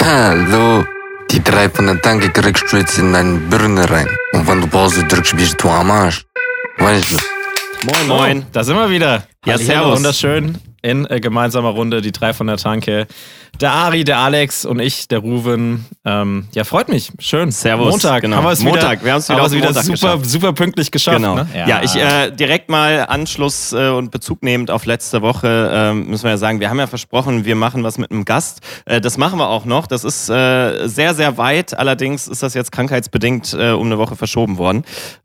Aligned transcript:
Hallo. 0.00 0.84
Die 1.30 1.42
drei 1.42 1.68
von 1.68 1.86
der 1.86 2.00
Tanke 2.00 2.28
kriegst 2.30 2.70
du 2.70 2.76
jetzt 2.76 2.98
in 2.98 3.12
deine 3.12 3.38
Birne 3.38 3.88
rein. 3.88 4.08
Und 4.32 4.46
wenn 4.46 4.60
du 4.60 4.66
Pause 4.66 5.04
drückst, 5.04 5.36
bist 5.36 5.62
du 5.62 5.68
am 5.68 5.90
Arsch. 5.90 6.24
Weißt 6.78 7.12
du? 7.12 7.16
Moin, 7.86 8.06
moin. 8.08 8.46
Da 8.52 8.62
sind 8.62 8.76
wir 8.76 8.90
wieder. 8.90 9.26
Ja, 9.44 9.54
Halli, 9.54 9.64
servus. 9.64 9.96
Wunderschön. 9.96 10.58
In 10.82 11.06
äh, 11.06 11.20
gemeinsamer 11.20 11.70
Runde, 11.70 12.00
die 12.00 12.10
drei 12.10 12.32
von 12.32 12.48
der 12.48 12.56
Tanke. 12.56 13.06
Der 13.60 13.70
Ari, 13.70 14.02
der 14.02 14.18
Alex 14.18 14.64
und 14.64 14.80
ich, 14.80 15.06
der 15.06 15.20
Ruven. 15.20 15.86
Ähm, 16.04 16.48
ja, 16.52 16.64
freut 16.64 16.88
mich. 16.88 17.12
Schön. 17.20 17.52
Servus, 17.52 17.90
Montag. 17.90 18.22
genau. 18.22 18.38
Haben 18.38 18.44
wir 18.46 18.50
es 18.50 18.62
Montag, 18.62 19.00
wieder, 19.00 19.04
wir 19.04 19.12
haben 19.12 19.18
es 19.20 19.28
wieder 19.28 19.42
haben 19.42 19.52
wieder 19.52 19.74
super, 19.74 19.92
geschafft. 19.92 20.26
super 20.26 20.52
pünktlich 20.54 20.90
geschafft. 20.90 21.18
Genau. 21.18 21.36
Ne? 21.36 21.46
Ja, 21.54 21.82
ich 21.84 21.94
äh, 21.94 22.32
direkt 22.32 22.70
mal 22.70 23.06
Anschluss 23.08 23.72
äh, 23.72 23.90
und 23.90 24.10
Bezug 24.10 24.42
nehmend 24.42 24.72
auf 24.72 24.84
letzte 24.84 25.22
Woche 25.22 25.70
ähm, 25.72 26.08
müssen 26.08 26.24
wir 26.24 26.30
ja 26.30 26.38
sagen, 26.38 26.58
wir 26.58 26.70
haben 26.70 26.80
ja 26.80 26.88
versprochen, 26.88 27.44
wir 27.44 27.54
machen 27.54 27.84
was 27.84 27.98
mit 27.98 28.10
einem 28.10 28.24
Gast. 28.24 28.60
Äh, 28.84 29.00
das 29.00 29.18
machen 29.18 29.38
wir 29.38 29.48
auch 29.48 29.64
noch. 29.64 29.86
Das 29.86 30.02
ist 30.02 30.28
äh, 30.28 30.88
sehr, 30.88 31.14
sehr 31.14 31.38
weit. 31.38 31.78
Allerdings 31.78 32.26
ist 32.26 32.42
das 32.42 32.54
jetzt 32.54 32.72
krankheitsbedingt 32.72 33.54
um 33.54 33.86
eine 33.86 33.98
Woche 33.98 34.16
verschoben 34.16 34.58
worden. 34.58 34.84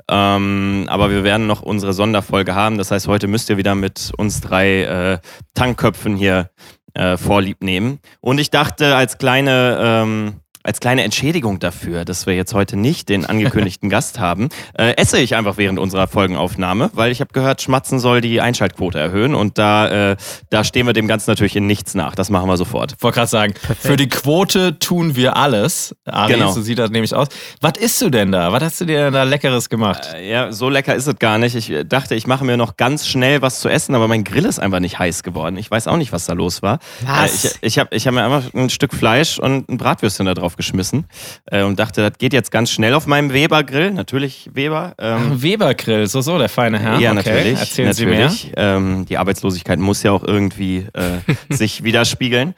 Ähm, 0.09 0.85
aber 0.87 1.09
wir 1.09 1.23
werden 1.23 1.47
noch 1.47 1.61
unsere 1.61 1.93
Sonderfolge 1.93 2.53
haben. 2.53 2.77
Das 2.77 2.91
heißt, 2.91 3.07
heute 3.07 3.27
müsst 3.27 3.49
ihr 3.49 3.57
wieder 3.57 3.73
mit 3.73 4.11
uns 4.17 4.41
drei 4.41 5.19
Tankköpfen 5.57 6.15
hier 6.15 6.51
äh, 6.93 7.17
Vorlieb 7.17 7.63
nehmen. 7.63 7.99
Und 8.21 8.37
ich 8.39 8.51
dachte, 8.51 8.95
als 8.95 9.17
kleine, 9.17 9.77
ähm, 9.81 10.35
als 10.67 10.79
kleine 10.81 11.03
Entschädigung 11.03 11.59
dafür, 11.59 12.03
dass 12.05 12.25
wir 12.25 12.35
jetzt 12.35 12.53
heute 12.53 12.75
nicht 12.77 13.09
den 13.09 13.25
angekündigten 13.25 13.89
Gast 13.89 14.19
haben, 14.19 14.49
äh, 14.77 14.91
esse 14.97 15.17
ich 15.19 15.35
einfach 15.35 15.57
während 15.57 15.79
unserer 15.79 16.07
Folgenaufnahme, 16.07 16.89
weil 16.93 17.11
ich 17.11 17.21
habe 17.21 17.31
gehört, 17.33 17.61
Schmatzen 17.61 17.99
soll 17.99 18.19
die 18.21 18.41
Einschaltquote 18.41 18.99
erhöhen 18.99 19.33
und 19.33 19.57
da, 19.57 20.11
äh, 20.11 20.17
da 20.49 20.63
stehen 20.63 20.85
wir 20.85 20.93
dem 20.93 21.07
Ganzen 21.07 21.31
natürlich 21.31 21.55
in 21.55 21.67
nichts 21.67 21.95
nach. 21.95 22.15
Das 22.15 22.29
machen 22.29 22.47
wir 22.49 22.57
sofort. 22.57 22.95
wollte 23.01 23.15
gerade 23.15 23.29
sagen, 23.29 23.53
für 23.79 23.95
die 23.95 24.09
Quote 24.09 24.77
tun 24.77 25.15
wir 25.15 25.37
alles. 25.37 25.95
Ari, 26.05 26.33
Genau. 26.33 26.51
so 26.51 26.61
sieht 26.61 26.79
das 26.79 26.89
nämlich 26.91 27.15
aus. 27.15 27.29
Was 27.61 27.73
isst 27.79 28.01
du 28.01 28.09
denn 28.09 28.31
da? 28.33 28.51
Was 28.51 28.61
hast 28.61 28.81
du 28.81 28.85
dir 28.85 29.05
denn 29.05 29.13
da 29.13 29.23
Leckeres 29.23 29.69
gemacht? 29.69 30.09
Äh, 30.13 30.29
Ja, 30.29 30.51
so 30.51 30.67
lecker 30.69 30.93
ist 30.95 31.07
es 31.07 31.17
gar 31.17 31.37
nicht. 31.37 31.55
Ich 31.55 31.69
äh, 31.71 31.85
dachte, 31.85 32.13
ich 32.15 32.27
mache 32.27 32.43
mir 32.43 32.57
noch 32.57 32.75
ganz 32.75 33.07
schnell 33.07 33.41
was 33.41 33.61
zu 33.61 33.69
essen, 33.69 33.95
aber 33.95 34.09
mein 34.09 34.25
Grill 34.25 34.43
ist 34.45 34.59
einfach 34.59 34.81
nicht 34.81 34.99
heiß 34.99 35.23
geworden. 35.23 35.55
Ich 35.55 35.71
weiß 35.71 35.87
auch 35.87 35.95
nicht, 35.97 36.11
was 36.11 36.25
da 36.25 36.33
los 36.33 36.61
war. 36.61 36.79
Was? 37.05 37.45
Äh, 37.45 37.47
ich 37.47 37.57
ich 37.61 37.79
habe 37.79 37.95
ich 37.95 38.05
hab 38.05 38.13
mir 38.13 38.23
einfach 38.25 38.53
ein 38.53 38.69
Stück 38.69 38.93
Fleisch 38.93 39.39
und 39.39 39.69
ein 39.69 39.77
Bratwürstchen 39.77 40.25
da 40.25 40.33
drauf 40.33 40.56
geschmissen 40.57 41.05
äh, 41.45 41.63
und 41.63 41.79
dachte, 41.79 42.01
das 42.01 42.17
geht 42.17 42.33
jetzt 42.33 42.51
ganz 42.51 42.71
schnell 42.71 42.93
auf 42.93 43.07
meinem 43.07 43.31
Weber-Grill. 43.31 43.91
Natürlich 43.91 44.49
Weber. 44.53 44.95
Ähm, 44.99 45.41
Weber-Grill, 45.41 46.07
so, 46.07 46.21
so, 46.21 46.37
der 46.37 46.49
feine 46.49 46.79
Herr. 46.79 46.99
ja, 46.99 47.11
okay. 47.11 47.15
natürlich. 47.15 47.59
Erzählen 47.59 47.87
natürlich. 47.87 48.51
Ähm, 48.57 49.05
die 49.05 49.17
Arbeitslosigkeit 49.17 49.79
muss 49.79 50.03
ja 50.03 50.11
auch 50.11 50.23
irgendwie 50.23 50.87
äh, 50.93 51.19
sich 51.53 51.83
widerspiegeln. 51.83 52.53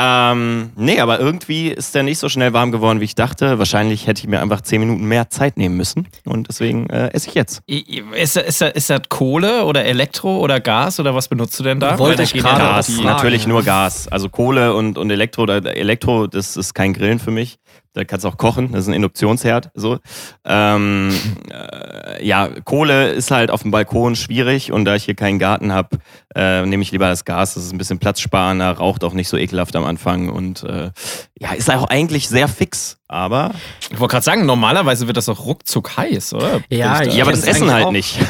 Ähm, 0.00 0.70
nee, 0.76 1.00
aber 1.00 1.18
irgendwie 1.18 1.68
ist 1.70 1.92
der 1.92 2.04
nicht 2.04 2.18
so 2.20 2.28
schnell 2.28 2.52
warm 2.52 2.70
geworden, 2.70 3.00
wie 3.00 3.04
ich 3.04 3.16
dachte. 3.16 3.58
Wahrscheinlich 3.58 4.06
hätte 4.06 4.20
ich 4.20 4.28
mir 4.28 4.40
einfach 4.40 4.60
zehn 4.60 4.78
Minuten 4.80 5.04
mehr 5.06 5.28
Zeit 5.28 5.56
nehmen 5.56 5.76
müssen. 5.76 6.06
Und 6.24 6.48
deswegen 6.48 6.88
äh, 6.88 7.08
esse 7.08 7.28
ich 7.28 7.34
jetzt. 7.34 7.62
Ist, 7.66 8.36
das- 8.36 8.44
ist, 8.44 8.62
ist 8.62 8.90
das 8.90 9.00
Kohle 9.08 9.64
oder 9.64 9.84
Elektro 9.84 10.38
oder 10.38 10.60
Gas 10.60 11.00
oder 11.00 11.16
was 11.16 11.26
benutzt 11.26 11.58
du 11.58 11.64
denn 11.64 11.80
da? 11.80 11.98
Wollte 11.98 12.22
ich 12.22 12.32
gerade 12.32 12.58
Gas, 12.60 12.96
natürlich 13.02 13.48
nur 13.48 13.64
Gas. 13.64 14.06
Also 14.06 14.28
Kohle 14.28 14.72
und, 14.74 14.98
und 14.98 15.10
Elektro, 15.10 15.46
Elektro, 15.46 16.28
das 16.28 16.56
ist 16.56 16.74
kein 16.74 16.92
Grillen 16.92 17.18
für 17.18 17.32
mich. 17.32 17.58
Da 17.94 18.04
kannst 18.04 18.24
du 18.24 18.28
auch 18.28 18.36
kochen, 18.36 18.70
das 18.70 18.82
ist 18.82 18.88
ein 18.88 18.94
Induktionsherd. 18.94 19.70
So. 19.74 19.98
Ähm, 20.44 21.10
äh, 21.50 22.24
ja, 22.24 22.48
Kohle 22.64 23.08
ist 23.10 23.32
halt 23.32 23.50
auf 23.50 23.62
dem 23.62 23.72
Balkon 23.72 24.14
schwierig 24.14 24.70
und 24.70 24.84
da 24.84 24.94
ich 24.94 25.04
hier 25.04 25.14
keinen 25.16 25.40
Garten 25.40 25.72
habe, 25.72 25.98
äh, 26.38 26.64
nehme 26.64 26.84
ich 26.84 26.92
lieber 26.92 27.08
das 27.08 27.24
Gas. 27.24 27.54
Das 27.54 27.64
ist 27.64 27.72
ein 27.72 27.78
bisschen 27.78 27.98
platzsparender, 27.98 28.70
raucht 28.70 29.02
auch 29.02 29.12
nicht 29.12 29.28
so 29.28 29.36
ekelhaft 29.36 29.74
am 29.74 29.84
Anfang 29.84 30.28
und 30.28 30.62
äh, 30.62 30.90
ja, 31.36 31.52
ist 31.52 31.68
auch 31.68 31.88
eigentlich 31.88 32.28
sehr 32.28 32.46
fix. 32.46 32.98
Aber, 33.08 33.52
Ich 33.90 33.98
wollte 33.98 34.12
gerade 34.12 34.24
sagen, 34.24 34.46
normalerweise 34.46 35.08
wird 35.08 35.16
das 35.16 35.24
doch 35.24 35.44
ruckzuck 35.44 35.96
heiß, 35.96 36.34
oder? 36.34 36.60
Ja, 36.70 37.02
ja, 37.02 37.24
aber 37.24 37.32
das 37.32 37.42
Essen 37.42 37.72
halt 37.72 37.86
auch. 37.86 37.92
nicht. 37.92 38.18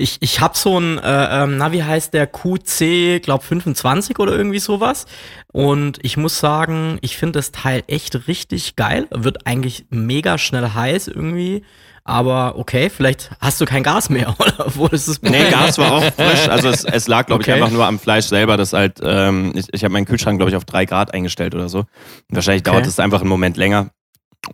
Ich, 0.00 0.18
ich 0.20 0.38
habe 0.38 0.56
so 0.56 0.78
ein, 0.78 0.98
äh, 0.98 1.42
ähm, 1.42 1.56
na, 1.56 1.72
wie 1.72 1.82
heißt 1.82 2.14
der 2.14 2.28
QC, 2.28 3.20
glaub 3.20 3.42
25 3.42 4.20
oder 4.20 4.30
irgendwie 4.30 4.60
sowas. 4.60 5.06
Und 5.52 5.98
ich 6.02 6.16
muss 6.16 6.38
sagen, 6.38 6.98
ich 7.00 7.16
finde 7.16 7.40
das 7.40 7.50
Teil 7.50 7.82
echt 7.88 8.28
richtig 8.28 8.76
geil. 8.76 9.08
Wird 9.10 9.44
eigentlich 9.48 9.86
mega 9.90 10.38
schnell 10.38 10.70
heiß 10.72 11.08
irgendwie. 11.08 11.64
Aber 12.08 12.56
okay, 12.56 12.88
vielleicht 12.88 13.30
hast 13.38 13.60
du 13.60 13.66
kein 13.66 13.82
Gas 13.82 14.08
mehr, 14.08 14.34
oder? 14.40 14.64
Wo 14.74 14.86
ist 14.86 15.08
es? 15.08 15.20
Nee, 15.20 15.50
Gas 15.50 15.76
war 15.76 15.92
auch 15.92 16.02
frisch. 16.04 16.48
Also 16.48 16.70
es, 16.70 16.84
es 16.84 17.06
lag, 17.06 17.26
glaube 17.26 17.42
ich, 17.42 17.48
Okay. 17.48 17.60
einfach 17.60 17.70
nur 17.70 17.84
am 17.86 17.98
Fleisch 17.98 18.24
selber. 18.24 18.56
Das 18.56 18.72
halt, 18.72 18.98
ähm, 19.02 19.52
ich, 19.54 19.66
ich 19.72 19.84
habe 19.84 19.92
meinen 19.92 20.06
Kühlschrank, 20.06 20.38
glaube 20.38 20.48
ich, 20.50 20.56
auf 20.56 20.64
drei 20.64 20.86
Grad 20.86 21.12
eingestellt 21.12 21.54
oder 21.54 21.68
so. 21.68 21.80
Und 21.80 21.86
wahrscheinlich 22.30 22.62
Okay. 22.62 22.70
dauert 22.72 22.86
es 22.86 22.98
einfach 22.98 23.20
einen 23.20 23.28
Moment 23.28 23.58
länger. 23.58 23.90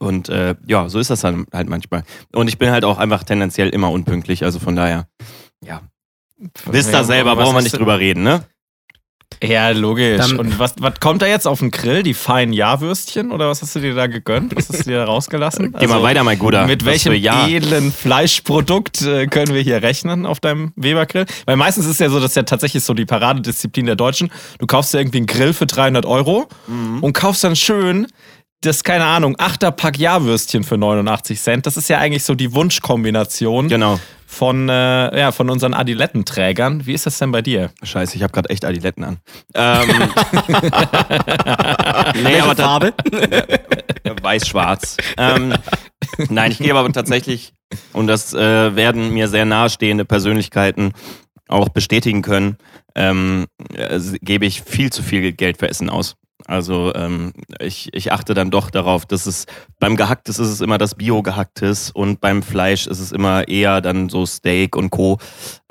Und 0.00 0.28
äh, 0.30 0.56
ja, 0.66 0.88
so 0.88 0.98
ist 0.98 1.10
das 1.10 1.20
dann 1.20 1.46
halt 1.52 1.68
manchmal. 1.68 2.02
Und 2.34 2.48
ich 2.48 2.58
bin 2.58 2.70
halt 2.72 2.84
auch 2.84 2.98
einfach 2.98 3.22
tendenziell 3.22 3.68
immer 3.68 3.92
unpünktlich. 3.92 4.42
Also 4.44 4.58
von 4.58 4.74
daher, 4.74 5.06
ja. 5.64 5.80
Wisst 6.66 6.92
ihr 6.92 7.04
selber, 7.04 7.36
brauchen 7.36 7.54
wir 7.54 7.62
nicht 7.62 7.78
drüber 7.78 8.00
reden, 8.00 8.24
ne? 8.24 8.42
Ja, 9.42 9.70
logisch. 9.70 10.18
Dann- 10.18 10.38
Und 10.38 10.58
was, 10.58 10.74
was 10.78 11.00
kommt 11.00 11.22
da 11.22 11.26
jetzt 11.26 11.46
auf 11.46 11.58
den 11.60 11.70
Grill? 11.70 12.02
Die 12.02 12.14
feinen 12.14 12.52
Ja-Würstchen 12.52 13.30
oder 13.32 13.48
was 13.48 13.62
hast 13.62 13.74
du 13.76 13.80
dir 13.80 13.94
da 13.94 14.06
gegönnt? 14.06 14.54
Was 14.56 14.68
hast 14.68 14.80
du 14.86 14.90
dir 14.90 14.98
da 14.98 15.04
rausgelassen? 15.04 15.74
Geh 15.78 15.86
mal 15.86 16.02
weiter, 16.02 16.24
mein 16.24 16.38
Guter. 16.38 16.66
Mit 16.66 16.84
welchem 16.84 17.12
Ja? 17.14 17.46
edlen 17.48 17.92
Fleischprodukt 17.92 19.02
äh, 19.02 19.26
können 19.26 19.54
wir 19.54 19.60
hier 19.60 19.82
rechnen 19.82 20.24
auf 20.26 20.40
deinem 20.40 20.72
Weber-Grill? 20.76 21.26
Weil 21.46 21.56
meistens 21.56 21.86
ist 21.86 22.00
ja 22.00 22.08
so, 22.08 22.20
das 22.20 22.30
ist 22.30 22.36
ja 22.36 22.42
tatsächlich 22.44 22.84
so 22.84 22.94
die 22.94 23.04
Paradedisziplin 23.04 23.86
der 23.86 23.96
Deutschen. 23.96 24.30
Du 24.58 24.66
kaufst 24.66 24.94
dir 24.94 24.98
irgendwie 24.98 25.18
einen 25.18 25.26
Grill 25.26 25.52
für 25.52 25.66
300 25.66 26.06
Euro 26.06 26.48
Mhm. 26.66 27.02
und 27.02 27.12
kaufst 27.12 27.44
dann 27.44 27.56
schön 27.56 28.06
das, 28.62 28.82
keine 28.82 29.04
Ahnung, 29.04 29.36
Achterpack 29.38 29.98
Ja-Würstchen 29.98 30.64
für 30.64 30.78
89 30.78 31.38
Cent. 31.38 31.66
Das 31.66 31.76
ist 31.76 31.88
ja 31.90 31.98
eigentlich 31.98 32.24
so 32.24 32.34
die 32.34 32.54
Wunschkombination 32.54 33.68
Genau. 33.68 34.00
Von, 34.34 34.68
äh, 34.68 35.18
ja, 35.18 35.32
von 35.32 35.48
unseren 35.48 35.72
Adilettenträgern. 35.72 36.86
Wie 36.86 36.92
ist 36.92 37.06
das 37.06 37.18
denn 37.18 37.32
bei 37.32 37.40
dir? 37.40 37.70
Scheiße, 37.82 38.16
ich 38.16 38.22
habe 38.22 38.32
gerade 38.32 38.50
echt 38.50 38.64
Adiletten 38.64 39.04
an. 39.04 39.18
Ähm, 39.54 39.88
nee, 42.22 42.40
aber 42.40 42.56
Farbe? 42.56 42.92
Weiß-Schwarz. 44.22 44.96
ähm, 45.16 45.54
nein, 46.28 46.50
ich 46.50 46.58
gebe 46.58 46.78
aber 46.78 46.92
tatsächlich, 46.92 47.54
und 47.92 48.08
das 48.08 48.34
äh, 48.34 48.76
werden 48.76 49.14
mir 49.14 49.28
sehr 49.28 49.44
nahestehende 49.44 50.04
Persönlichkeiten 50.04 50.92
auch 51.48 51.68
bestätigen 51.68 52.22
können, 52.22 52.56
ähm, 52.94 53.46
äh, 53.74 54.00
gebe 54.20 54.46
ich 54.46 54.62
viel 54.62 54.92
zu 54.92 55.02
viel 55.02 55.32
Geld 55.32 55.58
für 55.58 55.68
Essen 55.68 55.90
aus. 55.90 56.16
Also 56.46 56.92
ähm, 56.94 57.32
ich, 57.58 57.88
ich 57.94 58.12
achte 58.12 58.34
dann 58.34 58.50
doch 58.50 58.70
darauf, 58.70 59.06
dass 59.06 59.26
es 59.26 59.46
beim 59.78 59.96
Gehacktes 59.96 60.38
ist 60.38 60.48
es 60.48 60.60
immer 60.60 60.78
das 60.78 60.94
Bio-Gehacktes 60.94 61.90
und 61.90 62.20
beim 62.20 62.42
Fleisch 62.42 62.86
ist 62.86 62.98
es 62.98 63.12
immer 63.12 63.48
eher 63.48 63.80
dann 63.80 64.08
so 64.08 64.26
Steak 64.26 64.76
und 64.76 64.90
Co. 64.90 65.18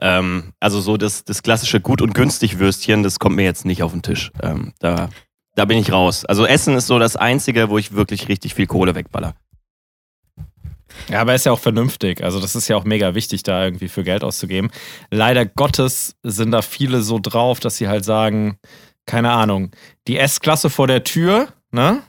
Ähm, 0.01 0.53
also 0.59 0.81
so 0.81 0.97
das, 0.97 1.25
das 1.25 1.43
klassische 1.43 1.79
Gut- 1.79 2.01
und 2.01 2.15
Günstig-Würstchen, 2.15 3.03
das 3.03 3.19
kommt 3.19 3.35
mir 3.35 3.43
jetzt 3.43 3.65
nicht 3.65 3.83
auf 3.83 3.91
den 3.91 4.01
Tisch. 4.01 4.31
Ähm, 4.41 4.73
da, 4.79 5.09
da 5.55 5.65
bin 5.65 5.77
ich 5.77 5.91
raus. 5.91 6.25
Also 6.25 6.45
Essen 6.45 6.75
ist 6.75 6.87
so 6.87 6.97
das 6.97 7.15
Einzige, 7.15 7.69
wo 7.69 7.77
ich 7.77 7.93
wirklich 7.93 8.27
richtig 8.29 8.55
viel 8.55 8.67
Kohle 8.67 8.95
wegballer. 8.95 9.35
Ja, 11.09 11.21
aber 11.21 11.35
ist 11.35 11.45
ja 11.45 11.51
auch 11.51 11.59
vernünftig. 11.59 12.23
Also, 12.23 12.39
das 12.39 12.55
ist 12.55 12.67
ja 12.67 12.75
auch 12.75 12.85
mega 12.85 13.15
wichtig, 13.15 13.43
da 13.43 13.65
irgendwie 13.65 13.87
für 13.87 14.03
Geld 14.03 14.23
auszugeben. 14.23 14.69
Leider 15.09 15.45
Gottes 15.45 16.15
sind 16.23 16.51
da 16.51 16.61
viele 16.61 17.01
so 17.01 17.19
drauf, 17.19 17.59
dass 17.59 17.77
sie 17.77 17.87
halt 17.87 18.05
sagen, 18.05 18.59
keine 19.05 19.31
Ahnung, 19.31 19.71
die 20.07 20.17
S-Klasse 20.17 20.69
vor 20.69 20.87
der 20.87 21.03
Tür, 21.03 21.49
ne? 21.71 22.01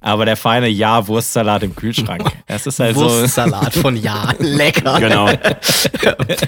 Aber 0.00 0.26
der 0.26 0.36
feine 0.36 0.68
Ja-Wurstsalat 0.68 1.62
im 1.62 1.74
Kühlschrank. 1.74 2.30
Es 2.54 2.66
ist 2.66 2.78
halt 2.80 2.94
so. 2.96 3.02
Wurstsalat 3.02 3.74
von 3.74 3.96
Ja. 3.96 4.30
Lecker. 4.38 4.98
Genau. 5.00 5.28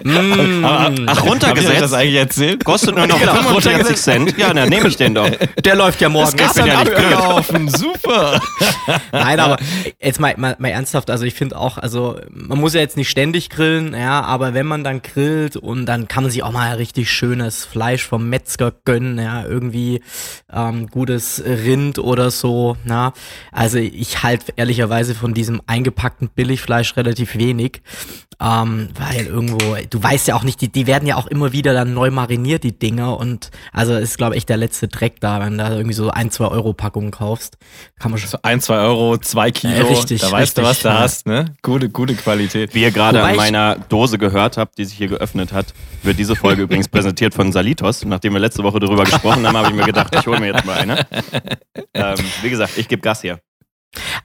Mm. 0.05 0.65
Ach, 0.65 0.85
Hab 0.85 0.99
ich 0.99 1.05
das 1.07 1.23
runtergesetzt. 1.25 1.95
eigentlich 1.95 2.15
erzählt? 2.17 2.65
Kostet 2.65 2.95
nur 2.97 3.07
noch 3.07 3.19
Genau, 3.19 3.35
45 3.35 3.97
Cent. 3.97 4.39
Ja, 4.39 4.53
dann 4.53 4.69
nehme 4.69 4.89
ich 4.89 4.97
den 4.97 5.15
doch. 5.15 5.29
Der 5.65 5.75
läuft 5.75 6.01
ja 6.01 6.09
morgen 6.09 6.39
ab. 6.41 6.55
bin 6.55 6.67
ja 6.67 6.81
nicht 6.85 6.93
abgelaufen. 6.95 7.69
Super. 7.69 8.41
Nein, 9.13 9.41
aber 9.41 9.57
jetzt 10.01 10.21
mal, 10.21 10.35
mal, 10.37 10.57
mal 10.59 10.69
ernsthaft, 10.69 11.11
also 11.11 11.25
ich 11.25 11.35
finde 11.35 11.59
auch, 11.59 11.79
also 11.79 12.19
man 12.31 12.59
muss 12.59 12.75
ja 12.75 12.81
jetzt 12.81 12.97
nicht 12.97 13.09
ständig 13.11 13.51
grillen, 13.51 13.95
ja, 13.95 14.23
aber 14.23 14.55
wenn 14.55 14.67
man 14.67 14.85
dann 14.85 15.03
grillt 15.03 15.57
und 15.57 15.87
dann 15.87 16.09
kann 16.09 16.23
man 16.25 16.31
sich 16.31 16.43
auch 16.43 16.53
mal 16.53 16.75
richtig 16.77 17.11
schönes 17.11 17.65
Fleisch 17.65 18.05
vom 18.05 18.29
Metzger 18.29 18.73
gönnen, 18.85 19.19
ja, 19.19 19.45
irgendwie 19.45 20.01
ähm, 20.53 20.89
gutes 20.89 21.43
Rind 21.45 21.99
oder 21.99 22.31
so, 22.31 22.77
na. 22.85 23.13
Also 23.53 23.79
ich 23.79 24.23
halte 24.23 24.53
ehrlicherweise 24.57 25.15
von 25.15 25.35
diesem 25.35 25.61
eingepackten 25.97 26.29
Billigfleisch 26.29 26.97
relativ 26.97 27.37
wenig, 27.37 27.83
ähm, 28.41 28.89
weil 28.95 29.27
irgendwo, 29.27 29.77
du 29.89 30.03
weißt 30.03 30.29
ja 30.29 30.37
auch 30.37 30.45
nicht, 30.45 30.61
die, 30.61 30.69
die 30.69 30.87
werden 30.87 31.09
ja 31.09 31.17
auch 31.17 31.27
immer 31.27 31.53
wieder 31.53 31.73
dann 31.73 31.95
neu 31.95 32.11
mariniert, 32.11 32.65
die 32.65 32.79
Dinger 32.79 33.19
und 33.19 33.51
also 33.73 33.95
ist 33.97 34.19
glaube 34.19 34.37
ich 34.37 34.45
der 34.45 34.59
letzte 34.59 34.89
Dreck 34.89 35.21
da, 35.21 35.41
wenn 35.41 35.57
du 35.57 35.65
da 35.65 35.71
irgendwie 35.71 35.95
so 35.95 36.11
ein, 36.11 36.31
zwei 36.31 36.47
Euro 36.49 36.75
Packungen 36.75 37.11
kaufst, 37.11 37.57
kann 37.99 38.11
man 38.11 38.21
schon 38.21 38.29
So 38.29 38.39
ein, 38.43 38.61
zwei 38.61 38.79
Euro, 38.79 39.17
zwei 39.19 39.51
Kilo. 39.51 39.73
Äh, 39.73 39.83
richtig, 39.83 40.21
Da 40.21 40.31
weißt 40.31 40.59
du, 40.59 40.63
richtig, 40.63 40.77
was 40.77 40.83
du 40.83 40.89
ja. 40.89 40.99
hast, 40.99 41.27
ne? 41.27 41.55
Gute, 41.63 41.89
gute 41.89 42.15
Qualität. 42.15 42.75
Wie 42.75 42.83
ihr 42.83 42.91
gerade 42.91 43.23
an 43.23 43.37
meiner 43.37 43.77
Dose 43.89 44.19
gehört 44.19 44.59
habt, 44.59 44.79
die 44.79 44.85
sich 44.85 44.99
hier 44.99 45.09
geöffnet 45.09 45.53
hat, 45.53 45.73
wird 46.03 46.19
diese 46.19 46.37
Folge 46.37 46.63
übrigens 46.63 46.89
präsentiert 46.91 47.35
von 47.35 47.53
Salitos. 47.53 48.05
Nachdem 48.05 48.35
wir 48.35 48.41
letzte 48.41 48.63
Woche 48.63 48.81
darüber 48.81 49.05
gesprochen 49.05 49.47
haben, 49.47 49.57
habe 49.57 49.71
ich 49.71 49.75
mir 49.75 49.87
gedacht, 49.87 50.15
ich 50.15 50.27
hole 50.27 50.41
mir 50.41 50.49
jetzt 50.49 50.65
mal 50.65 50.79
eine. 50.79 51.07
Ähm, 51.95 52.17
wie 52.43 52.51
gesagt, 52.51 52.77
ich 52.77 52.89
gebe 52.89 53.01
Gas 53.01 53.23
hier. 53.23 53.39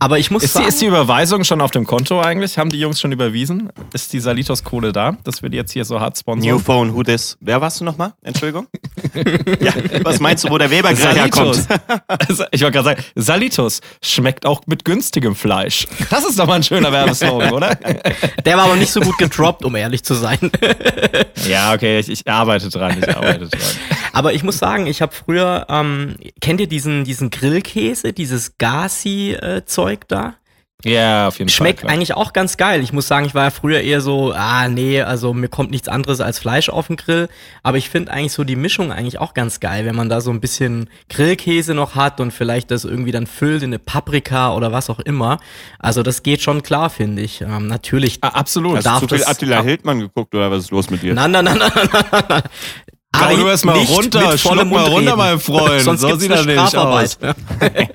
Aber 0.01 0.17
ich 0.17 0.31
muss 0.31 0.41
Ist 0.41 0.55
die, 0.55 0.57
sagen, 0.57 0.67
ist 0.67 0.81
die 0.81 0.87
Überweisung 0.87 1.43
schon 1.43 1.61
auf 1.61 1.69
dem 1.69 1.85
Konto 1.85 2.19
eigentlich? 2.21 2.57
Haben 2.57 2.71
die 2.71 2.79
Jungs 2.79 2.99
schon 2.99 3.11
überwiesen? 3.11 3.69
Ist 3.93 4.11
die 4.13 4.19
Salitos-Kohle 4.19 4.91
da, 4.91 5.15
dass 5.23 5.43
wir 5.43 5.51
die 5.51 5.57
jetzt 5.57 5.73
hier 5.73 5.85
so 5.85 5.99
hart 5.99 6.15
New 6.15 6.19
sponsern? 6.21 6.59
Phone, 6.59 6.95
who 6.95 7.03
this? 7.03 7.37
Wer 7.39 7.61
warst 7.61 7.81
du 7.81 7.83
nochmal? 7.83 8.13
Entschuldigung? 8.23 8.65
ja, 9.59 9.73
was 10.01 10.19
meinst 10.19 10.43
du, 10.43 10.49
wo 10.49 10.57
der 10.57 10.71
Webergrill 10.71 11.13
herkommt? 11.13 11.53
Salitos. 11.53 12.47
ich 12.51 12.61
wollte 12.63 12.71
gerade 12.71 12.83
sagen, 12.83 13.03
Salitos 13.13 13.81
schmeckt 14.01 14.47
auch 14.47 14.61
mit 14.65 14.85
günstigem 14.85 15.35
Fleisch. 15.35 15.85
Das 16.09 16.25
ist 16.25 16.39
doch 16.39 16.47
mal 16.47 16.55
ein 16.55 16.63
schöner 16.63 16.91
Werbeslogan, 16.91 17.51
oder? 17.53 17.75
der 18.43 18.57
war 18.57 18.63
aber 18.63 18.77
nicht 18.77 18.91
so 18.91 19.01
gut 19.01 19.19
gedroppt, 19.19 19.63
um 19.63 19.75
ehrlich 19.75 20.03
zu 20.03 20.15
sein. 20.15 20.49
ja, 21.47 21.75
okay, 21.75 21.99
ich, 21.99 22.09
ich 22.09 22.27
arbeite 22.27 22.69
dran, 22.69 22.97
ich 22.99 23.15
arbeite 23.15 23.49
dran. 23.49 23.61
Aber 24.13 24.33
ich 24.33 24.41
muss 24.41 24.57
sagen, 24.57 24.87
ich 24.87 25.01
habe 25.03 25.13
früher, 25.13 25.67
ähm, 25.69 26.15
kennt 26.41 26.59
ihr 26.59 26.67
diesen, 26.67 27.03
diesen 27.03 27.29
Grillkäse, 27.29 28.13
dieses 28.13 28.57
Gasi-Zeug 28.57 29.90
da? 30.07 30.35
Ja, 30.83 31.27
auf 31.27 31.37
jeden 31.37 31.49
Schmeckt 31.49 31.81
Fall. 31.81 31.87
klar. 31.87 31.93
eigentlich 31.93 32.15
auch 32.15 32.33
ganz 32.33 32.57
geil. 32.57 32.81
Ich 32.81 32.91
muss 32.91 33.07
sagen, 33.07 33.25
ich 33.25 33.35
war 33.35 33.43
ja 33.45 33.49
früher 33.51 33.81
eher 33.81 34.01
so, 34.01 34.33
ah 34.33 34.67
nee, 34.67 35.01
also 35.01 35.33
mir 35.33 35.47
kommt 35.47 35.71
nichts 35.71 35.87
anderes 35.87 36.21
als 36.21 36.39
Fleisch 36.39 36.69
auf 36.69 36.87
den 36.87 36.95
Grill. 36.95 37.29
Aber 37.63 37.77
ich 37.77 37.89
finde 37.89 38.11
eigentlich 38.11 38.33
so 38.33 38.43
die 38.43 38.55
Mischung 38.55 38.91
eigentlich 38.91 39.19
auch 39.19 39.33
ganz 39.33 39.59
geil, 39.59 39.85
wenn 39.85 39.95
man 39.95 40.09
da 40.09 40.21
so 40.21 40.31
ein 40.31 40.41
bisschen 40.41 40.89
Grillkäse 41.09 41.73
noch 41.73 41.95
hat 41.95 42.19
und 42.19 42.31
vielleicht 42.31 42.71
das 42.71 42.85
irgendwie 42.85 43.11
dann 43.11 43.27
füllt 43.27 43.63
in 43.63 43.69
eine 43.69 43.79
Paprika 43.79 44.55
oder 44.55 44.71
was 44.71 44.89
auch 44.89 44.99
immer. 44.99 45.39
Also 45.79 46.03
das 46.03 46.23
geht 46.23 46.41
schon 46.41 46.63
klar, 46.63 46.89
finde 46.89 47.21
ich. 47.21 47.41
Ähm, 47.41 47.67
natürlich. 47.67 48.17
Ah, 48.21 48.29
absolut. 48.29 48.77
Hast 48.77 48.85
du 48.85 48.89
Darf 48.89 48.99
zu 49.01 49.07
viel 49.15 49.25
Attila 49.25 49.61
Hildmann 49.61 49.99
geguckt 49.99 50.33
oder 50.33 50.49
was 50.49 50.63
ist 50.63 50.71
los 50.71 50.89
mit 50.89 51.03
dir? 51.03 51.13
Nein, 51.13 51.31
nein, 51.31 51.45
nein, 51.45 51.59
nein, 51.59 51.71
nein, 51.91 52.23
nein, 52.27 52.41
Ari, 53.13 53.35
du 53.35 53.47
erst 53.47 53.65
mal 53.65 53.77
nicht 53.77 53.91
runter, 53.91 54.37
schluck 54.37 54.69
mal 54.69 54.85
runter, 54.85 55.11
reden. 55.11 55.17
mein 55.17 55.39
Freund. 55.39 55.81
Sonst 55.81 56.01
So 56.01 56.15
sieht 56.15 56.31
das 56.31 56.41
Strafarbeit. 56.43 57.17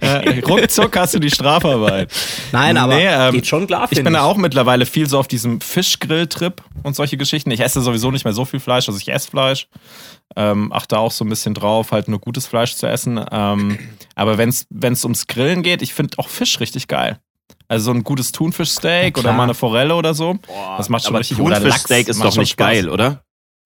Äh, 0.01 0.41
ruckzuck 0.47 0.97
hast 0.97 1.15
du 1.15 1.19
die 1.19 1.31
Strafarbeit. 1.31 2.13
Nein, 2.53 2.77
aber 2.77 2.95
Nee, 2.97 3.07
ähm, 3.09 3.33
geht 3.35 3.47
schon 3.47 3.67
klar, 3.67 3.89
Ich 3.91 4.03
bin 4.05 4.13
da 4.13 4.23
auch 4.23 4.37
mittlerweile 4.37 4.85
viel 4.87 5.09
so 5.09 5.19
auf 5.19 5.27
diesem 5.27 5.61
Fischgrill-Trip 5.61 6.63
und 6.83 6.95
solche 6.95 7.17
Geschichten. 7.17 7.51
Ich 7.51 7.61
esse 7.61 7.81
sowieso 7.81 8.11
nicht 8.11 8.25
mehr 8.25 8.35
so 8.35 8.45
viel 8.45 8.61
Fleisch, 8.61 8.89
also 8.89 9.01
ich 9.01 9.09
esse 9.13 9.31
Fleisch. 9.31 9.69
Ähm, 10.37 10.71
achte 10.73 10.99
auch 10.99 11.13
so 11.13 11.25
ein 11.25 11.29
bisschen 11.29 11.55
drauf, 11.55 11.93
halt 11.93 12.09
nur 12.09 12.19
gutes 12.21 12.47
Fleisch 12.47 12.75
zu 12.77 12.87
essen. 12.87 13.19
Ähm, 13.33 13.79
aber 14.15 14.37
wenn 14.39 14.51
es 14.51 15.05
ums 15.05 15.27
Grillen 15.27 15.63
geht, 15.63 15.81
ich 15.83 15.95
finde 15.95 16.19
auch 16.19 16.29
Fisch 16.29 16.61
richtig 16.61 16.89
geil. 16.89 17.19
Also 17.69 17.87
so 17.87 17.91
ein 17.93 18.05
gutes 18.05 18.33
Thunfischsteak 18.33 19.17
Ja, 19.17 19.23
oder 19.23 19.33
mal 19.33 19.45
eine 19.45 19.55
Forelle 19.55 19.95
oder 19.97 20.15
so. 20.15 20.37
das 20.77 20.89
macht 20.89 21.05
schon 21.05 21.15
aber 21.15 21.21
richtig 21.21 21.39
Thunfischsteak 21.39 22.07
ist 22.09 22.23
doch 22.23 22.37
nicht 22.37 22.51
Spaß. 22.53 22.67
geil, 22.67 22.89
oder? 22.91 23.23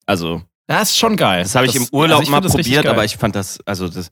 Also, 0.07 0.41
Das 0.71 0.91
ist 0.91 0.97
schon 0.97 1.17
geil. 1.17 1.43
das 1.43 1.55
habe 1.55 1.65
ich 1.65 1.75
im 1.75 1.87
Urlaub 1.91 2.19
also 2.19 2.23
ich 2.23 2.29
mal 2.29 2.41
probiert, 2.41 2.85
aber 2.85 3.03
ich 3.03 3.17
fand 3.17 3.35
das, 3.35 3.59
also 3.65 3.89
das, 3.89 4.09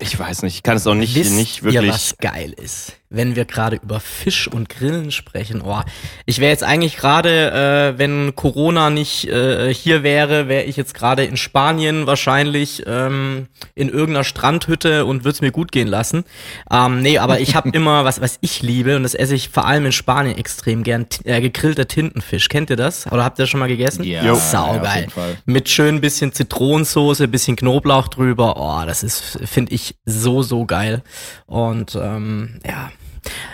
ich 0.00 0.18
weiß 0.18 0.42
nicht, 0.42 0.54
ich 0.54 0.62
kann 0.62 0.76
es 0.76 0.86
auch 0.86 0.94
nicht, 0.94 1.14
Wisst 1.14 1.34
nicht 1.34 1.58
ihr, 1.58 1.64
wirklich. 1.64 1.92
was 1.92 2.16
geil 2.18 2.52
ist? 2.52 2.97
Wenn 3.10 3.36
wir 3.36 3.44
gerade 3.44 3.76
über 3.76 4.00
Fisch 4.00 4.48
und 4.48 4.68
Grillen 4.68 5.10
sprechen. 5.10 5.62
Oh, 5.64 5.80
ich 6.26 6.40
wäre 6.40 6.50
jetzt 6.50 6.64
eigentlich 6.64 6.96
gerade, 6.96 7.94
äh, 7.94 7.98
wenn 7.98 8.34
Corona 8.34 8.90
nicht 8.90 9.26
äh, 9.28 9.72
hier 9.72 10.02
wäre, 10.02 10.48
wäre 10.48 10.64
ich 10.64 10.76
jetzt 10.76 10.94
gerade 10.94 11.24
in 11.24 11.36
Spanien 11.36 12.06
wahrscheinlich 12.06 12.82
ähm, 12.86 13.46
in 13.74 13.88
irgendeiner 13.88 14.24
Strandhütte 14.24 15.06
und 15.06 15.24
würde 15.24 15.34
es 15.34 15.40
mir 15.40 15.52
gut 15.52 15.72
gehen 15.72 15.88
lassen. 15.88 16.24
Ähm, 16.70 17.00
nee, 17.00 17.18
aber 17.18 17.40
ich 17.40 17.54
habe 17.54 17.70
immer, 17.72 18.04
was, 18.04 18.20
was 18.20 18.38
ich 18.40 18.62
liebe, 18.62 18.96
und 18.96 19.02
das 19.02 19.14
esse 19.14 19.34
ich 19.34 19.48
vor 19.48 19.66
allem 19.66 19.86
in 19.86 19.92
Spanien 19.92 20.36
extrem 20.36 20.82
gern, 20.82 21.06
äh, 21.24 21.40
gegrillter 21.40 21.88
Tintenfisch. 21.88 22.48
Kennt 22.48 22.70
ihr 22.70 22.76
das? 22.76 23.10
Oder 23.10 23.24
habt 23.24 23.38
ihr 23.38 23.44
das 23.44 23.50
schon 23.50 23.60
mal 23.60 23.68
gegessen? 23.68 24.04
Ja, 24.04 24.22
ja, 24.22 24.34
Saugeil. 24.34 25.08
Fall. 25.10 25.36
Mit 25.46 25.68
schön 25.68 26.00
bisschen 26.00 26.32
Zitronensoße, 26.32 27.28
bisschen 27.28 27.56
Knoblauch 27.56 28.08
drüber. 28.08 28.56
Oh, 28.56 28.86
das 28.86 29.02
ist, 29.02 29.38
finde 29.44 29.72
ich, 29.72 29.96
so, 30.04 30.42
so 30.42 30.64
geil. 30.64 31.02
Und 31.46 31.94
ähm, 31.94 32.60
ja, 32.66 32.90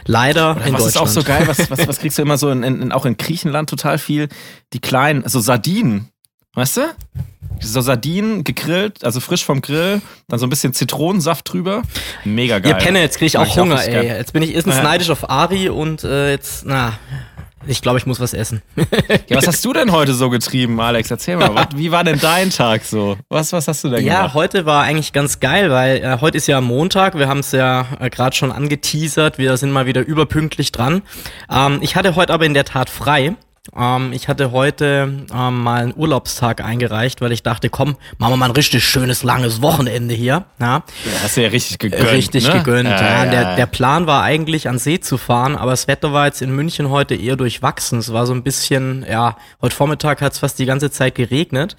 leider 0.06 0.56
in 0.67 0.75
was 0.75 0.87
ist 0.87 0.97
auch 0.97 1.05
Deutschland. 1.05 1.11
so 1.11 1.23
geil, 1.25 1.43
was, 1.47 1.71
was, 1.71 1.87
was 1.88 1.99
kriegst 2.00 2.19
du 2.19 2.23
immer 2.23 2.38
so 2.38 2.50
in, 2.50 2.62
in, 2.62 2.93
auch 2.93 3.06
in 3.06 3.17
Griechenland 3.17 3.69
total 3.71 3.99
viel? 3.99 4.29
Die 4.73 4.81
kleinen, 4.81 5.26
so 5.29 5.41
Sardinen, 5.41 6.09
weißt 6.55 6.76
du? 6.79 6.81
So 7.61 7.81
Sardinen 7.81 8.43
gegrillt, 8.43 9.05
also 9.05 9.21
frisch 9.21 9.44
vom 9.44 9.61
Grill, 9.62 10.03
dann 10.29 10.38
so 10.38 10.47
ein 10.47 10.50
bisschen 10.50 10.75
Zitronensaft 10.75 11.53
drüber. 11.53 11.82
Mega 12.25 12.59
geil. 12.59 12.73
Ihr 12.73 12.79
Penne, 12.79 13.00
jetzt 13.00 13.17
kriege 13.19 13.26
ich 13.26 13.38
auch 13.38 13.47
ich 13.47 13.53
auch 13.53 13.59
Hunger, 13.59 13.82
ey. 13.87 14.06
Jetzt 14.09 14.32
bin 14.32 14.43
ich 14.43 14.55
erstens 14.55 14.76
Ja. 14.76 14.82
neidisch 14.82 15.11
auf 15.11 15.31
Ari 15.31 15.69
und 15.69 16.03
äh, 16.05 16.31
jetzt, 16.32 16.67
na, 16.67 16.94
ich 17.66 17.82
glaube, 17.82 17.99
ich 17.99 18.06
muss 18.06 18.20
was 18.20 18.34
essen. 18.34 18.62
Ja, 19.28 19.37
was 19.37 19.46
hast 19.46 19.64
du 19.64 19.72
denn 19.72 19.93
heute 19.93 20.12
so 20.14 20.28
getrieben, 20.31 20.81
Alex? 20.81 21.11
Erzähl 21.11 21.37
mal, 21.37 21.55
was, 21.55 21.69
wie 21.76 21.90
war 21.90 22.05
denn 22.05 22.19
dein 22.20 22.50
Tag 22.50 22.84
so? 22.84 23.16
Was, 23.28 23.52
was 23.52 23.69
hast 23.69 23.82
du 23.84 23.88
denn 23.88 24.05
Ja, 24.05 24.19
gemacht? 24.22 24.34
heute 24.34 24.66
war 24.66 24.82
eigentlich 24.84 25.12
ganz 25.12 25.40
geil, 25.40 25.70
weil 25.70 25.96
äh, 25.99 26.19
heute 26.20 26.37
ist 26.37 26.46
ja 26.46 26.61
Montag. 26.61 27.16
Wir 27.19 27.28
haben 27.28 27.38
es 27.40 27.52
ja 27.52 27.87
äh, 28.00 28.11
gerade 28.11 28.37
schon 28.37 28.52
angeteasert. 28.52 29.38
Wir 29.38 29.56
sind 29.56 29.70
mal 29.72 29.87
wieder 29.87 30.02
überpünktlich 30.02 30.72
dran. 30.72 31.02
Ähm, 31.50 31.78
ich 31.81 31.96
hatte 31.96 32.16
heute 32.16 32.32
aber 32.32 32.44
in 32.46 32.55
der 32.55 32.64
Tat 32.64 32.90
frei. 32.90 33.34
Ähm, 33.76 34.12
ich 34.12 34.28
hatte 34.28 34.52
heute 34.52 35.25
ähm, 35.34 35.62
mal 35.62 35.82
einen 35.82 35.94
Urlaubstag 35.96 36.62
eingereicht, 36.62 37.22
weil 37.22 37.32
ich 37.32 37.43
dachte, 37.43 37.70
komm, 37.70 37.96
machen 38.19 38.32
wir 38.32 38.37
mal 38.37 38.46
ein 38.46 38.50
richtig 38.50 38.84
schönes, 38.84 39.22
langes 39.22 39.62
Wochenende 39.62 40.14
hier. 40.14 40.44
Ja. 40.61 40.82
Hast 41.22 41.38
du 41.38 41.43
ja 41.43 41.49
richtig 41.49 41.78
gegönnt. 41.78 42.11
Richtig 42.11 42.46
ne? 42.46 42.58
gegönnt. 42.58 42.88
Ja, 42.90 43.25
Ja, 43.25 43.31
der, 43.31 43.56
der 43.56 43.66
Plan 43.66 44.06
war 44.06 44.22
eigentlich 44.22 44.69
an 44.69 44.78
See 44.78 45.00
zu 45.00 45.16
fahren, 45.16 45.56
aber 45.56 45.70
das 45.70 45.88
Wetter 45.88 46.12
war 46.12 46.26
jetzt 46.26 46.43
in 46.43 46.55
München 46.55 46.90
heute 46.90 47.14
eher 47.14 47.37
durchwachsen. 47.37 48.00
Es 48.00 48.12
war 48.12 48.26
so 48.26 48.34
ein 48.34 48.43
bisschen, 48.43 49.06
ja, 49.08 49.37
heute 49.62 49.75
Vormittag 49.75 50.20
hat 50.20 50.34
es 50.34 50.40
fast 50.40 50.58
die 50.58 50.66
ganze 50.66 50.90
Zeit 50.90 51.14
geregnet. 51.14 51.76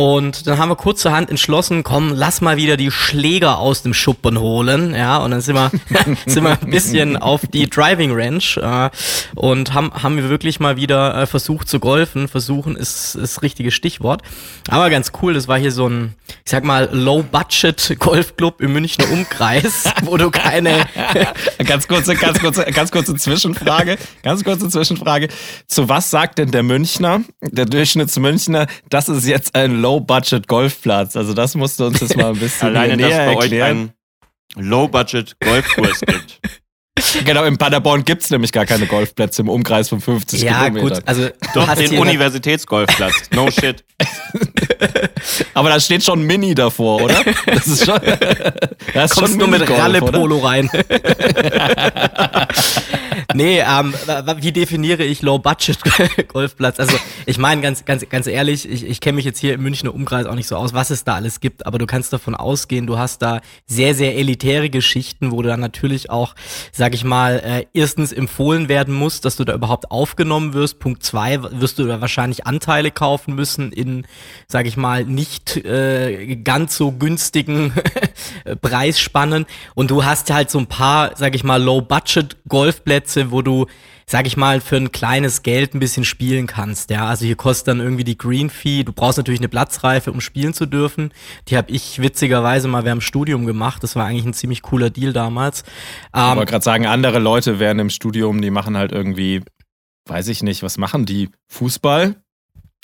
Und 0.00 0.46
dann 0.46 0.56
haben 0.56 0.70
wir 0.70 0.76
kurzerhand 0.76 1.28
entschlossen, 1.28 1.82
komm, 1.82 2.14
lass 2.14 2.40
mal 2.40 2.56
wieder 2.56 2.78
die 2.78 2.90
Schläger 2.90 3.58
aus 3.58 3.82
dem 3.82 3.92
Schuppen 3.92 4.40
holen, 4.40 4.94
ja, 4.94 5.18
und 5.18 5.30
dann 5.30 5.42
sind 5.42 5.56
wir, 5.56 5.70
sind 6.26 6.42
wir 6.42 6.58
ein 6.58 6.70
bisschen 6.70 7.18
auf 7.18 7.42
die 7.46 7.68
Driving 7.68 8.10
Range 8.10 8.42
äh, 8.56 8.88
und 9.34 9.74
haben, 9.74 9.92
haben 9.92 10.16
wir 10.16 10.30
wirklich 10.30 10.58
mal 10.58 10.76
wieder 10.76 11.14
äh, 11.20 11.26
versucht 11.26 11.68
zu 11.68 11.80
golfen. 11.80 12.28
Versuchen 12.28 12.76
ist, 12.76 13.18
das 13.20 13.42
richtige 13.42 13.70
Stichwort. 13.70 14.22
Aber 14.70 14.88
ganz 14.88 15.12
cool, 15.20 15.34
das 15.34 15.48
war 15.48 15.58
hier 15.58 15.70
so 15.70 15.86
ein, 15.86 16.14
ich 16.46 16.50
sag 16.50 16.64
mal, 16.64 16.88
Low-Budget-Golfclub 16.90 18.62
im 18.62 18.72
Münchner 18.72 19.04
Umkreis, 19.12 19.84
wo 20.04 20.16
du 20.16 20.30
keine, 20.30 20.86
Ganz 21.66 21.88
kurze, 21.88 22.14
ganz 22.14 22.38
kurze, 22.38 22.64
ganz 22.64 22.90
kurze 22.90 23.14
Zwischenfrage. 23.14 23.96
Ganz 24.22 24.44
kurze 24.44 24.68
Zwischenfrage. 24.68 25.28
Zu 25.66 25.88
was 25.88 26.10
sagt 26.10 26.38
denn 26.38 26.50
der 26.50 26.62
Münchner, 26.62 27.20
der 27.42 27.66
Durchschnittsmünchner, 27.66 28.66
das 28.88 29.08
ist 29.08 29.26
jetzt 29.26 29.54
ein 29.54 29.80
Low-Budget-Golfplatz? 29.90 31.16
Also 31.16 31.34
das 31.34 31.54
musst 31.54 31.80
du 31.80 31.86
uns 31.86 32.00
jetzt 32.00 32.16
mal 32.16 32.32
ein 32.32 32.38
bisschen 32.38 32.68
Alleine, 32.68 32.96
dass 32.96 33.08
näher 33.10 33.26
bei 33.26 33.36
euch 33.36 33.42
erklären. 33.44 33.92
ein 34.56 34.64
Low-Budget-Golfkurs 34.64 36.00
gibt. 36.00 36.40
Genau, 37.24 37.44
in 37.44 37.58
Paderborn 37.58 38.04
gibt 38.04 38.22
es 38.22 38.30
nämlich 38.30 38.52
gar 38.52 38.66
keine 38.66 38.86
Golfplätze 38.86 39.42
im 39.42 39.48
Umkreis 39.48 39.88
von 39.88 40.00
50 40.00 40.42
ja 40.42 40.64
Kilometern. 40.64 40.88
gut, 40.88 41.02
also 41.06 41.22
du 41.28 41.32
Doch, 41.54 41.66
hast 41.66 41.80
den 41.80 41.98
Universitätsgolfplatz. 41.98 43.30
No 43.34 43.50
shit. 43.50 43.84
Aber 45.54 45.68
da 45.68 45.80
steht 45.80 46.02
schon 46.04 46.22
Mini 46.22 46.54
davor, 46.54 47.02
oder? 47.02 47.16
Das 47.46 47.66
ist 47.66 47.84
schon. 47.84 48.00
Das 48.94 49.10
ist 49.10 49.16
kommst 49.16 49.32
schon 49.32 49.38
nur 49.38 49.48
mit 49.48 49.68
Ralle? 49.68 50.00
Polo 50.00 50.38
rein. 50.38 50.70
nee, 53.34 53.60
ähm, 53.60 53.94
wie 54.38 54.52
definiere 54.52 55.04
ich 55.04 55.20
Low 55.22 55.38
Budget 55.38 55.78
Golfplatz? 56.28 56.80
Also 56.80 56.96
ich 57.26 57.38
meine 57.38 57.60
ganz, 57.60 57.84
ganz, 57.84 58.08
ganz 58.08 58.26
ehrlich, 58.26 58.68
ich, 58.68 58.86
ich 58.86 59.00
kenne 59.00 59.16
mich 59.16 59.24
jetzt 59.24 59.38
hier 59.38 59.54
im 59.54 59.62
Münchner 59.62 59.94
Umkreis 59.94 60.26
auch 60.26 60.34
nicht 60.34 60.48
so 60.48 60.56
aus, 60.56 60.72
was 60.72 60.90
es 60.90 61.04
da 61.04 61.14
alles 61.16 61.40
gibt, 61.40 61.66
aber 61.66 61.78
du 61.78 61.86
kannst 61.86 62.12
davon 62.12 62.34
ausgehen, 62.34 62.86
du 62.86 62.98
hast 62.98 63.20
da 63.20 63.40
sehr, 63.66 63.94
sehr 63.94 64.16
elitäre 64.16 64.70
Geschichten, 64.70 65.30
wo 65.30 65.42
du 65.42 65.48
dann 65.48 65.60
natürlich 65.60 66.08
auch, 66.10 66.34
sag 66.72 66.89
ich 66.94 67.04
mal, 67.04 67.40
äh, 67.40 67.66
erstens 67.72 68.12
empfohlen 68.12 68.68
werden 68.68 68.94
musst, 68.94 69.24
dass 69.24 69.36
du 69.36 69.44
da 69.44 69.54
überhaupt 69.54 69.90
aufgenommen 69.90 70.54
wirst. 70.54 70.78
Punkt 70.78 71.02
zwei, 71.02 71.42
wirst 71.42 71.78
du 71.78 71.86
da 71.86 72.00
wahrscheinlich 72.00 72.46
Anteile 72.46 72.90
kaufen 72.90 73.34
müssen 73.34 73.72
in, 73.72 74.06
sag 74.46 74.66
ich 74.66 74.76
mal, 74.76 75.04
nicht 75.04 75.56
äh, 75.56 76.36
ganz 76.36 76.76
so 76.76 76.92
günstigen 76.92 77.72
Preisspannen. 78.62 79.46
Und 79.74 79.90
du 79.90 80.04
hast 80.04 80.30
halt 80.30 80.50
so 80.50 80.58
ein 80.58 80.66
paar, 80.66 81.16
sag 81.16 81.34
ich 81.34 81.44
mal, 81.44 81.62
Low-Budget-Golfplätze, 81.62 83.30
wo 83.30 83.42
du, 83.42 83.66
sag 84.10 84.26
ich 84.26 84.36
mal, 84.36 84.60
für 84.60 84.74
ein 84.76 84.90
kleines 84.90 85.44
Geld 85.44 85.72
ein 85.72 85.78
bisschen 85.78 86.04
spielen 86.04 86.48
kannst. 86.48 86.90
Ja, 86.90 87.06
also 87.06 87.24
hier 87.24 87.36
kostet 87.36 87.68
dann 87.68 87.78
irgendwie 87.78 88.02
die 88.02 88.18
Green 88.18 88.50
Fee. 88.50 88.82
Du 88.82 88.92
brauchst 88.92 89.18
natürlich 89.18 89.38
eine 89.38 89.48
Platzreife, 89.48 90.10
um 90.10 90.20
spielen 90.20 90.52
zu 90.52 90.66
dürfen. 90.66 91.12
Die 91.46 91.56
habe 91.56 91.70
ich 91.70 92.02
witzigerweise 92.02 92.66
mal 92.66 92.84
während 92.84 93.02
dem 93.02 93.06
Studium 93.06 93.46
gemacht. 93.46 93.84
Das 93.84 93.94
war 93.94 94.06
eigentlich 94.06 94.24
ein 94.24 94.34
ziemlich 94.34 94.62
cooler 94.62 94.90
Deal 94.90 95.12
damals. 95.12 95.62
Ich 95.62 96.20
Ähm, 96.20 96.36
wollte 96.36 96.50
gerade 96.50 96.64
sagen, 96.64 96.86
andere 96.86 97.20
Leute 97.20 97.60
wären 97.60 97.78
im 97.78 97.88
Studium, 97.88 98.42
die 98.42 98.50
machen 98.50 98.76
halt 98.76 98.90
irgendwie, 98.90 99.42
weiß 100.08 100.26
ich 100.26 100.42
nicht, 100.42 100.64
was 100.64 100.76
machen 100.76 101.06
die? 101.06 101.30
Fußball? 101.46 102.16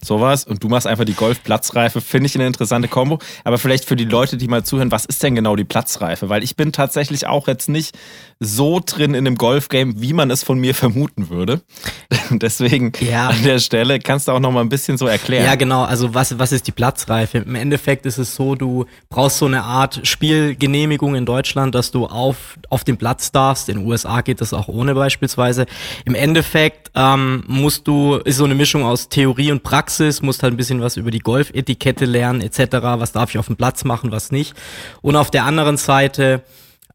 sowas 0.03 0.45
und 0.45 0.63
du 0.63 0.69
machst 0.69 0.87
einfach 0.87 1.05
die 1.05 1.15
Golfplatzreife, 1.15 2.01
finde 2.01 2.27
ich 2.27 2.35
eine 2.35 2.47
interessante 2.47 2.89
Kombo. 2.89 3.19
Aber 3.45 3.59
vielleicht 3.59 3.85
für 3.85 3.97
die 3.97 4.05
Leute, 4.05 4.37
die 4.37 4.49
mal 4.49 4.65
zuhören, 4.65 4.91
was 4.91 5.05
ist 5.05 5.23
denn 5.23 5.35
genau 5.35 5.57
die 5.57 5.65
Platzreife? 5.65 6.29
Weil 6.29 6.45
ich 6.45 6.57
bin 6.57 6.73
tatsächlich 6.73 7.27
auch 7.27 7.49
jetzt 7.49 7.69
nicht 7.69 7.97
so 8.39 8.81
drin 8.85 9.15
in 9.15 9.25
dem 9.25 9.37
Golfgame, 9.37 9.95
wie 9.97 10.13
man 10.13 10.31
es 10.31 10.43
von 10.43 10.59
mir 10.59 10.75
vermuten 10.75 11.31
würde. 11.31 11.63
Deswegen 12.31 12.93
ja. 13.01 13.29
an 13.29 13.43
der 13.43 13.59
Stelle 13.61 13.99
kannst 13.99 14.29
du 14.29 14.33
auch 14.33 14.41
noch 14.41 14.53
mal 14.53 14.61
ein 14.61 14.69
bisschen 14.69 14.99
so 14.99 15.07
erklären. 15.07 15.47
Ja, 15.47 15.55
genau. 15.55 15.85
Also 15.85 16.13
was, 16.13 16.39
was 16.39 16.53
ist 16.53 16.67
die 16.67 16.73
Platzreife? 16.73 17.39
Im 17.39 17.55
Endeffekt 17.55 18.05
ist 18.05 18.19
es 18.19 18.35
so, 18.35 18.55
du 18.55 18.85
brauchst 19.09 19.39
so 19.39 19.47
eine 19.47 19.63
Art 19.63 20.07
Spielgenehmigung 20.07 21.15
in 21.15 21.25
Deutschland, 21.25 21.75
dass 21.75 21.91
du 21.91 22.07
auf, 22.07 22.59
auf 22.69 22.85
dem 22.85 22.99
Platz 22.99 23.33
darfst. 23.33 23.71
In 23.71 23.79
den 23.79 23.87
USA 23.87 24.21
geht 24.21 24.43
das 24.43 24.53
auch 24.53 24.69
ohne 24.69 24.95
beispielsweise. 24.95 25.65
Im 26.05 26.15
Endeffekt 26.15 26.91
ähm, 26.95 27.43
musst 27.47 27.89
du, 27.89 28.17
ist 28.17 28.37
so 28.37 28.45
eine 28.45 28.55
Mischung 28.55 28.85
aus 28.85 29.09
Theorie 29.09 29.51
und 29.51 29.63
Praxis, 29.63 30.21
musst 30.21 30.43
halt 30.43 30.53
ein 30.53 30.59
bisschen 30.59 30.83
was 30.83 30.99
über 30.99 31.11
die 31.11 31.21
Golfetikette 31.21 32.05
lernen 32.05 32.43
etc. 32.43 32.77
Was 32.83 33.13
darf 33.13 33.31
ich 33.31 33.39
auf 33.39 33.47
dem 33.47 33.57
Platz 33.57 33.85
machen, 33.85 34.13
was 34.13 34.31
nicht. 34.31 34.55
Und 35.01 35.17
auf 35.17 35.31
der 35.31 35.45
anderen 35.45 35.79
Seite 35.79 36.43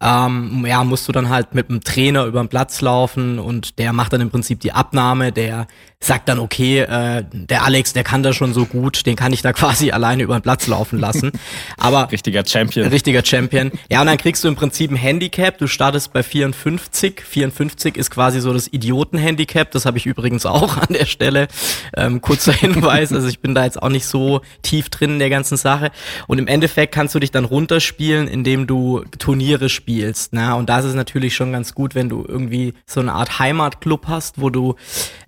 ähm, 0.01 0.65
ja, 0.67 0.83
musst 0.83 1.07
du 1.07 1.11
dann 1.11 1.29
halt 1.29 1.53
mit 1.53 1.69
dem 1.69 1.81
Trainer 1.81 2.25
über 2.25 2.41
den 2.41 2.49
Platz 2.49 2.81
laufen 2.81 3.37
und 3.37 3.77
der 3.77 3.93
macht 3.93 4.13
dann 4.13 4.21
im 4.21 4.31
Prinzip 4.31 4.59
die 4.59 4.71
Abnahme, 4.71 5.31
der 5.31 5.67
sagt 6.03 6.27
dann, 6.29 6.39
okay, 6.39 6.79
äh, 6.79 7.23
der 7.31 7.63
Alex, 7.63 7.93
der 7.93 8.03
kann 8.03 8.23
das 8.23 8.35
schon 8.35 8.55
so 8.55 8.65
gut, 8.65 9.05
den 9.05 9.15
kann 9.15 9.31
ich 9.31 9.43
da 9.43 9.53
quasi 9.61 9.91
alleine 9.91 10.23
über 10.23 10.37
den 10.39 10.41
Platz 10.41 10.65
laufen 10.65 10.99
lassen. 10.99 11.31
Aber 11.77 12.11
richtiger 12.11 12.43
Champion. 12.43 12.87
Richtiger 12.87 13.23
Champion. 13.23 13.71
Ja, 13.89 14.01
und 14.01 14.07
dann 14.07 14.17
kriegst 14.17 14.43
du 14.43 14.47
im 14.47 14.55
Prinzip 14.55 14.89
ein 14.89 14.95
Handicap. 14.95 15.59
Du 15.59 15.67
startest 15.67 16.11
bei 16.11 16.23
54. 16.23 17.21
54 17.23 17.95
ist 17.95 18.09
quasi 18.09 18.41
so 18.41 18.51
das 18.51 18.73
Idioten-Handicap. 18.73 19.69
Das 19.69 19.85
habe 19.85 19.99
ich 19.99 20.07
übrigens 20.07 20.47
auch 20.47 20.77
an 20.77 20.87
der 20.89 21.05
Stelle. 21.05 21.47
Ähm, 21.95 22.21
kurzer 22.21 22.51
Hinweis. 22.61 23.13
Also 23.13 23.27
ich 23.27 23.39
bin 23.39 23.53
da 23.53 23.65
jetzt 23.65 23.79
auch 23.79 23.89
nicht 23.89 24.07
so 24.07 24.41
tief 24.63 24.89
drin 24.89 25.11
in 25.11 25.19
der 25.19 25.29
ganzen 25.29 25.57
Sache. 25.57 25.91
Und 26.25 26.39
im 26.39 26.47
Endeffekt 26.47 26.95
kannst 26.95 27.13
du 27.13 27.19
dich 27.19 27.29
dann 27.29 27.45
runterspielen, 27.45 28.27
indem 28.27 28.65
du 28.65 29.03
Turniere 29.19 29.69
spielst. 29.69 29.90
Ne? 30.33 30.55
Und 30.55 30.69
das 30.69 30.85
ist 30.85 30.95
natürlich 30.95 31.35
schon 31.35 31.51
ganz 31.51 31.73
gut, 31.73 31.95
wenn 31.95 32.09
du 32.09 32.23
irgendwie 32.27 32.73
so 32.85 32.99
eine 32.99 33.13
Art 33.13 33.39
Heimatclub 33.39 34.07
hast, 34.07 34.41
wo 34.41 34.49
du 34.49 34.75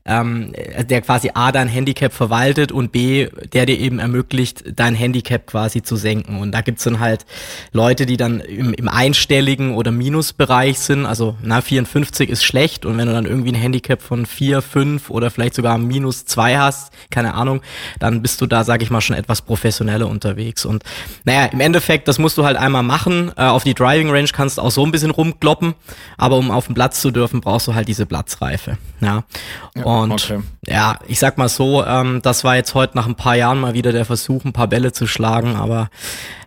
ähm, 0.06 0.54
der 0.90 1.02
quasi 1.02 1.32
A 1.34 1.52
dein 1.52 1.68
Handicap 1.68 2.14
verwaltet 2.14 2.72
und 2.72 2.92
B, 2.92 3.30
der 3.54 3.66
dir 3.66 3.80
eben 3.80 4.00
ermöglicht, 4.00 4.64
dein 4.76 4.96
Handicap 4.96 5.48
quasi 5.48 5.82
zu 5.82 5.96
senken. 5.96 6.40
Und 6.40 6.52
da 6.52 6.62
gibt's 6.62 6.84
dann 6.84 7.00
halt 7.00 7.26
Leute, 7.72 8.06
die 8.06 8.18
dann 8.18 8.42
im, 8.42 8.74
im 8.74 8.90
einstelligen 8.90 9.76
oder 9.76 9.92
Minusbereich 9.92 10.80
sind. 10.80 11.06
Also 11.06 11.38
na, 11.42 11.62
54 11.62 12.30
ist 12.30 12.44
schlecht 12.44 12.86
und 12.86 12.98
wenn 12.98 13.08
du 13.08 13.14
dann 13.14 13.26
irgendwie 13.26 13.52
ein 13.52 13.56
Handicap 13.56 14.02
von 14.02 14.26
4, 14.26 14.62
5 14.62 15.10
oder 15.10 15.32
vielleicht 15.32 15.54
sogar 15.54 15.78
minus 15.78 16.26
2 16.26 16.58
hast, 16.58 16.92
keine 17.10 17.34
Ahnung, 17.34 17.62
dann 18.00 18.22
bist 18.22 18.42
du 18.42 18.46
da, 18.46 18.64
sag 18.64 18.82
ich 18.82 18.90
mal, 18.90 19.02
schon 19.02 19.16
etwas 19.16 19.42
professioneller 19.42 20.08
unterwegs. 20.08 20.66
Und 20.66 20.84
naja, 21.24 21.46
im 21.46 21.62
Endeffekt, 21.62 22.10
das 22.10 22.20
musst 22.20 22.38
du 22.38 22.44
halt 22.44 22.58
einmal 22.58 22.84
machen. 22.84 23.32
Äh, 23.38 23.44
auf 23.44 23.64
die 23.64 23.74
Driving 23.74 24.10
Range 24.10 24.30
kannst 24.34 24.58
du 24.58 24.64
auch 24.64 24.72
so 24.72 24.86
ein 24.86 24.92
bisschen 24.92 25.12
rumkloppen, 25.12 25.76
aber 26.18 26.36
um 26.38 26.52
auf 26.52 26.66
den 26.66 26.76
Platz 26.76 27.00
zu 27.00 27.12
dürfen, 27.12 27.40
brauchst 27.40 27.68
du 27.68 27.74
halt 27.74 27.88
diese 27.88 28.06
Platzreife. 28.06 28.78
Ja. 29.00 29.24
ja. 29.76 29.93
Und 30.02 30.12
okay. 30.12 30.40
ja, 30.66 30.98
ich 31.08 31.20
sag 31.20 31.38
mal 31.38 31.50
so, 31.50 31.86
ähm, 31.86 32.22
das 32.24 32.44
war 32.44 32.56
jetzt 32.56 32.74
heute 32.74 32.98
nach 32.98 33.06
ein 33.06 33.16
paar 33.16 33.36
Jahren 33.36 33.60
mal 33.60 33.74
wieder 33.74 33.92
der 33.92 34.06
Versuch, 34.06 34.44
ein 34.44 34.54
paar 34.54 34.68
Bälle 34.68 34.92
zu 34.92 35.06
schlagen, 35.06 35.56
aber 35.56 35.90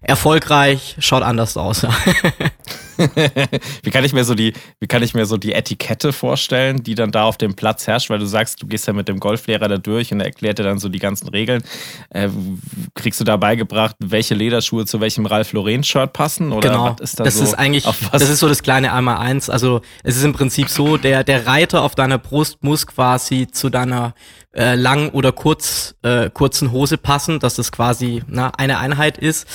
erfolgreich 0.03 0.97
schaut 0.99 1.23
anders 1.23 1.57
aus. 1.57 1.87
wie 3.83 3.91
kann 3.91 4.05
ich 4.05 4.13
mir 4.13 4.25
so 4.25 4.35
die, 4.35 4.53
wie 4.81 4.87
kann 4.87 5.03
ich 5.03 5.15
mir 5.15 5.27
so 5.27 5.37
die 5.37 5.53
Etikette 5.53 6.13
vorstellen, 6.13 6.83
die 6.83 6.95
dann 6.95 7.11
da 7.11 7.25
auf 7.25 7.37
dem 7.37 7.55
Platz 7.55 7.87
herrscht, 7.87 8.11
weil 8.11 8.19
du 8.19 8.27
sagst, 8.27 8.63
du 8.63 8.67
gehst 8.67 8.87
ja 8.87 8.93
mit 8.93 9.09
dem 9.09 9.21
Golflehrer 9.21 9.69
da 9.69 9.79
durch 9.79 10.13
und 10.13 10.21
er 10.21 10.27
erklärt 10.27 10.59
dir 10.59 10.63
dann 10.63 10.79
so 10.79 10.89
die 10.89 10.99
ganzen 10.99 11.29
Regeln. 11.29 11.63
Äh, 12.11 12.29
kriegst 12.95 13.21
du 13.21 13.25
da 13.25 13.37
beigebracht, 13.37 13.97
welche 14.01 14.35
Lederschuhe 14.35 14.87
zu 14.87 15.01
welchem 15.01 15.27
Ralph 15.27 15.53
Lauren 15.53 15.85
Shirt 15.85 16.13
passen? 16.13 16.53
Oder 16.53 16.69
genau. 16.69 16.85
was 16.93 17.01
ist 17.01 17.21
da 17.21 17.25
das 17.25 17.37
so, 17.37 17.45
ist 17.45 17.55
eigentlich, 17.55 17.85
das 18.13 18.29
ist 18.29 18.41
so 18.41 18.49
das 18.49 18.63
kleine 18.63 18.93
einmal 18.93 19.19
eins. 19.19 19.51
Also 19.51 19.81
es 20.03 20.17
ist 20.17 20.25
im 20.25 20.33
Prinzip 20.33 20.69
so, 20.69 20.97
der, 20.97 21.25
der 21.25 21.47
Reiter 21.47 21.83
auf 21.83 21.95
deiner 21.95 22.19
Brust 22.19 22.63
muss 22.63 22.87
quasi 22.87 23.47
zu 23.51 23.71
deiner 23.71 24.15
äh, 24.57 24.75
lang 24.75 25.11
oder 25.11 25.33
kurz, 25.33 25.95
äh, 26.03 26.31
kurzen 26.31 26.73
Hose 26.73 26.97
passen, 26.97 27.39
dass 27.41 27.57
das 27.57 27.71
quasi 27.73 28.23
na, 28.27 28.53
eine 28.57 28.79
Einheit 28.79 29.19
ist. 29.19 29.47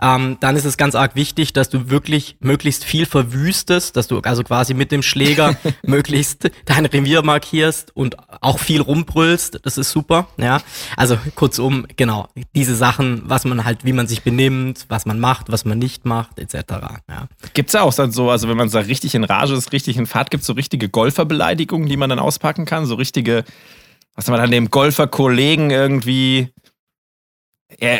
Ähm, 0.00 0.38
dann 0.40 0.56
ist 0.56 0.64
es 0.64 0.76
ganz 0.76 0.94
arg 0.94 1.14
wichtig, 1.14 1.52
dass 1.52 1.68
du 1.68 1.90
wirklich 1.90 2.36
möglichst 2.40 2.84
viel 2.84 3.06
verwüstest, 3.06 3.96
dass 3.96 4.06
du 4.08 4.20
also 4.20 4.42
quasi 4.42 4.74
mit 4.74 4.92
dem 4.92 5.02
Schläger 5.02 5.56
möglichst 5.82 6.50
dein 6.64 6.86
Revier 6.86 7.22
markierst 7.22 7.94
und 7.94 8.16
auch 8.40 8.58
viel 8.58 8.80
rumbrüllst. 8.80 9.60
Das 9.62 9.78
ist 9.78 9.90
super, 9.90 10.28
ja. 10.38 10.60
Also 10.96 11.18
kurzum, 11.34 11.86
genau, 11.96 12.28
diese 12.54 12.74
Sachen, 12.74 13.22
was 13.24 13.44
man 13.44 13.64
halt, 13.64 13.84
wie 13.84 13.92
man 13.92 14.06
sich 14.06 14.22
benimmt, 14.22 14.86
was 14.88 15.06
man 15.06 15.20
macht, 15.20 15.50
was 15.52 15.64
man 15.64 15.78
nicht 15.78 16.04
macht, 16.06 16.38
etc. 16.38 16.54
Ja. 17.08 17.28
Gibt's 17.54 17.74
ja 17.74 17.82
auch 17.82 17.94
dann 17.94 18.12
so, 18.12 18.30
also 18.30 18.48
wenn 18.48 18.56
man 18.56 18.70
da 18.70 18.80
richtig 18.80 19.14
in 19.14 19.24
Rage 19.24 19.54
ist, 19.54 19.72
richtig 19.72 19.96
in 19.96 20.06
Fahrt, 20.06 20.30
gibt's 20.30 20.46
so 20.46 20.54
richtige 20.54 20.88
Golferbeleidigungen, 20.88 21.88
die 21.88 21.96
man 21.96 22.10
dann 22.10 22.18
auspacken 22.18 22.64
kann, 22.64 22.86
so 22.86 22.94
richtige 22.94 23.44
was 24.20 24.28
man 24.28 24.38
dann 24.38 24.50
dem 24.50 24.70
Golfer-Kollegen 24.70 25.70
irgendwie. 25.70 26.48
Äh, 27.78 27.98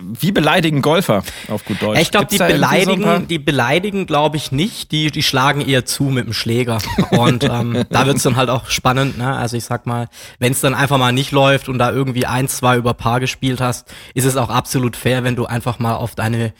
wie 0.00 0.32
beleidigen 0.32 0.80
Golfer 0.80 1.22
auf 1.48 1.64
gut 1.64 1.82
Deutsch? 1.82 2.00
Ich 2.00 2.10
glaube, 2.10 2.26
die 2.26 2.38
beleidigen, 2.38 3.04
so 3.04 3.18
die 3.18 3.38
beleidigen, 3.38 4.06
glaube 4.06 4.36
ich 4.36 4.52
nicht. 4.52 4.92
Die, 4.92 5.10
die 5.10 5.22
schlagen 5.22 5.60
eher 5.60 5.84
zu 5.84 6.04
mit 6.04 6.26
dem 6.26 6.32
Schläger. 6.32 6.78
Und 7.10 7.44
ähm, 7.44 7.84
da 7.90 8.06
wird's 8.06 8.22
dann 8.22 8.36
halt 8.36 8.48
auch 8.48 8.70
spannend. 8.70 9.18
Ne? 9.18 9.36
Also 9.36 9.56
ich 9.56 9.64
sag 9.64 9.86
mal, 9.86 10.08
wenn 10.38 10.52
es 10.52 10.60
dann 10.60 10.74
einfach 10.74 10.98
mal 10.98 11.12
nicht 11.12 11.32
läuft 11.32 11.68
und 11.68 11.78
da 11.78 11.90
irgendwie 11.90 12.26
ein, 12.26 12.48
zwei 12.48 12.76
über 12.76 12.94
Paar 12.94 13.20
gespielt 13.20 13.60
hast, 13.60 13.92
ist 14.14 14.24
es 14.24 14.36
auch 14.36 14.50
absolut 14.50 14.96
fair, 14.96 15.24
wenn 15.24 15.36
du 15.36 15.46
einfach 15.46 15.78
mal 15.78 15.94
auf 15.94 16.14
deine 16.14 16.52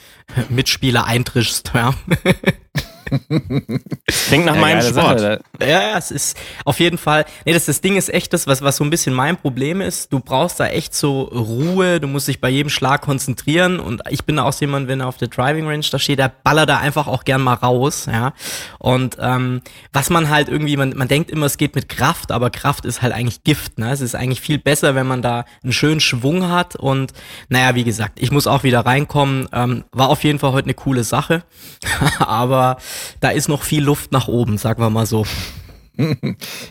Mitspieler 0.49 1.07
eintrischst. 1.07 1.73
Ja. 1.75 1.95
Klingt 4.29 4.45
nach 4.47 4.55
ja, 4.55 4.61
meinem 4.61 4.83
Sport. 4.83 5.21
Sache, 5.21 5.41
ja, 5.61 5.97
es 5.97 6.11
ist 6.11 6.37
auf 6.65 6.81
jeden 6.81 6.99
Fall. 6.99 7.25
Nee, 7.45 7.53
das, 7.53 7.67
das 7.67 7.81
Ding 7.81 7.97
ist 7.97 8.13
echt 8.13 8.33
das, 8.33 8.47
was, 8.47 8.63
was 8.63 8.77
so 8.77 8.85
ein 8.85 8.91
bisschen 8.91 9.15
mein 9.15 9.37
Problem 9.37 9.81
ist. 9.81 10.13
Du 10.13 10.21
brauchst 10.21 10.61
da 10.61 10.67
echt 10.67 10.95
so 10.95 11.23
Ruhe, 11.23 12.01
du 12.01 12.07
musst 12.07 12.29
dich 12.29 12.41
bei 12.41 12.49
jedem 12.49 12.71
Schlag 12.71 13.03
konzentrieren. 13.03 13.81
Und 13.81 14.03
ich 14.11 14.25
bin 14.25 14.39
auch 14.39 14.53
so 14.53 14.65
jemand, 14.65 14.89
wenn 14.89 15.01
er 15.01 15.07
auf 15.07 15.17
der 15.17 15.29
Driving 15.29 15.67
Range 15.67 15.85
da 15.91 15.99
steht, 15.99 16.19
der 16.19 16.33
ballert 16.43 16.69
da 16.69 16.79
einfach 16.79 17.07
auch 17.07 17.25
gern 17.25 17.43
mal 17.43 17.55
raus. 17.55 18.07
Ja. 18.07 18.33
Und 18.79 19.17
ähm, 19.21 19.63
was 19.93 20.11
man 20.11 20.29
halt 20.29 20.49
irgendwie, 20.49 20.77
man, 20.77 20.95
man 20.97 21.09
denkt 21.09 21.31
immer, 21.31 21.47
es 21.47 21.59
geht 21.59 21.75
mit 21.75 21.89
Kraft, 21.89 22.33
aber 22.33 22.51
Kraft 22.51 22.85
ist 22.85 23.03
halt 23.03 23.13
eigentlich 23.13 23.43
Gift. 23.45 23.79
Ne? 23.79 23.91
Es 23.91 24.01
ist 24.01 24.15
eigentlich 24.15 24.41
viel 24.41 24.59
besser, 24.59 24.95
wenn 24.95 25.07
man 25.07 25.23
da 25.23 25.45
einen 25.63 25.73
schönen 25.73 26.01
Schwung 26.01 26.49
hat. 26.49 26.77
Und 26.77 27.13
naja, 27.49 27.75
wie 27.75 27.85
gesagt, 27.85 28.21
ich 28.21 28.31
muss 28.31 28.47
auch 28.47 28.63
wieder 28.63 28.81
reinkommen. 28.81 29.49
Ähm, 29.53 29.85
war 29.93 30.09
auf 30.09 30.25
jeden 30.25 30.39
Fall 30.39 30.53
heute 30.53 30.67
eine 30.67 30.75
coole 30.75 31.05
Sache. 31.05 31.43
aber 32.19 32.79
da 33.21 33.31
ist 33.31 33.49
noch 33.49 33.63
viel 33.63 33.83
Luft 33.83 34.13
nach 34.13 34.29
oben, 34.29 34.59
sagen 34.59 34.83
wir 34.83 34.91
mal 34.91 35.07
so. 35.07 35.25
ja, 35.99 36.07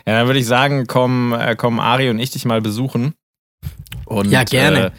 dann 0.05 0.27
würde 0.27 0.39
ich 0.39 0.45
sagen, 0.45 0.87
kommen, 0.87 1.33
äh, 1.33 1.55
kommen 1.55 1.79
Ari 1.79 2.09
und 2.09 2.19
ich 2.19 2.31
dich 2.31 2.45
mal 2.45 2.61
besuchen. 2.61 3.13
Und, 4.05 4.31
ja, 4.31 4.43
gerne. 4.43 4.87
Äh, 4.87 4.91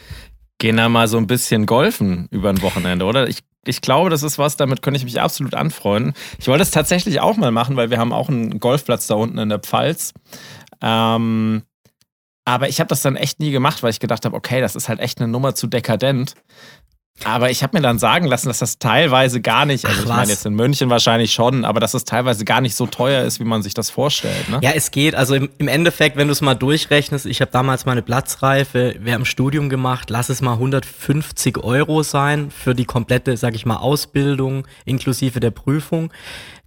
gehen 0.58 0.76
da 0.76 0.88
mal 0.88 1.08
so 1.08 1.16
ein 1.16 1.26
bisschen 1.26 1.66
golfen 1.66 2.28
über 2.30 2.50
ein 2.50 2.62
Wochenende, 2.62 3.04
oder? 3.04 3.28
Ich, 3.28 3.38
ich 3.64 3.80
glaube, 3.80 4.10
das 4.10 4.22
ist 4.22 4.38
was, 4.38 4.56
damit 4.56 4.82
könnte 4.82 4.98
ich 4.98 5.04
mich 5.04 5.20
absolut 5.20 5.54
anfreunden. 5.54 6.14
Ich 6.38 6.48
wollte 6.48 6.62
es 6.62 6.70
tatsächlich 6.70 7.20
auch 7.20 7.36
mal 7.36 7.52
machen, 7.52 7.76
weil 7.76 7.90
wir 7.90 7.98
haben 7.98 8.12
auch 8.12 8.28
einen 8.28 8.58
Golfplatz 8.60 9.06
da 9.06 9.14
unten 9.14 9.38
in 9.38 9.48
der 9.48 9.60
Pfalz. 9.60 10.12
Ähm, 10.82 11.62
aber 12.44 12.68
ich 12.68 12.80
habe 12.80 12.88
das 12.88 13.02
dann 13.02 13.16
echt 13.16 13.40
nie 13.40 13.50
gemacht, 13.50 13.82
weil 13.82 13.90
ich 13.90 14.00
gedacht 14.00 14.24
habe, 14.24 14.36
okay, 14.36 14.60
das 14.60 14.74
ist 14.74 14.88
halt 14.88 15.00
echt 15.00 15.20
eine 15.20 15.28
Nummer 15.28 15.54
zu 15.54 15.66
dekadent. 15.66 16.34
Aber 17.24 17.50
ich 17.50 17.62
habe 17.62 17.76
mir 17.76 17.82
dann 17.82 17.98
sagen 17.98 18.26
lassen, 18.26 18.48
dass 18.48 18.58
das 18.58 18.78
teilweise 18.78 19.40
gar 19.40 19.66
nicht, 19.66 19.84
also 19.84 19.98
Ach, 20.00 20.04
ich 20.04 20.08
meine 20.08 20.30
jetzt 20.30 20.46
in 20.46 20.54
München 20.54 20.88
wahrscheinlich 20.88 21.32
schon, 21.32 21.64
aber 21.64 21.80
dass 21.80 21.94
es 21.94 22.04
teilweise 22.04 22.44
gar 22.44 22.60
nicht 22.60 22.76
so 22.76 22.86
teuer 22.86 23.24
ist, 23.24 23.40
wie 23.40 23.44
man 23.44 23.62
sich 23.62 23.74
das 23.74 23.90
vorstellt. 23.90 24.48
Ne? 24.48 24.60
Ja, 24.62 24.70
es 24.74 24.90
geht. 24.90 25.14
Also 25.14 25.34
im, 25.34 25.48
im 25.58 25.68
Endeffekt, 25.68 26.16
wenn 26.16 26.28
du 26.28 26.32
es 26.32 26.40
mal 26.40 26.54
durchrechnest, 26.54 27.26
ich 27.26 27.40
habe 27.40 27.50
damals 27.50 27.86
meine 27.86 28.02
Platzreife 28.02 28.94
während 29.00 29.24
dem 29.24 29.26
Studium 29.26 29.68
gemacht, 29.68 30.10
lass 30.10 30.28
es 30.28 30.40
mal 30.40 30.54
150 30.54 31.58
Euro 31.58 32.02
sein 32.02 32.50
für 32.50 32.74
die 32.74 32.84
komplette, 32.84 33.36
sag 33.36 33.54
ich 33.54 33.66
mal, 33.66 33.76
Ausbildung 33.76 34.66
inklusive 34.84 35.40
der 35.40 35.50
Prüfung. 35.50 36.12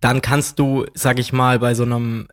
Dann 0.02 0.22
kannst 0.22 0.60
du, 0.60 0.86
sag 0.94 1.20
ich 1.20 1.32
mal, 1.32 1.60
bei 1.60 1.76
so 1.76 1.84
einem 1.84 2.28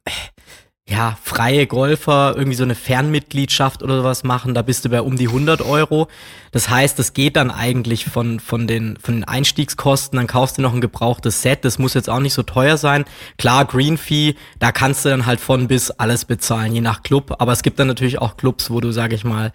ja, 0.88 1.18
freie 1.22 1.66
Golfer 1.66 2.32
irgendwie 2.34 2.56
so 2.56 2.62
eine 2.62 2.74
Fernmitgliedschaft 2.74 3.82
oder 3.82 3.98
sowas 3.98 4.24
machen, 4.24 4.54
da 4.54 4.62
bist 4.62 4.86
du 4.86 4.88
bei 4.88 5.02
um 5.02 5.16
die 5.16 5.28
100 5.28 5.60
Euro. 5.60 6.08
Das 6.50 6.70
heißt, 6.70 6.98
das 6.98 7.12
geht 7.12 7.36
dann 7.36 7.50
eigentlich 7.50 8.06
von, 8.06 8.40
von, 8.40 8.66
den, 8.66 8.96
von 8.98 9.16
den 9.16 9.24
Einstiegskosten, 9.24 10.16
dann 10.16 10.26
kaufst 10.26 10.56
du 10.56 10.62
noch 10.62 10.72
ein 10.72 10.80
gebrauchtes 10.80 11.42
Set, 11.42 11.66
das 11.66 11.78
muss 11.78 11.92
jetzt 11.92 12.08
auch 12.08 12.20
nicht 12.20 12.32
so 12.32 12.42
teuer 12.42 12.78
sein. 12.78 13.04
Klar, 13.36 13.66
Green 13.66 13.98
Fee, 13.98 14.34
da 14.60 14.72
kannst 14.72 15.04
du 15.04 15.10
dann 15.10 15.26
halt 15.26 15.40
von 15.40 15.68
bis 15.68 15.90
alles 15.90 16.24
bezahlen, 16.24 16.74
je 16.74 16.80
nach 16.80 17.02
Club, 17.02 17.36
aber 17.38 17.52
es 17.52 17.62
gibt 17.62 17.78
dann 17.78 17.88
natürlich 17.88 18.18
auch 18.18 18.38
Clubs, 18.38 18.70
wo 18.70 18.80
du, 18.80 18.90
sag 18.90 19.12
ich 19.12 19.24
mal, 19.24 19.52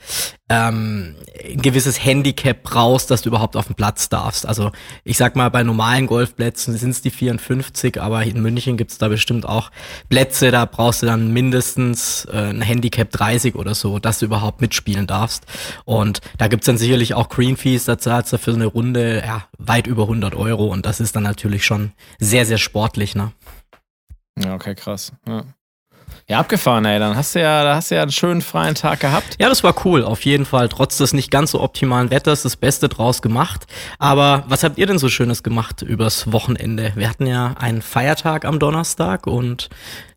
ähm, 0.50 1.16
ein 1.44 1.62
gewisses 1.62 2.04
Handicap 2.04 2.64
brauchst, 2.64 3.10
dass 3.10 3.22
du 3.22 3.30
überhaupt 3.30 3.56
auf 3.56 3.68
den 3.68 3.76
Platz 3.76 4.10
darfst. 4.10 4.46
Also 4.46 4.72
ich 5.04 5.18
sag 5.18 5.36
mal, 5.36 5.50
bei 5.50 5.64
normalen 5.64 6.06
Golfplätzen 6.06 6.78
sind 6.78 6.92
es 6.92 7.02
die 7.02 7.12
54, 7.12 8.02
aber 8.02 8.24
in 8.24 8.42
München 8.42 8.76
gibt's 8.76 8.98
da 8.98 9.08
bestimmt 9.08 9.48
auch 9.48 9.72
Plätze, 10.10 10.52
da 10.52 10.66
brauchst 10.66 11.02
du 11.02 11.06
dann 11.06 11.32
mindestens 11.32 12.26
äh, 12.26 12.50
ein 12.50 12.62
Handicap 12.62 13.10
30 13.12 13.56
oder 13.56 13.74
so, 13.74 14.00
dass 14.00 14.20
du 14.20 14.26
überhaupt 14.26 14.62
mitspielen 14.62 15.08
darfst. 15.08 15.46
Und 15.86 16.20
da 16.38 16.48
gibt's 16.48 16.66
dann 16.66 16.78
sicherlich 16.78 17.14
auch 17.14 17.30
Green 17.30 17.56
Fees, 17.56 17.86
da 17.86 17.98
zahlst 17.98 18.34
du 18.34 18.38
für 18.38 18.52
so 18.52 18.58
eine 18.58 18.66
Runde 18.66 19.24
ja, 19.26 19.48
weit 19.58 19.88
über 19.88 20.04
100 20.04 20.36
Euro 20.36 20.68
und 20.68 20.86
das 20.86 21.00
ist 21.00 21.16
dann 21.16 21.24
natürlich 21.24 21.66
schon 21.66 21.94
sehr, 22.20 22.46
sehr 22.46 22.58
sportlich. 22.58 23.16
Ne? 23.16 23.32
Ja, 24.38 24.56
okay, 24.56 24.76
krass. 24.76 25.14
Ja. 25.28 25.46
Ja, 26.30 26.40
abgefahren, 26.40 26.86
ey. 26.86 27.00
Dann 27.00 27.18
hast 27.18 27.36
du 27.36 27.42
ja, 27.42 27.64
da 27.64 27.76
hast 27.76 27.92
du 27.92 27.96
ja 27.96 28.02
einen 28.02 28.12
schönen 28.12 28.42
freien 28.42 28.76
Tag 28.76 29.02
gehabt. 29.02 29.36
Ja, 29.40 29.50
das 29.50 29.64
war 29.64 29.76
cool, 29.86 30.04
auf 30.04 30.24
jeden 30.24 30.46
Fall. 30.46 30.70
Trotz 30.70 30.98
des 30.98 31.14
nicht 31.14 31.32
ganz 31.32 31.52
so 31.52 31.62
optimalen 31.62 32.12
Wetters 32.12 32.44
das 32.44 32.56
Beste 32.56 32.88
draus 32.88 33.22
gemacht. 33.22 33.68
Aber 34.00 34.46
was 34.48 34.64
habt 34.64 34.78
ihr 34.78 34.86
denn 34.86 35.00
so 35.00 35.10
Schönes 35.10 35.44
gemacht 35.44 35.82
übers 35.82 36.32
Wochenende? 36.32 36.94
Wir 36.96 37.10
hatten 37.10 37.28
ja 37.28 37.56
einen 37.60 37.82
Feiertag 37.82 38.46
am 38.46 38.58
Donnerstag 38.60 39.28
und 39.28 39.70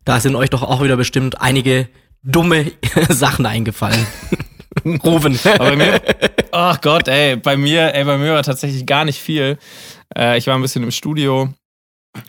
da 0.05 0.21
sind 0.21 0.35
euch 0.35 0.49
doch 0.49 0.63
auch 0.63 0.81
wieder 0.81 0.95
bestimmt 0.95 1.41
einige 1.41 1.89
dumme 2.23 2.71
Sachen 3.09 3.45
eingefallen. 3.45 4.07
Rufen. 5.03 5.37
Aber 5.55 5.71
bei 5.71 5.75
mir, 5.75 6.01
ach 6.51 6.79
Gott, 6.79 7.09
ey, 7.09 7.35
bei 7.35 7.57
mir, 7.57 7.93
ey, 7.93 8.05
bei 8.05 8.17
mir 8.17 8.33
war 8.33 8.43
tatsächlich 8.43 8.85
gar 8.85 9.03
nicht 9.03 9.19
viel. 9.19 9.57
Äh, 10.15 10.37
ich 10.37 10.47
war 10.47 10.55
ein 10.55 10.61
bisschen 10.61 10.83
im 10.83 10.91
Studio, 10.91 11.49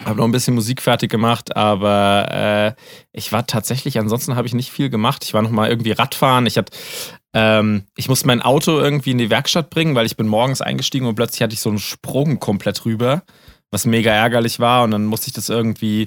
habe 0.04 0.18
noch 0.18 0.24
ein 0.24 0.32
bisschen 0.32 0.54
Musik 0.54 0.82
fertig 0.82 1.10
gemacht, 1.10 1.56
aber 1.56 2.74
äh, 2.76 2.82
ich 3.12 3.32
war 3.32 3.46
tatsächlich, 3.46 3.98
ansonsten 3.98 4.36
habe 4.36 4.46
ich 4.46 4.54
nicht 4.54 4.70
viel 4.70 4.90
gemacht. 4.90 5.24
Ich 5.24 5.34
war 5.34 5.42
noch 5.42 5.50
mal 5.50 5.68
irgendwie 5.68 5.92
Radfahren. 5.92 6.46
Ich 6.46 6.56
hatte, 6.56 6.72
ähm, 7.34 7.84
ich 7.96 8.08
musste 8.08 8.26
mein 8.26 8.42
Auto 8.42 8.78
irgendwie 8.78 9.10
in 9.10 9.18
die 9.18 9.30
Werkstatt 9.30 9.70
bringen, 9.70 9.94
weil 9.94 10.06
ich 10.06 10.16
bin 10.16 10.28
morgens 10.28 10.60
eingestiegen 10.60 11.06
und 11.06 11.14
plötzlich 11.14 11.42
hatte 11.42 11.54
ich 11.54 11.60
so 11.60 11.70
einen 11.70 11.78
Sprung 11.78 12.38
komplett 12.40 12.84
rüber, 12.84 13.22
was 13.70 13.86
mega 13.86 14.10
ärgerlich 14.10 14.60
war. 14.60 14.84
Und 14.84 14.90
dann 14.90 15.06
musste 15.06 15.28
ich 15.28 15.34
das 15.34 15.48
irgendwie 15.48 16.06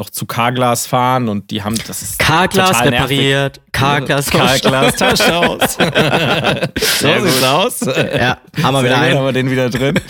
noch 0.00 0.10
zu 0.10 0.26
Carglass 0.26 0.86
fahren 0.86 1.28
und 1.28 1.50
die 1.50 1.62
haben 1.62 1.76
das 1.86 2.18
Carglass 2.18 2.82
repariert, 2.82 3.60
Carglass 3.72 4.30
Carglass 4.30 4.96
tauscht 4.96 5.30
aus. 5.30 5.74
so 5.74 7.26
sieht's 7.26 7.42
aus. 7.44 7.80
Ja, 7.80 8.38
haben 8.62 8.74
wir 8.74 8.84
wieder 8.84 8.98
einen. 8.98 9.18
haben 9.18 9.26
wir 9.26 9.32
den 9.32 9.50
wieder 9.50 9.70
drin. 9.70 10.00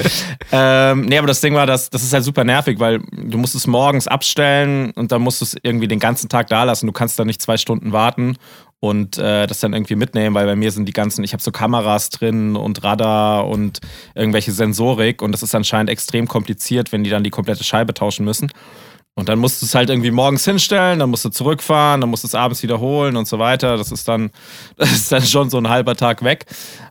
ähm, 0.52 1.02
nee, 1.02 1.18
aber 1.18 1.26
das 1.26 1.40
Ding 1.40 1.54
war, 1.54 1.66
das, 1.66 1.90
das 1.90 2.02
ist 2.02 2.12
halt 2.12 2.24
super 2.24 2.44
nervig, 2.44 2.80
weil 2.80 3.00
du 3.10 3.36
musst 3.36 3.54
es 3.54 3.66
morgens 3.66 4.08
abstellen 4.08 4.92
und 4.92 5.12
dann 5.12 5.20
musst 5.20 5.42
du 5.42 5.44
es 5.44 5.56
irgendwie 5.62 5.88
den 5.88 5.98
ganzen 5.98 6.28
Tag 6.28 6.46
da 6.46 6.64
lassen. 6.64 6.86
Du 6.86 6.92
kannst 6.92 7.18
da 7.18 7.24
nicht 7.24 7.42
zwei 7.42 7.58
Stunden 7.58 7.92
warten 7.92 8.36
und 8.80 9.18
äh, 9.18 9.46
das 9.46 9.60
dann 9.60 9.74
irgendwie 9.74 9.94
mitnehmen, 9.94 10.34
weil 10.34 10.46
bei 10.46 10.56
mir 10.56 10.72
sind 10.72 10.86
die 10.86 10.92
ganzen, 10.92 11.22
ich 11.22 11.34
habe 11.34 11.42
so 11.42 11.52
Kameras 11.52 12.08
drin 12.08 12.56
und 12.56 12.82
Radar 12.82 13.46
und 13.46 13.80
irgendwelche 14.14 14.52
Sensorik 14.52 15.20
und 15.20 15.32
das 15.32 15.42
ist 15.42 15.54
anscheinend 15.54 15.90
extrem 15.90 16.26
kompliziert, 16.26 16.90
wenn 16.90 17.04
die 17.04 17.10
dann 17.10 17.22
die 17.22 17.30
komplette 17.30 17.62
Scheibe 17.62 17.92
tauschen 17.92 18.24
müssen. 18.24 18.50
Und 19.16 19.28
dann 19.28 19.38
musst 19.38 19.60
du 19.60 19.66
es 19.66 19.74
halt 19.74 19.90
irgendwie 19.90 20.10
morgens 20.10 20.44
hinstellen, 20.44 20.98
dann 20.98 21.10
musst 21.10 21.24
du 21.24 21.28
zurückfahren, 21.28 22.00
dann 22.00 22.10
musst 22.10 22.24
du 22.24 22.28
es 22.28 22.34
abends 22.34 22.62
wiederholen 22.62 23.16
und 23.16 23.26
so 23.26 23.38
weiter. 23.38 23.76
Das 23.76 23.92
ist 23.92 24.08
dann, 24.08 24.30
das 24.76 24.92
ist 24.92 25.12
dann 25.12 25.22
schon 25.22 25.50
so 25.50 25.58
ein 25.58 25.68
halber 25.68 25.96
Tag 25.96 26.22
weg. 26.24 26.46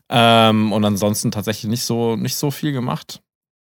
Ähm, 0.09 0.71
und 0.71 0.83
ansonsten 0.85 1.31
tatsächlich 1.31 1.69
nicht 1.69 1.83
so, 1.83 2.15
nicht 2.15 2.35
so 2.35 2.51
viel 2.51 2.71
gemacht. 2.71 3.21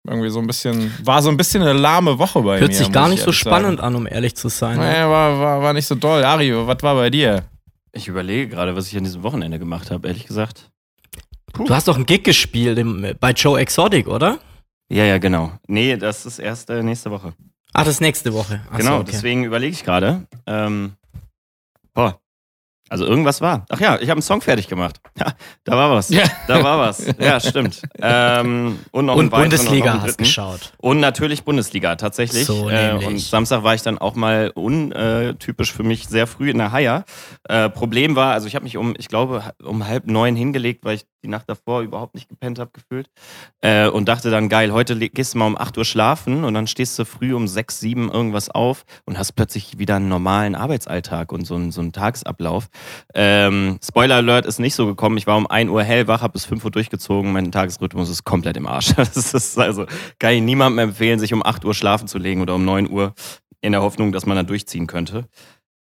Irgendwie 0.07 0.29
so 0.29 0.39
ein 0.39 0.47
bisschen, 0.47 0.93
war 1.03 1.23
so 1.23 1.31
ein 1.31 1.39
bisschen 1.39 1.63
eine 1.63 1.73
lahme 1.73 2.19
Woche 2.19 2.43
bei 2.43 2.55
mir. 2.55 2.61
Hört 2.61 2.75
sich 2.75 2.93
gar 2.93 3.09
nicht 3.09 3.23
so 3.23 3.33
spannend 3.33 3.81
an, 3.81 3.95
um 3.95 4.07
ehrlich 4.07 4.37
zu 4.37 4.49
sein. 4.49 4.77
Sagen. 4.77 4.91
Nee, 4.91 5.01
war, 5.01 5.39
war, 5.39 5.63
war 5.63 5.73
nicht 5.73 5.87
so 5.87 5.95
doll. 5.95 6.23
Ari, 6.23 6.55
was 6.67 6.83
war 6.83 6.95
bei 6.95 7.09
dir? 7.09 7.45
Ich 7.93 8.09
überlege 8.09 8.49
gerade, 8.49 8.77
was 8.77 8.89
ich 8.89 8.97
an 8.99 9.05
diesem 9.05 9.23
Wochenende 9.23 9.59
gemacht 9.59 9.91
habe, 9.91 10.07
ehrlich 10.09 10.27
gesagt. 10.27 10.71
Du 11.55 11.71
hast 11.71 11.89
doch 11.89 11.97
einen 11.97 12.07
Gig 12.07 12.25
gespielt 12.25 12.79
im, 12.79 13.15
bei 13.19 13.31
Joe 13.31 13.59
Exotic, 13.59 14.09
oder? 14.09 14.39
Ja, 14.91 15.05
ja, 15.05 15.19
genau. 15.19 15.53
Nee, 15.67 15.97
das 15.97 16.27
ist 16.27 16.39
erst 16.39 16.69
äh, 16.69 16.83
nächste 16.83 17.11
Woche. 17.11 17.33
Ach, 17.75 17.85
das 17.85 17.95
ist 17.95 18.01
nächste 18.01 18.33
Woche. 18.33 18.61
Ach 18.71 18.79
genau, 18.79 18.97
so, 18.97 19.01
okay. 19.01 19.11
deswegen 19.13 19.45
überlege 19.45 19.73
ich 19.73 19.85
gerade. 19.85 20.27
Ähm. 20.47 20.93
Also 22.91 23.07
irgendwas 23.07 23.41
war. 23.41 23.65
Ach 23.71 23.81
ja, 23.81 23.97
ich 23.97 24.03
habe 24.03 24.13
einen 24.13 24.23
Song 24.23 24.41
fertig 24.41 24.69
gemacht. 24.69 25.01
Ja, 25.17 25.33
da 25.63 25.77
war 25.77 25.93
was. 25.93 26.09
Ja. 26.09 26.25
Da 26.49 26.65
war 26.65 26.77
was. 26.81 27.07
Ja, 27.21 27.39
stimmt. 27.39 27.83
Ähm, 28.01 28.81
und 28.91 29.07
noch 29.07 29.15
Und 29.15 29.31
weiteren 29.31 29.51
Bundesliga 29.51 29.93
und 29.93 29.99
noch 29.99 30.09
hast 30.09 30.19
geschaut. 30.19 30.73
Und 30.79 30.99
natürlich 30.99 31.45
Bundesliga, 31.45 31.95
tatsächlich. 31.95 32.45
So 32.47 32.69
äh, 32.69 32.95
und 32.95 33.21
Samstag 33.21 33.63
war 33.63 33.77
ich 33.77 33.83
dann 33.83 33.97
auch 33.97 34.17
mal 34.17 34.51
untypisch 34.55 35.73
für 35.73 35.85
mich 35.85 36.09
sehr 36.09 36.27
früh 36.27 36.51
in 36.51 36.59
der 36.59 36.73
Haier. 36.73 37.05
Äh, 37.49 37.71
Problem 37.71 38.17
war, 38.17 38.33
also 38.33 38.49
ich 38.49 38.57
habe 38.57 38.65
mich 38.65 38.77
um, 38.77 38.95
ich 38.99 39.07
glaube, 39.07 39.55
um 39.63 39.87
halb 39.87 40.09
neun 40.09 40.35
hingelegt, 40.35 40.85
weil 40.85 40.97
ich 40.97 41.07
die 41.23 41.29
Nacht 41.29 41.49
davor 41.49 41.83
überhaupt 41.83 42.15
nicht 42.15 42.29
gepennt 42.29 42.59
habe, 42.59 42.71
gefühlt. 42.73 43.09
Äh, 43.61 43.89
und 43.89 44.09
dachte 44.09 44.31
dann, 44.31 44.49
geil, 44.49 44.73
heute 44.73 44.97
gehst 44.97 45.35
du 45.35 45.39
mal 45.39 45.47
um 45.47 45.57
8 45.57 45.79
Uhr 45.79 45.85
schlafen 45.85 46.45
und 46.45 46.55
dann 46.55 46.67
stehst 46.67 46.99
du 46.99 47.05
früh 47.05 47.35
um 47.35 47.49
6, 47.49 47.81
7 47.81 48.11
irgendwas 48.11 48.51
auf 48.51 48.85
und 49.07 49.17
hast 49.17 49.33
plötzlich 49.33 49.79
wieder 49.79 49.97
einen 49.97 50.09
normalen 50.09 50.55
Arbeitsalltag 50.55 51.33
und 51.33 51.47
so 51.47 51.55
einen, 51.55 51.71
so 51.71 51.81
einen 51.81 51.93
Tagesablauf. 51.93 52.69
Ähm, 53.15 53.79
Spoiler 53.85 54.17
Alert 54.17 54.47
ist 54.47 54.59
nicht 54.59 54.75
so 54.75 54.87
gekommen. 54.87 55.17
Ich 55.19 55.27
war 55.27 55.37
um 55.37 55.47
1 55.47 55.71
Uhr 55.71 55.83
hellwach, 55.83 56.23
habe 56.23 56.33
bis 56.33 56.45
5 56.45 56.65
Uhr 56.65 56.71
durchgezogen. 56.71 57.33
Mein 57.33 57.53
Tagesrhythmus 57.53 58.09
ist 58.11 58.25
komplett 58.25 58.57
im 58.57 58.67
Arsch. 58.67 58.93
Das 58.97 59.35
ist 59.35 59.59
also, 59.59 59.87
kann 60.19 60.33
ich 60.35 60.43
niemandem 60.43 60.91
empfehlen, 60.91 61.19
sich 61.19 61.33
um 61.33 61.45
8 61.45 61.65
Uhr 61.65 61.75
schlafen 61.75 62.09
zu 62.09 62.19
legen 62.19 62.41
oder 62.43 62.55
um 62.55 62.65
9 62.65 62.91
Uhr 62.91 63.15
in 63.61 63.73
der 63.73 63.83
Hoffnung, 63.83 64.13
dass 64.13 64.27
man 64.27 64.37
dann 64.37 64.47
durchziehen 64.47 64.87
könnte. 64.87 65.27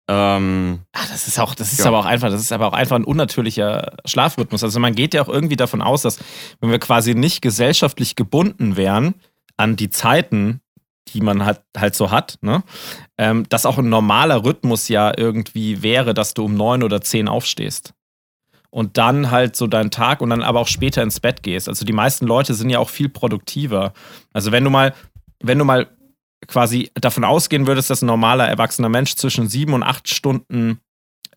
Ähm, 0.09 0.79
Ah, 0.91 1.05
das 1.11 1.27
ist 1.27 1.39
auch, 1.39 1.55
das 1.55 1.71
ist 1.71 1.79
Ja. 1.79 1.85
aber 1.87 1.99
auch 1.99 2.05
einfach, 2.05 2.29
das 2.29 2.41
ist 2.41 2.51
aber 2.51 2.67
auch 2.67 2.73
einfach 2.73 2.95
ein 2.97 3.05
unnatürlicher 3.05 3.93
Schlafrhythmus. 4.05 4.63
Also 4.63 4.79
man 4.79 4.95
geht 4.95 5.13
ja 5.13 5.21
auch 5.21 5.29
irgendwie 5.29 5.55
davon 5.55 5.81
aus, 5.81 6.01
dass 6.01 6.19
wenn 6.59 6.71
wir 6.71 6.79
quasi 6.79 7.15
nicht 7.15 7.41
gesellschaftlich 7.41 8.15
gebunden 8.15 8.75
wären 8.75 9.15
an 9.57 9.75
die 9.77 9.89
Zeiten, 9.89 10.59
die 11.09 11.21
man 11.21 11.45
halt, 11.45 11.61
halt 11.77 11.95
so 11.95 12.11
hat, 12.11 12.37
ne? 12.41 12.63
ähm, 13.17 13.47
dass 13.49 13.65
auch 13.65 13.77
ein 13.77 13.89
normaler 13.89 14.43
Rhythmus 14.43 14.87
ja 14.87 15.11
irgendwie 15.15 15.83
wäre, 15.83 16.13
dass 16.13 16.33
du 16.33 16.45
um 16.45 16.55
neun 16.55 16.83
oder 16.83 17.01
zehn 17.01 17.27
aufstehst. 17.27 17.93
Und 18.69 18.97
dann 18.97 19.29
halt 19.29 19.55
so 19.55 19.67
deinen 19.67 19.91
Tag 19.91 20.21
und 20.21 20.31
dann 20.31 20.41
aber 20.41 20.59
auch 20.59 20.67
später 20.67 21.03
ins 21.03 21.19
Bett 21.19 21.43
gehst. 21.43 21.69
Also 21.69 21.85
die 21.85 21.93
meisten 21.93 22.25
Leute 22.25 22.55
sind 22.55 22.71
ja 22.71 22.79
auch 22.79 22.89
viel 22.89 23.07
produktiver. 23.07 23.93
Also 24.33 24.51
wenn 24.51 24.63
du 24.63 24.71
mal, 24.71 24.95
wenn 25.43 25.59
du 25.59 25.65
mal 25.65 25.87
quasi 26.47 26.89
davon 26.95 27.23
ausgehen 27.23 27.67
würdest, 27.67 27.91
dass 27.91 28.01
ein 28.01 28.07
normaler 28.07 28.47
erwachsener 28.47 28.89
Mensch 28.89 29.15
zwischen 29.15 29.47
sieben 29.47 29.73
und 29.73 29.83
acht 29.83 30.09
Stunden 30.09 30.79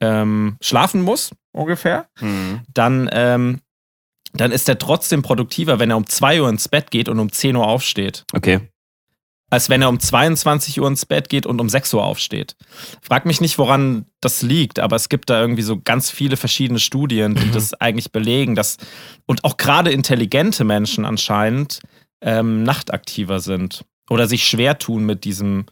ähm, 0.00 0.57
schlafen 0.62 1.02
muss, 1.02 1.31
ungefähr, 1.52 2.07
hm. 2.18 2.61
dann, 2.72 3.09
ähm, 3.12 3.61
dann 4.33 4.50
ist 4.50 4.68
er 4.68 4.79
trotzdem 4.79 5.22
produktiver, 5.22 5.79
wenn 5.79 5.90
er 5.90 5.96
um 5.98 6.07
2 6.07 6.42
Uhr 6.42 6.48
ins 6.48 6.68
Bett 6.68 6.90
geht 6.90 7.09
und 7.09 7.18
um 7.18 7.31
10 7.31 7.57
Uhr 7.57 7.66
aufsteht, 7.66 8.24
Okay. 8.33 8.61
Als 9.50 9.68
wenn 9.68 9.82
er 9.82 9.88
um 9.88 10.00
22 10.00 10.80
Uhr 10.80 10.88
ins 10.88 11.06
Bett 11.06 11.28
geht 11.28 11.46
und 11.46 11.61
um 11.61 11.68
6 11.68 11.94
Uhr 11.94 12.04
aufsteht. 12.04 12.56
Frag 13.00 13.26
mich 13.26 13.40
nicht, 13.40 13.59
woran 13.59 14.06
das 14.20 14.42
liegt, 14.42 14.80
aber 14.80 14.96
es 14.96 15.09
gibt 15.09 15.30
da 15.30 15.40
irgendwie 15.40 15.62
so 15.62 15.80
ganz 15.80 16.11
viele 16.11 16.37
verschiedene 16.37 16.78
Studien, 16.80 17.35
die 17.35 17.50
das 17.52 17.74
eigentlich 17.74 18.12
belegen, 18.12 18.54
dass 18.54 18.76
und 19.26 19.44
auch 19.44 19.56
gerade 19.56 19.90
intelligente 19.90 20.64
Menschen 20.64 21.04
anscheinend 21.04 21.80
ähm, 22.20 22.62
nachtaktiver 22.64 23.40
sind 23.40 23.85
oder 24.11 24.26
sich 24.26 24.44
schwer 24.48 24.78
tun 24.78 25.04
mit 25.04 25.24
diesem 25.24 25.66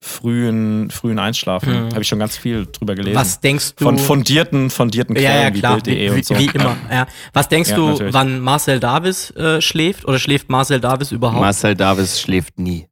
frühen, 0.00 0.90
frühen 0.90 1.18
Einschlafen. 1.18 1.86
Mhm. 1.86 1.90
Habe 1.90 2.02
ich 2.02 2.08
schon 2.08 2.18
ganz 2.18 2.36
viel 2.36 2.66
drüber 2.66 2.94
gelesen. 2.94 3.16
Was 3.16 3.40
denkst 3.40 3.74
du? 3.76 3.84
Von 3.84 3.98
fundierten, 3.98 4.70
fundierten 4.70 5.16
ja, 5.16 5.22
Quellen 5.22 5.54
ja, 5.54 5.60
klar, 5.60 5.76
wie 5.78 5.82
Bild.de 5.82 6.10
und 6.10 6.24
so. 6.24 6.38
wie 6.38 6.46
immer. 6.46 6.76
Ja. 6.90 7.06
Was 7.32 7.48
denkst 7.48 7.70
Ja, 7.70 7.76
du, 7.76 7.88
natürlich. 7.88 8.14
wann 8.14 8.40
Marcel 8.40 8.78
Davis 8.78 9.30
äh, 9.32 9.60
schläft 9.60 10.04
oder 10.04 10.18
schläft 10.18 10.48
Marcel 10.48 10.80
Davis 10.80 11.12
überhaupt? 11.12 11.40
Marcel 11.40 11.74
Davis 11.74 12.20
schläft 12.20 12.58
nie. 12.58 12.86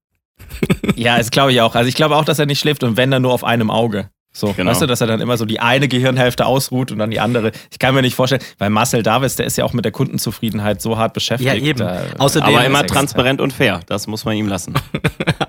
Ja, 0.96 1.18
das 1.18 1.30
glaube 1.30 1.52
ich 1.52 1.60
auch. 1.60 1.74
Also 1.74 1.88
ich 1.88 1.94
glaube 1.94 2.16
auch, 2.16 2.24
dass 2.24 2.38
er 2.38 2.46
nicht 2.46 2.60
schläft 2.60 2.84
und 2.84 2.96
wenn 2.96 3.10
dann 3.10 3.22
nur 3.22 3.32
auf 3.32 3.44
einem 3.44 3.70
Auge. 3.70 4.10
So, 4.36 4.52
Genau. 4.52 4.70
weißt 4.72 4.82
du, 4.82 4.86
dass 4.86 5.00
er 5.00 5.06
dann 5.06 5.20
immer 5.20 5.36
so 5.36 5.44
die 5.44 5.60
eine 5.60 5.86
Gehirnhälfte 5.86 6.44
ausruht 6.44 6.90
und 6.90 6.98
dann 6.98 7.10
die 7.10 7.20
andere. 7.20 7.52
Ich 7.70 7.78
kann 7.78 7.94
mir 7.94 8.02
nicht 8.02 8.16
vorstellen, 8.16 8.42
weil 8.58 8.68
Marcel 8.68 9.04
Davis, 9.04 9.36
der 9.36 9.46
ist 9.46 9.56
ja 9.56 9.64
auch 9.64 9.72
mit 9.72 9.84
der 9.84 9.92
Kundenzufriedenheit 9.92 10.82
so 10.82 10.98
hart 10.98 11.12
beschäftigt. 11.14 11.46
Ja, 11.48 11.54
eben. 11.54 11.78
Da- 11.78 12.02
Außerdem- 12.18 12.42
Aber 12.42 12.64
immer 12.64 12.84
ist 12.84 12.92
transparent 12.92 13.40
und 13.40 13.52
fair. 13.52 13.80
Das 13.86 14.08
muss 14.08 14.24
man 14.24 14.36
ihm 14.36 14.48
lassen. 14.48 14.74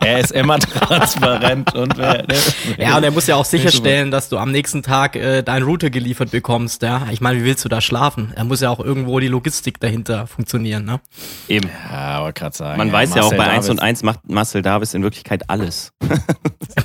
Er 0.02 0.20
ist 0.20 0.34
immer 0.34 0.60
transparent 0.60 1.74
und 1.74 1.98
wer- 1.98 2.28
ne? 2.28 2.36
Ja, 2.78 2.98
und 2.98 3.04
er 3.04 3.10
muss 3.10 3.26
ja 3.26 3.38
auch 3.38 3.46
sicherstellen, 3.56 4.12
dass 4.12 4.30
du 4.30 4.38
am 4.38 4.52
nächsten 4.52 4.84
Tag 4.84 5.16
äh, 5.16 5.42
dein 5.42 5.64
Router 5.64 5.90
geliefert 5.90 6.30
bekommst, 6.30 6.84
ja. 6.84 7.08
Ich 7.12 7.22
meine, 7.22 7.40
wie 7.40 7.44
willst 7.46 7.66
du 7.66 7.70
da 7.70 7.82
schlafen? 7.82 8.32
Er 8.36 8.44
muss 8.44 8.62
ja 8.62 8.70
auch 8.70 8.80
irgendwo 8.80 9.20
die 9.20 9.30
Logistik 9.30 9.80
dahinter 9.80 10.28
funktionieren, 10.28 10.86
ne? 10.86 11.00
Eben. 11.48 11.70
Ja, 11.92 11.98
aber 12.20 12.34
gerade 12.34 12.56
sagen. 12.56 12.78
Man 12.78 12.92
weiß 12.92 13.16
ja 13.16 13.24
auch, 13.24 13.32
Marcel 13.32 13.38
bei 13.40 13.46
1 13.46 13.54
Davis. 13.66 13.70
und 13.72 13.80
1 13.80 14.04
macht 14.04 14.30
Marcel 14.30 14.62
Davis 14.62 14.94
in 14.94 15.02
Wirklichkeit 15.02 15.50
alles. 15.50 15.92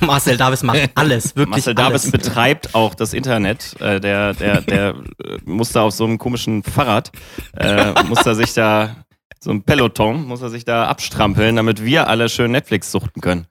Marcel 0.01 0.37
Davis 0.37 0.63
macht 0.63 0.79
alles, 0.95 1.35
wirklich 1.35 1.49
Marcel 1.65 1.75
Davis 1.75 1.90
alles. 1.91 2.11
betreibt 2.11 2.75
auch 2.75 2.95
das 2.95 3.13
Internet. 3.13 3.75
Äh, 3.79 3.99
der 3.99 4.33
der, 4.33 4.61
der 4.61 4.89
äh, 5.23 5.37
muss 5.45 5.71
da 5.71 5.83
auf 5.83 5.93
so 5.93 6.03
einem 6.05 6.17
komischen 6.17 6.63
Fahrrad, 6.63 7.11
äh, 7.57 7.93
muss 8.03 8.25
er 8.25 8.35
sich 8.35 8.53
da, 8.53 8.95
so 9.39 9.51
ein 9.51 9.63
Peloton, 9.63 10.25
muss 10.27 10.41
er 10.41 10.49
sich 10.49 10.65
da 10.65 10.87
abstrampeln, 10.87 11.55
damit 11.55 11.83
wir 11.83 12.07
alle 12.07 12.29
schön 12.29 12.51
Netflix 12.51 12.91
suchten 12.91 13.21
können. 13.21 13.45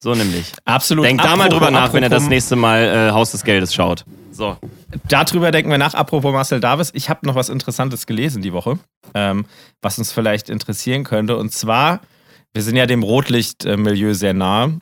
So 0.00 0.14
nämlich. 0.14 0.52
Absolut. 0.64 1.04
Denkt 1.04 1.24
da 1.24 1.34
mal 1.36 1.46
Apropos- 1.46 1.58
drüber 1.58 1.70
nach, 1.72 1.92
wenn 1.92 2.02
er 2.04 2.08
das 2.08 2.18
apropos- 2.18 2.30
nächste 2.30 2.56
Mal 2.56 2.82
äh, 2.84 3.10
Haus 3.12 3.32
des 3.32 3.42
Geldes 3.42 3.74
schaut. 3.74 4.04
So. 4.30 4.56
Darüber 5.08 5.50
denken 5.50 5.70
wir 5.70 5.78
nach. 5.78 5.94
Apropos 5.94 6.32
Marcel 6.32 6.60
Davis, 6.60 6.90
ich 6.94 7.10
habe 7.10 7.26
noch 7.26 7.34
was 7.34 7.48
Interessantes 7.48 8.06
gelesen 8.06 8.40
die 8.42 8.52
Woche, 8.52 8.78
ähm, 9.14 9.46
was 9.82 9.98
uns 9.98 10.12
vielleicht 10.12 10.48
interessieren 10.50 11.02
könnte. 11.02 11.36
Und 11.36 11.50
zwar, 11.52 12.00
wir 12.54 12.62
sind 12.62 12.76
ja 12.76 12.86
dem 12.86 13.02
Rotlichtmilieu 13.02 14.12
sehr 14.14 14.34
nahe. 14.34 14.78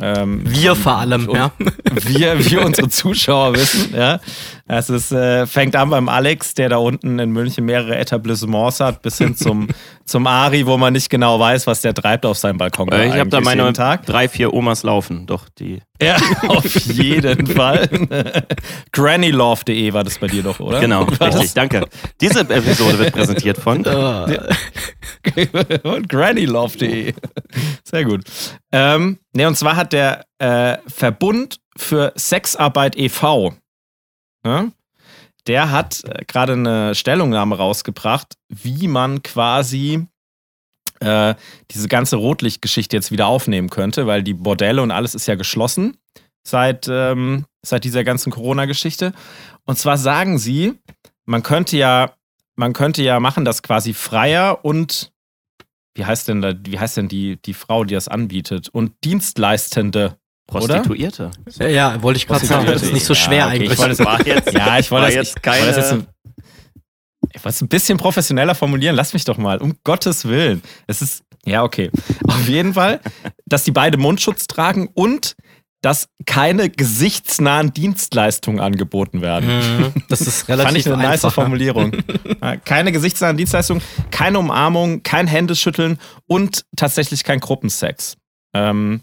Ähm, 0.00 0.42
wir 0.44 0.74
vor 0.74 0.96
allem, 0.96 1.30
ja. 1.32 1.52
Wir, 2.06 2.44
wir 2.44 2.64
unsere 2.64 2.88
Zuschauer 2.88 3.54
wissen, 3.54 3.94
ja. 3.94 4.18
Es 4.66 4.88
ist, 4.88 5.12
äh, 5.12 5.46
fängt 5.46 5.76
an 5.76 5.90
beim 5.90 6.08
Alex, 6.08 6.54
der 6.54 6.70
da 6.70 6.78
unten 6.78 7.18
in 7.18 7.32
München 7.32 7.66
mehrere 7.66 7.98
Etablissements 7.98 8.80
hat, 8.80 9.02
bis 9.02 9.18
hin 9.18 9.36
zum, 9.36 9.68
zum 10.06 10.26
Ari, 10.26 10.66
wo 10.66 10.78
man 10.78 10.94
nicht 10.94 11.10
genau 11.10 11.38
weiß, 11.38 11.66
was 11.66 11.82
der 11.82 11.92
treibt 11.92 12.24
auf 12.24 12.38
seinem 12.38 12.56
Balkon. 12.56 12.88
Äh, 12.88 13.08
ich 13.08 13.14
habe 13.14 13.28
da 13.28 13.42
meine 13.42 13.70
Tag. 13.74 14.06
drei, 14.06 14.26
vier 14.26 14.54
Omas 14.54 14.82
laufen, 14.82 15.26
doch 15.26 15.50
die. 15.50 15.82
Ja, 16.00 16.16
auf 16.48 16.64
jeden 16.64 17.46
Fall. 17.46 17.88
Grannylove.de 18.92 19.92
war 19.92 20.02
das 20.02 20.18
bei 20.18 20.28
dir 20.28 20.42
doch, 20.42 20.58
oder? 20.60 20.80
Genau, 20.80 21.04
richtig, 21.04 21.52
danke. 21.52 21.86
Diese 22.22 22.40
Episode 22.40 22.98
wird 22.98 23.12
präsentiert 23.12 23.58
von 23.58 23.82
Grannylove.de. 26.08 27.12
Sehr 27.84 28.04
gut. 28.04 28.22
Ähm, 28.72 29.18
ne, 29.34 29.46
und 29.46 29.56
zwar 29.56 29.76
hat 29.76 29.92
der 29.92 30.24
äh, 30.38 30.78
Verbund 30.86 31.58
für 31.76 32.12
Sexarbeit 32.16 32.96
e.V., 32.96 33.54
ja, 34.44 34.68
der 35.46 35.70
hat 35.70 36.02
äh, 36.04 36.24
gerade 36.26 36.54
eine 36.54 36.94
Stellungnahme 36.94 37.56
rausgebracht, 37.56 38.34
wie 38.48 38.88
man 38.88 39.22
quasi 39.22 40.06
äh, 41.00 41.34
diese 41.70 41.88
ganze 41.88 42.16
Rotlichtgeschichte 42.16 42.96
jetzt 42.96 43.10
wieder 43.10 43.26
aufnehmen 43.26 43.70
könnte, 43.70 44.06
weil 44.06 44.22
die 44.22 44.34
Bordelle 44.34 44.82
und 44.82 44.90
alles 44.90 45.14
ist 45.14 45.26
ja 45.26 45.34
geschlossen 45.34 45.96
seit, 46.42 46.88
ähm, 46.88 47.46
seit 47.62 47.84
dieser 47.84 48.04
ganzen 48.04 48.30
Corona-Geschichte. 48.30 49.12
Und 49.64 49.78
zwar 49.78 49.98
sagen 49.98 50.38
sie, 50.38 50.74
man 51.24 51.42
könnte 51.42 51.76
ja, 51.76 52.14
man 52.56 52.72
könnte 52.72 53.02
ja 53.02 53.18
machen, 53.20 53.44
dass 53.44 53.62
quasi 53.62 53.94
Freier 53.94 54.64
und 54.64 55.12
wie 55.94 56.04
heißt 56.04 56.28
denn 56.28 56.42
da, 56.42 56.54
wie 56.64 56.78
heißt 56.78 56.96
denn 56.96 57.08
die, 57.08 57.40
die 57.40 57.54
Frau, 57.54 57.84
die 57.84 57.94
das 57.94 58.08
anbietet? 58.08 58.68
Und 58.68 58.92
Dienstleistende. 59.04 60.18
Prostituierte. 60.46 61.30
Oder? 61.56 61.70
Ja, 61.70 62.02
wollte 62.02 62.18
ich 62.18 62.26
gerade 62.26 62.44
sagen. 62.44 62.66
Das 62.66 62.82
ist 62.82 62.92
nicht 62.92 63.06
so 63.06 63.14
schwer 63.14 63.38
ja, 63.38 63.46
okay. 63.46 63.54
eigentlich. 63.54 63.72
Ich 63.72 63.78
wollte, 63.78 63.96
das 63.96 64.06
war 64.06 64.26
jetzt, 64.26 64.52
ja, 64.52 64.78
ich 64.78 64.90
wollte 64.90 65.06
das, 65.06 65.14
jetzt 65.14 65.42
keine. 65.42 65.58
Ich 65.58 65.66
wollte 65.66 65.80
das 65.80 65.90
jetzt 65.92 66.06
ich 67.32 67.44
wollte 67.44 67.56
es 67.56 67.62
ein 67.62 67.68
bisschen 67.68 67.98
professioneller 67.98 68.54
formulieren. 68.54 68.94
Lass 68.94 69.12
mich 69.12 69.24
doch 69.24 69.38
mal. 69.38 69.58
Um 69.58 69.74
Gottes 69.82 70.26
Willen. 70.26 70.62
Es 70.86 71.02
ist, 71.02 71.24
ja, 71.44 71.62
okay. 71.62 71.90
Auf 72.28 72.48
jeden 72.48 72.74
Fall, 72.74 73.00
dass 73.46 73.64
die 73.64 73.72
beide 73.72 73.98
Mundschutz 73.98 74.46
tragen 74.46 74.88
und 74.94 75.34
dass 75.82 76.08
keine 76.24 76.70
gesichtsnahen 76.70 77.74
Dienstleistungen 77.74 78.58
angeboten 78.58 79.20
werden. 79.20 79.48
Mhm, 79.48 79.92
das 80.08 80.22
ist 80.22 80.48
relativ 80.48 80.64
Fand 80.68 80.78
ich 80.78 80.86
eine 80.86 81.02
nice 81.02 81.26
Formulierung. 81.26 81.92
keine 82.64 82.90
gesichtsnahen 82.90 83.36
Dienstleistungen, 83.36 83.82
keine 84.10 84.38
Umarmung, 84.38 85.02
kein 85.02 85.26
Händeschütteln 85.26 85.98
und 86.26 86.64
tatsächlich 86.74 87.22
kein 87.22 87.40
Gruppensex. 87.40 88.16
Ähm, 88.54 89.00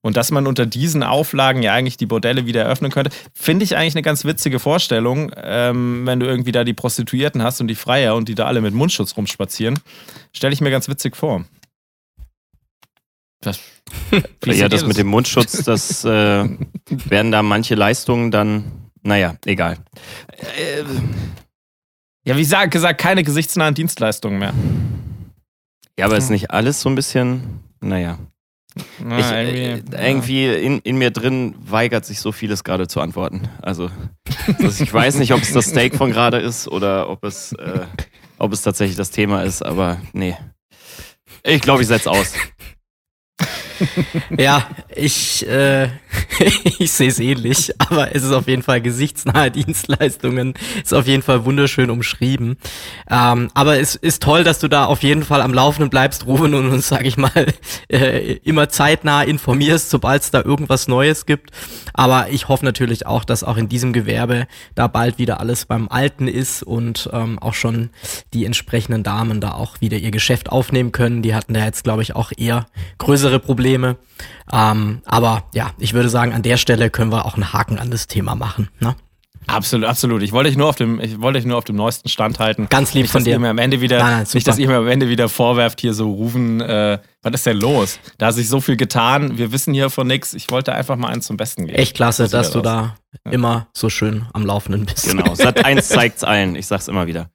und 0.00 0.16
dass 0.16 0.30
man 0.30 0.46
unter 0.46 0.66
diesen 0.66 1.02
Auflagen 1.02 1.62
ja 1.62 1.74
eigentlich 1.74 1.98
die 1.98 2.06
Bordelle 2.06 2.46
wieder 2.46 2.62
eröffnen 2.62 2.90
könnte, 2.90 3.10
finde 3.34 3.64
ich 3.64 3.76
eigentlich 3.76 3.94
eine 3.94 4.02
ganz 4.02 4.24
witzige 4.24 4.58
Vorstellung, 4.58 5.30
ähm, 5.36 6.06
wenn 6.06 6.20
du 6.20 6.26
irgendwie 6.26 6.52
da 6.52 6.64
die 6.64 6.72
Prostituierten 6.72 7.42
hast 7.42 7.60
und 7.60 7.68
die 7.68 7.74
Freier 7.74 8.14
und 8.14 8.28
die 8.28 8.34
da 8.34 8.46
alle 8.46 8.62
mit 8.62 8.74
Mundschutz 8.74 9.16
rumspazieren. 9.16 9.78
Stelle 10.32 10.54
ich 10.54 10.60
mir 10.60 10.70
ganz 10.70 10.88
witzig 10.88 11.16
vor. 11.16 11.44
Das, 13.40 13.60
ja, 14.46 14.68
das 14.70 14.86
mit 14.86 14.96
dem 14.96 15.08
Mundschutz, 15.08 15.64
das 15.64 16.04
äh, 16.04 16.48
werden 16.88 17.30
da 17.30 17.42
manche 17.42 17.74
Leistungen 17.74 18.30
dann, 18.30 18.90
naja, 19.02 19.36
egal. 19.44 19.78
Äh, 20.38 20.84
ja, 22.26 22.36
wie 22.38 22.70
gesagt, 22.70 22.98
keine 22.98 23.22
gesichtsnahen 23.22 23.74
Dienstleistungen 23.74 24.38
mehr. 24.38 24.54
Ja, 25.98 26.06
aber 26.06 26.16
ist 26.16 26.30
nicht 26.30 26.50
alles 26.50 26.80
so 26.80 26.88
ein 26.88 26.94
bisschen, 26.94 27.60
naja. 27.80 28.18
Na, 28.98 29.18
ich, 29.18 29.30
irgendwie, 29.30 29.94
äh, 29.94 30.08
irgendwie 30.08 30.46
in, 30.46 30.78
in, 30.80 30.96
mir 30.96 31.10
drin 31.10 31.54
weigert 31.58 32.04
sich 32.04 32.20
so 32.20 32.32
vieles 32.32 32.64
gerade 32.64 32.88
zu 32.88 33.00
antworten. 33.00 33.48
Also, 33.62 33.90
also 34.58 34.82
ich 34.82 34.92
weiß 34.92 35.16
nicht, 35.16 35.32
ob 35.32 35.42
es 35.42 35.52
das 35.52 35.66
Steak 35.66 35.94
von 35.94 36.10
gerade 36.10 36.38
ist 36.38 36.66
oder 36.66 37.08
ob 37.08 37.24
es, 37.24 37.52
äh, 37.52 37.86
ob 38.38 38.52
es 38.52 38.62
tatsächlich 38.62 38.96
das 38.96 39.10
Thema 39.10 39.42
ist, 39.42 39.62
aber 39.62 40.00
nee. 40.12 40.36
Ich 41.44 41.60
glaube, 41.60 41.82
ich 41.82 41.88
setze 41.88 42.10
aus. 42.10 42.32
ja, 44.38 44.68
ich, 44.94 45.46
äh, 45.46 45.88
ich 46.78 46.92
sehe 46.92 47.08
es 47.08 47.18
ähnlich, 47.18 47.72
aber 47.78 48.14
es 48.14 48.22
ist 48.22 48.32
auf 48.32 48.48
jeden 48.48 48.62
Fall 48.62 48.80
gesichtsnahe 48.80 49.50
Dienstleistungen, 49.50 50.54
ist 50.82 50.94
auf 50.94 51.06
jeden 51.06 51.22
Fall 51.22 51.44
wunderschön 51.44 51.90
umschrieben. 51.90 52.56
Ähm, 53.10 53.50
aber 53.54 53.78
es 53.78 53.94
ist 53.94 54.22
toll, 54.22 54.44
dass 54.44 54.58
du 54.58 54.68
da 54.68 54.86
auf 54.86 55.02
jeden 55.02 55.24
Fall 55.24 55.42
am 55.42 55.54
Laufenden 55.54 55.90
bleibst, 55.90 56.26
Ruben, 56.26 56.54
und 56.54 56.70
uns, 56.70 56.88
sag 56.88 57.04
ich 57.04 57.16
mal, 57.16 57.30
äh, 57.88 58.34
immer 58.44 58.68
zeitnah 58.68 59.22
informierst, 59.22 59.90
sobald 59.90 60.22
es 60.22 60.30
da 60.30 60.42
irgendwas 60.42 60.88
Neues 60.88 61.26
gibt. 61.26 61.50
Aber 61.92 62.28
ich 62.30 62.48
hoffe 62.48 62.64
natürlich 62.64 63.06
auch, 63.06 63.24
dass 63.24 63.44
auch 63.44 63.56
in 63.56 63.68
diesem 63.68 63.92
Gewerbe 63.92 64.46
da 64.74 64.88
bald 64.88 65.18
wieder 65.18 65.40
alles 65.40 65.64
beim 65.66 65.88
Alten 65.88 66.28
ist 66.28 66.62
und 66.62 67.08
ähm, 67.12 67.38
auch 67.38 67.54
schon 67.54 67.90
die 68.32 68.44
entsprechenden 68.44 69.02
Damen 69.02 69.40
da 69.40 69.52
auch 69.52 69.80
wieder 69.80 69.96
ihr 69.96 70.10
Geschäft 70.10 70.50
aufnehmen 70.50 70.92
können. 70.92 71.22
Die 71.22 71.34
hatten 71.34 71.54
da 71.54 71.64
jetzt, 71.64 71.84
glaube 71.84 72.02
ich, 72.02 72.16
auch 72.16 72.32
eher 72.36 72.66
größere 72.98 73.38
Probleme. 73.38 73.96
Ähm, 74.52 75.02
aber 75.04 75.44
ja, 75.54 75.70
ich 75.78 75.94
würde 75.94 76.08
sagen, 76.14 76.32
an 76.32 76.42
der 76.42 76.58
Stelle 76.58 76.90
können 76.90 77.10
wir 77.10 77.24
auch 77.24 77.34
einen 77.34 77.52
Haken 77.52 77.80
an 77.80 77.90
das 77.90 78.06
Thema 78.06 78.36
machen. 78.36 78.68
Ne? 78.78 78.94
Absolut, 79.48 79.86
absolut. 79.86 80.22
Ich 80.22 80.30
wollte 80.30 80.48
dich 80.48 80.56
nur 80.56 80.68
auf 80.68 80.76
dem, 80.76 81.00
ich 81.00 81.20
wollte 81.20 81.40
dich 81.40 81.46
nur 81.46 81.58
auf 81.58 81.64
dem 81.64 81.74
neuesten 81.74 82.08
Stand 82.08 82.38
halten. 82.38 82.68
Ganz 82.70 82.94
lieb 82.94 83.02
nicht, 83.02 83.10
von 83.10 83.24
dir. 83.24 83.38
Mir 83.40 83.50
am 83.50 83.58
Ende 83.58 83.80
wieder, 83.80 83.98
nein, 83.98 84.18
nein, 84.18 84.26
nicht, 84.32 84.46
dass 84.46 84.58
ihr 84.58 84.68
mir 84.68 84.76
am 84.76 84.86
Ende 84.86 85.08
wieder 85.08 85.28
vorwerft, 85.28 85.80
hier 85.80 85.92
so 85.92 86.08
rufen, 86.10 86.60
äh, 86.60 86.98
was 87.22 87.34
ist 87.34 87.46
denn 87.46 87.58
los? 87.58 87.98
Da 88.18 88.26
hat 88.26 88.34
sich 88.34 88.48
so 88.48 88.60
viel 88.60 88.76
getan, 88.76 89.36
wir 89.36 89.50
wissen 89.50 89.74
hier 89.74 89.90
von 89.90 90.06
nichts. 90.06 90.34
Ich 90.34 90.50
wollte 90.52 90.72
einfach 90.72 90.96
mal 90.96 91.08
eins 91.08 91.26
zum 91.26 91.36
Besten 91.36 91.66
geben. 91.66 91.76
Echt 91.76 91.96
klasse, 91.96 92.28
dass 92.28 92.52
du 92.52 92.60
da 92.60 92.96
ja. 93.24 93.32
immer 93.32 93.66
so 93.74 93.90
schön 93.90 94.26
am 94.32 94.46
Laufenden 94.46 94.86
bist. 94.86 95.10
Genau, 95.10 95.34
Sat 95.34 95.64
1 95.64 95.88
zeigt's 95.88 96.22
allen, 96.24 96.54
ich 96.54 96.66
sag's 96.68 96.86
immer 96.86 97.08
wieder. 97.08 97.28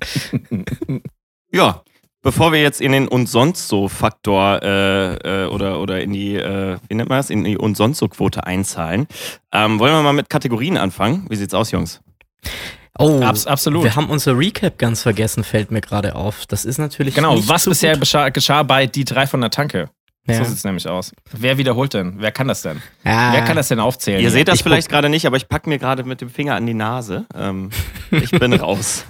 ja, 1.52 1.82
Bevor 2.22 2.52
wir 2.52 2.62
jetzt 2.62 2.80
in 2.80 2.92
den 2.92 3.08
und 3.08 3.28
sonst 3.28 3.66
so 3.66 3.88
Faktor 3.88 4.62
äh, 4.62 5.14
äh, 5.16 5.46
oder, 5.46 5.80
oder 5.80 6.00
in 6.00 6.12
die, 6.12 6.36
äh, 6.36 6.78
wie 6.88 6.94
nennt 6.94 7.08
man 7.08 7.18
das, 7.18 7.30
in 7.30 7.42
die 7.42 7.58
und 7.58 7.76
sonst 7.76 7.98
so 7.98 8.06
Quote 8.06 8.46
einzahlen, 8.46 9.08
ähm, 9.52 9.80
wollen 9.80 9.92
wir 9.92 10.02
mal 10.02 10.12
mit 10.12 10.30
Kategorien 10.30 10.76
anfangen. 10.76 11.26
Wie 11.28 11.36
sieht's 11.36 11.52
aus, 11.52 11.72
Jungs? 11.72 12.00
Oh, 12.96 13.20
Abs 13.22 13.46
absolut. 13.46 13.82
Wir 13.82 13.96
haben 13.96 14.08
unser 14.08 14.38
Recap 14.38 14.78
ganz 14.78 15.02
vergessen, 15.02 15.42
fällt 15.42 15.72
mir 15.72 15.80
gerade 15.80 16.14
auf. 16.14 16.46
Das 16.46 16.64
ist 16.64 16.78
natürlich. 16.78 17.14
Genau, 17.14 17.36
was 17.48 17.64
so 17.64 17.70
bisher 17.70 17.96
geschah, 17.96 18.28
geschah 18.28 18.62
bei 18.62 18.86
die 18.86 19.04
drei 19.04 19.26
von 19.26 19.40
der 19.40 19.50
Tanke? 19.50 19.88
Ja. 20.26 20.36
So 20.36 20.44
sieht 20.44 20.58
es 20.58 20.64
nämlich 20.64 20.86
aus. 20.88 21.12
Wer 21.32 21.58
wiederholt 21.58 21.94
denn? 21.94 22.14
Wer 22.18 22.30
kann 22.30 22.46
das 22.46 22.62
denn? 22.62 22.80
Ja. 23.04 23.32
Wer 23.32 23.42
kann 23.42 23.56
das 23.56 23.68
denn 23.68 23.80
aufzählen? 23.80 24.20
Ihr 24.20 24.30
seht 24.30 24.46
das 24.46 24.56
ich 24.56 24.62
vielleicht 24.62 24.88
gerade 24.88 25.08
nicht, 25.08 25.26
aber 25.26 25.36
ich 25.36 25.48
packe 25.48 25.68
mir 25.68 25.78
gerade 25.78 26.04
mit 26.04 26.20
dem 26.20 26.30
Finger 26.30 26.54
an 26.54 26.64
die 26.64 26.74
Nase. 26.74 27.26
Ähm, 27.34 27.70
ich 28.12 28.30
bin 28.30 28.52
raus. 28.52 29.04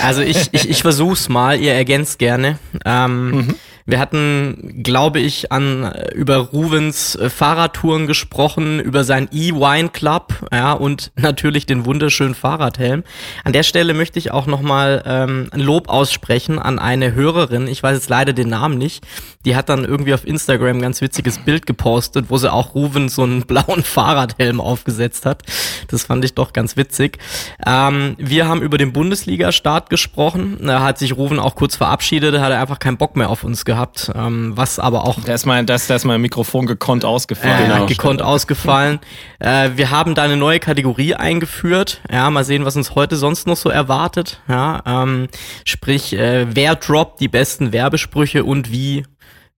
Also 0.00 0.22
ich, 0.22 0.48
ich, 0.52 0.68
ich 0.68 0.82
versuch's 0.82 1.28
mal, 1.28 1.58
ihr 1.58 1.74
ergänzt 1.74 2.20
gerne. 2.20 2.58
Ähm, 2.84 3.30
mhm. 3.30 3.54
Wir 3.84 3.98
hatten, 3.98 4.80
glaube 4.82 5.18
ich, 5.18 5.50
an 5.50 5.84
äh, 5.84 6.14
über 6.14 6.36
Ruvens 6.36 7.16
äh, 7.16 7.30
Fahrradtouren 7.30 8.06
gesprochen, 8.06 8.78
über 8.78 9.02
sein 9.02 9.28
E-Wine 9.32 9.88
Club, 9.88 10.34
ja, 10.52 10.72
und 10.72 11.10
natürlich 11.16 11.66
den 11.66 11.84
wunderschönen 11.84 12.34
Fahrradhelm. 12.34 13.02
An 13.44 13.52
der 13.52 13.64
Stelle 13.64 13.94
möchte 13.94 14.18
ich 14.18 14.30
auch 14.30 14.46
nochmal 14.46 15.02
ähm, 15.04 15.48
ein 15.50 15.60
Lob 15.60 15.88
aussprechen 15.88 16.58
an 16.58 16.78
eine 16.78 17.14
Hörerin. 17.14 17.66
Ich 17.66 17.82
weiß 17.82 17.96
jetzt 17.96 18.08
leider 18.08 18.32
den 18.32 18.48
Namen 18.48 18.78
nicht. 18.78 19.04
Die 19.44 19.56
hat 19.56 19.68
dann 19.68 19.84
irgendwie 19.84 20.14
auf 20.14 20.26
Instagram 20.26 20.76
ein 20.76 20.82
ganz 20.82 21.00
witziges 21.00 21.38
Bild 21.38 21.66
gepostet, 21.66 22.26
wo 22.28 22.36
sie 22.36 22.52
auch 22.52 22.74
Ruven 22.76 23.08
so 23.08 23.24
einen 23.24 23.42
blauen 23.46 23.82
Fahrradhelm 23.82 24.60
aufgesetzt 24.60 25.26
hat. 25.26 25.42
Das 25.88 26.04
fand 26.04 26.24
ich 26.24 26.34
doch 26.34 26.52
ganz 26.52 26.76
witzig. 26.76 27.18
Ähm, 27.66 28.14
wir 28.18 28.46
haben 28.46 28.62
über 28.62 28.78
den 28.78 28.92
Bundesliga-Start 28.92 29.90
gesprochen. 29.90 30.58
Da 30.62 30.82
hat 30.82 30.98
sich 30.98 31.16
Ruven 31.16 31.40
auch 31.40 31.56
kurz 31.56 31.74
verabschiedet, 31.74 32.38
hat 32.38 32.52
er 32.52 32.60
einfach 32.60 32.78
keinen 32.78 32.96
Bock 32.96 33.16
mehr 33.16 33.28
auf 33.28 33.42
uns 33.42 33.64
gehabt 33.64 33.71
gehabt, 33.72 34.12
ähm, 34.14 34.52
was 34.54 34.78
aber 34.78 35.06
auch. 35.06 35.18
Da 35.24 35.32
ist 35.32 35.46
mein, 35.46 35.64
das, 35.64 35.86
da 35.86 35.94
ist 35.94 36.04
mein 36.04 36.20
Mikrofon 36.20 36.66
gekonnt 36.66 37.04
ausgefallen. 37.04 37.70
Äh, 37.70 37.74
genau. 37.74 37.86
Gekonnt 37.86 38.22
ausgefallen. 38.22 39.00
äh, 39.38 39.70
wir 39.76 39.90
haben 39.90 40.14
da 40.14 40.22
eine 40.22 40.36
neue 40.36 40.60
Kategorie 40.60 41.14
eingeführt. 41.14 42.02
Ja, 42.10 42.28
mal 42.30 42.44
sehen, 42.44 42.64
was 42.66 42.76
uns 42.76 42.94
heute 42.94 43.16
sonst 43.16 43.46
noch 43.46 43.56
so 43.56 43.70
erwartet. 43.70 44.40
Ja, 44.46 44.82
ähm, 44.86 45.28
sprich, 45.64 46.12
äh, 46.12 46.46
wer 46.54 46.74
droppt 46.74 47.20
die 47.20 47.28
besten 47.28 47.72
Werbesprüche 47.72 48.44
und 48.44 48.70
wie 48.70 49.04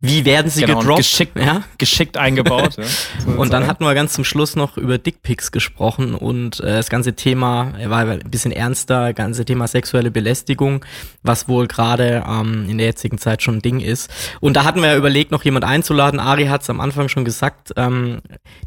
wie 0.04 0.24
werden 0.24 0.50
sie 0.50 0.60
Genau, 0.64 0.80
gedroppt? 0.80 0.98
geschickt, 0.98 1.36
ja? 1.38 1.62
geschickt 1.78 2.16
eingebaut. 2.16 2.76
ja. 3.26 3.34
Und 3.36 3.52
dann 3.52 3.66
hatten 3.66 3.84
wir 3.84 3.94
ganz 3.94 4.12
zum 4.12 4.24
Schluss 4.24 4.54
noch 4.54 4.76
über 4.76 4.98
Dickpics 4.98 5.50
gesprochen 5.50 6.14
und 6.14 6.60
äh, 6.60 6.66
das 6.76 6.90
ganze 6.90 7.14
Thema, 7.14 7.72
er 7.78 7.90
war 7.90 8.00
ein 8.06 8.18
bisschen 8.30 8.52
ernster, 8.52 9.12
ganze 9.14 9.44
Thema 9.44 9.66
sexuelle 9.66 10.10
Belästigung, 10.10 10.84
was 11.22 11.48
wohl 11.48 11.66
gerade 11.66 12.22
ähm, 12.28 12.66
in 12.68 12.78
der 12.78 12.88
jetzigen 12.88 13.18
Zeit 13.18 13.42
schon 13.42 13.56
ein 13.56 13.62
Ding 13.62 13.80
ist. 13.80 14.10
Und 14.40 14.56
da 14.56 14.64
hatten 14.64 14.80
wir 14.82 14.88
ja 14.90 14.96
überlegt, 14.96 15.30
noch 15.30 15.44
jemand 15.44 15.64
einzuladen. 15.64 16.20
Ari 16.20 16.46
hat 16.46 16.62
es 16.62 16.70
am 16.70 16.80
Anfang 16.80 17.08
schon 17.08 17.24
gesagt, 17.24 17.72
ähm, 17.76 18.20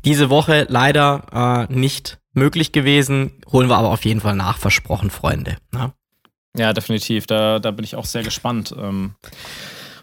diese 0.06 0.30
Woche 0.30 0.66
leider 0.70 1.68
äh, 1.70 1.74
nicht 1.74 2.18
möglich 2.34 2.72
gewesen, 2.72 3.42
holen 3.52 3.70
wir 3.70 3.78
aber 3.78 3.90
auf 3.90 4.06
jeden 4.06 4.22
Fall 4.22 4.36
nach, 4.36 4.58
versprochen, 4.58 5.10
Freunde. 5.10 5.58
Ja? 5.74 5.94
Ja, 6.56 6.74
definitiv. 6.74 7.28
Da, 7.28 7.60
da 7.60 7.72
bin 7.72 7.84
ich 7.86 7.96
auch 7.96 8.06
sehr 8.06 8.24
gespannt. 8.24 8.74
Ähm, 8.80 9.14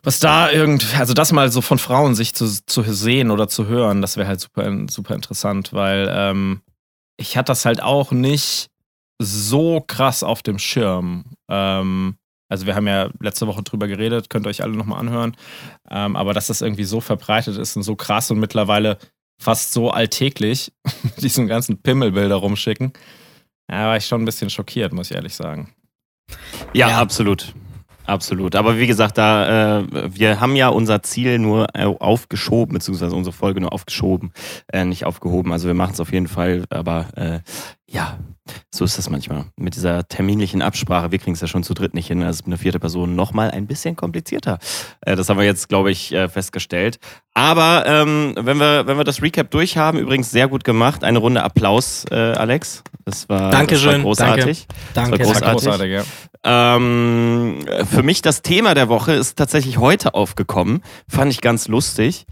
was 0.04 0.20
da 0.20 0.50
irgend, 0.50 0.98
also 0.98 1.14
das 1.14 1.32
mal 1.32 1.50
so 1.50 1.60
von 1.60 1.78
Frauen 1.78 2.14
sich 2.14 2.34
zu, 2.34 2.46
zu 2.66 2.82
sehen 2.82 3.30
oder 3.30 3.48
zu 3.48 3.66
hören, 3.66 4.02
das 4.02 4.16
wäre 4.16 4.28
halt 4.28 4.40
super, 4.40 4.70
super 4.88 5.14
interessant, 5.14 5.72
weil 5.72 6.08
ähm, 6.14 6.60
ich 7.16 7.36
hatte 7.36 7.46
das 7.52 7.64
halt 7.64 7.82
auch 7.82 8.12
nicht 8.12 8.68
so 9.20 9.80
krass 9.80 10.22
auf 10.22 10.42
dem 10.42 10.58
Schirm. 10.58 11.24
Ähm, 11.48 12.16
also 12.50 12.66
wir 12.66 12.74
haben 12.74 12.86
ja 12.86 13.08
letzte 13.20 13.46
Woche 13.46 13.62
drüber 13.62 13.88
geredet, 13.88 14.28
könnt 14.28 14.46
ihr 14.46 14.50
euch 14.50 14.62
alle 14.62 14.76
nochmal 14.76 15.00
anhören. 15.00 15.36
Ähm, 15.90 16.16
aber 16.16 16.34
dass 16.34 16.48
das 16.48 16.60
irgendwie 16.60 16.84
so 16.84 17.00
verbreitet 17.00 17.56
ist 17.56 17.76
und 17.76 17.82
so 17.82 17.96
krass 17.96 18.30
und 18.30 18.38
mittlerweile 18.38 18.98
fast 19.40 19.72
so 19.72 19.90
alltäglich, 19.90 20.72
diesen 21.18 21.46
ganzen 21.46 21.80
Pimmelbilder 21.80 22.36
rumschicken, 22.36 22.92
ja, 23.70 23.86
war 23.86 23.96
ich 23.96 24.06
schon 24.06 24.22
ein 24.22 24.26
bisschen 24.26 24.50
schockiert, 24.50 24.92
muss 24.92 25.10
ich 25.10 25.16
ehrlich 25.16 25.34
sagen. 25.34 25.72
Ja, 26.74 26.90
Ja. 26.90 27.00
absolut. 27.00 27.54
Absolut. 28.06 28.54
Aber 28.54 28.78
wie 28.78 28.86
gesagt, 28.86 29.16
da 29.16 29.78
äh, 29.78 29.86
wir 30.14 30.40
haben 30.40 30.56
ja 30.56 30.68
unser 30.68 31.02
Ziel 31.02 31.38
nur 31.38 31.66
aufgeschoben, 31.74 32.74
beziehungsweise 32.74 33.16
unsere 33.16 33.34
Folge 33.34 33.60
nur 33.60 33.72
aufgeschoben, 33.72 34.32
äh, 34.72 34.84
nicht 34.84 35.06
aufgehoben. 35.06 35.52
Also 35.52 35.66
wir 35.68 35.74
machen 35.74 35.92
es 35.94 36.00
auf 36.00 36.12
jeden 36.12 36.28
Fall, 36.28 36.64
aber 36.68 37.06
äh, 37.16 37.40
ja, 37.88 38.18
so 38.70 38.84
ist 38.84 38.98
das 38.98 39.08
manchmal. 39.08 39.46
Mit 39.56 39.76
dieser 39.76 40.06
terminlichen 40.06 40.60
Absprache, 40.60 41.12
wir 41.12 41.18
kriegen 41.18 41.34
es 41.34 41.40
ja 41.40 41.46
schon 41.46 41.62
zu 41.62 41.72
dritt 41.72 41.94
nicht 41.94 42.08
hin, 42.08 42.22
also 42.22 42.44
eine 42.44 42.58
vierte 42.58 42.78
Person 42.78 43.14
nochmal 43.14 43.50
ein 43.50 43.66
bisschen 43.66 43.96
komplizierter. 43.96 44.58
Äh, 45.00 45.16
das 45.16 45.28
haben 45.28 45.38
wir 45.38 45.46
jetzt, 45.46 45.68
glaube 45.68 45.90
ich, 45.90 46.12
äh, 46.12 46.28
festgestellt. 46.28 46.98
Aber 47.32 47.84
ähm, 47.86 48.34
wenn, 48.38 48.58
wir, 48.58 48.86
wenn 48.86 48.98
wir 48.98 49.04
das 49.04 49.22
Recap 49.22 49.50
durchhaben, 49.50 49.98
übrigens 49.98 50.30
sehr 50.30 50.48
gut 50.48 50.64
gemacht. 50.64 51.04
Eine 51.04 51.18
Runde 51.18 51.42
Applaus, 51.42 52.04
äh, 52.10 52.14
Alex. 52.14 52.82
Das 53.04 53.28
war, 53.28 53.50
Dankeschön, 53.50 54.02
das 54.04 54.18
war 54.20 54.36
großartig. 54.36 54.66
Danke. 54.94 55.18
Das 55.18 55.28
war 55.28 55.34
Das 55.34 55.42
war 55.42 55.52
großartig. 55.52 55.92
ja. 55.92 56.02
Ähm, 56.76 57.58
für 57.90 58.02
mich 58.02 58.22
das 58.22 58.42
Thema 58.42 58.74
der 58.74 58.88
Woche 58.88 59.12
ist 59.12 59.36
tatsächlich 59.36 59.78
heute 59.78 60.14
aufgekommen. 60.14 60.82
Fand 61.08 61.32
ich 61.32 61.40
ganz 61.40 61.68
lustig. 61.68 62.26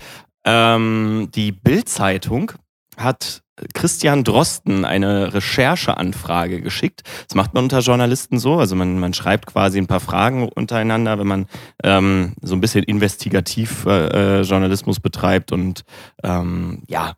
Ähm, 0.45 1.29
die 1.35 1.53
Bild-Zeitung 1.53 2.53
hat 2.97 3.43
Christian 3.75 4.25
Drosten 4.25 4.85
eine 4.85 5.35
Rechercheanfrage 5.35 6.61
geschickt. 6.63 7.03
Das 7.29 7.35
macht 7.35 7.55
man 7.55 7.65
unter 7.65 7.81
Journalisten 7.81 8.39
so. 8.39 8.59
Also 8.59 8.75
man, 8.75 8.99
man 8.99 9.15
schreibt 9.15 9.47
quasi 9.47 9.79
ein 9.79 9.87
paar 9.87 10.01
Fragen 10.01 10.49
untereinander, 10.49 11.19
wenn 11.19 11.27
man 11.27 11.47
ähm, 11.85 12.35
so 12.41 12.55
ein 12.55 12.61
bisschen 12.61 12.83
investigativ 12.85 13.85
äh, 13.87 14.41
äh, 14.41 14.43
Journalismus 14.43 15.01
betreibt 15.01 15.53
und 15.53 15.83
ähm, 16.25 16.83
ja, 16.89 17.13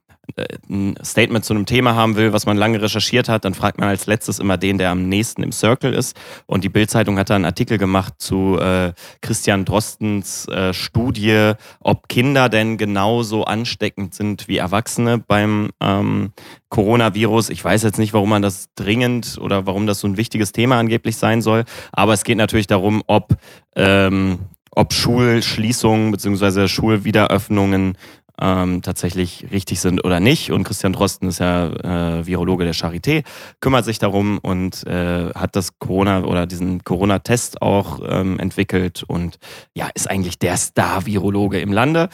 ein 0.68 0.94
Statement 1.04 1.44
zu 1.44 1.54
einem 1.54 1.66
Thema 1.66 1.94
haben 1.94 2.16
will, 2.16 2.32
was 2.32 2.46
man 2.46 2.56
lange 2.56 2.80
recherchiert 2.80 3.28
hat, 3.28 3.44
dann 3.44 3.54
fragt 3.54 3.78
man 3.78 3.88
als 3.88 4.06
letztes 4.06 4.38
immer 4.38 4.56
den, 4.56 4.78
der 4.78 4.90
am 4.90 5.08
nächsten 5.08 5.42
im 5.42 5.52
Circle 5.52 5.94
ist. 5.94 6.16
Und 6.46 6.64
die 6.64 6.68
Bild-Zeitung 6.68 7.18
hat 7.18 7.30
da 7.30 7.36
einen 7.36 7.44
Artikel 7.44 7.78
gemacht 7.78 8.14
zu 8.18 8.58
äh, 8.58 8.92
Christian 9.20 9.64
Drostens 9.64 10.48
äh, 10.48 10.72
Studie, 10.72 11.52
ob 11.80 12.08
Kinder 12.08 12.48
denn 12.48 12.78
genauso 12.78 13.44
ansteckend 13.44 14.14
sind 14.14 14.48
wie 14.48 14.56
Erwachsene 14.56 15.18
beim 15.18 15.70
ähm, 15.80 16.32
Coronavirus. 16.68 17.50
Ich 17.50 17.64
weiß 17.64 17.82
jetzt 17.84 17.98
nicht, 17.98 18.12
warum 18.12 18.30
man 18.30 18.42
das 18.42 18.68
dringend 18.74 19.38
oder 19.40 19.66
warum 19.66 19.86
das 19.86 20.00
so 20.00 20.08
ein 20.08 20.16
wichtiges 20.16 20.52
Thema 20.52 20.78
angeblich 20.78 21.16
sein 21.16 21.42
soll, 21.42 21.64
aber 21.92 22.12
es 22.12 22.24
geht 22.24 22.38
natürlich 22.38 22.66
darum, 22.66 23.02
ob, 23.06 23.36
ähm, 23.76 24.40
ob 24.72 24.92
Schulschließungen 24.92 26.10
bzw. 26.10 26.66
Schulwiederöffnungen 26.66 27.96
ähm, 28.40 28.82
tatsächlich 28.82 29.46
richtig 29.52 29.80
sind 29.80 30.04
oder 30.04 30.20
nicht. 30.20 30.50
Und 30.50 30.64
Christian 30.64 30.92
Drosten 30.92 31.28
ist 31.28 31.40
ja 31.40 32.18
äh, 32.18 32.26
Virologe 32.26 32.64
der 32.64 32.74
Charité, 32.74 33.24
kümmert 33.60 33.84
sich 33.84 33.98
darum 33.98 34.38
und 34.38 34.86
äh, 34.86 35.30
hat 35.34 35.56
das 35.56 35.78
Corona 35.78 36.24
oder 36.24 36.46
diesen 36.46 36.84
Corona-Test 36.84 37.62
auch 37.62 38.00
ähm, 38.06 38.38
entwickelt 38.38 39.04
und 39.06 39.38
ja, 39.74 39.88
ist 39.94 40.10
eigentlich 40.10 40.38
der 40.38 40.56
Star-Virologe 40.56 41.60
im 41.60 41.72
Lande. 41.72 42.08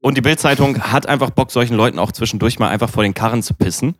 Und 0.00 0.18
die 0.18 0.20
Bild-Zeitung 0.20 0.78
hat 0.80 1.06
einfach 1.06 1.30
Bock, 1.30 1.50
solchen 1.50 1.76
Leuten 1.76 1.98
auch 1.98 2.12
zwischendurch 2.12 2.58
mal 2.58 2.68
einfach 2.68 2.90
vor 2.90 3.02
den 3.02 3.14
Karren 3.14 3.42
zu 3.42 3.54
pissen. 3.54 3.96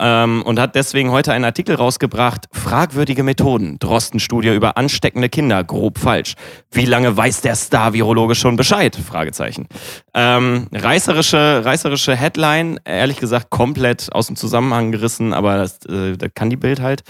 Ähm, 0.00 0.42
und 0.42 0.58
hat 0.58 0.74
deswegen 0.74 1.10
heute 1.10 1.32
einen 1.32 1.44
Artikel 1.44 1.76
rausgebracht, 1.76 2.46
fragwürdige 2.52 3.22
Methoden, 3.22 3.78
Drosten-Studie 3.78 4.54
über 4.54 4.76
ansteckende 4.76 5.28
Kinder, 5.28 5.62
grob 5.62 5.98
falsch. 5.98 6.34
Wie 6.70 6.86
lange 6.86 7.16
weiß 7.16 7.42
der 7.42 7.54
Star-Virologe 7.54 8.34
schon 8.34 8.56
Bescheid? 8.56 8.96
Fragezeichen. 8.96 9.68
Ähm, 10.14 10.66
reißerische, 10.72 11.64
reißerische 11.64 12.16
Headline, 12.16 12.80
ehrlich 12.84 13.18
gesagt 13.18 13.50
komplett 13.50 14.12
aus 14.12 14.26
dem 14.26 14.36
Zusammenhang 14.36 14.92
gerissen, 14.92 15.32
aber 15.32 15.58
das, 15.58 15.84
äh, 15.86 16.16
das 16.16 16.30
kann 16.34 16.50
die 16.50 16.56
Bild 16.56 16.80
halt. 16.80 17.02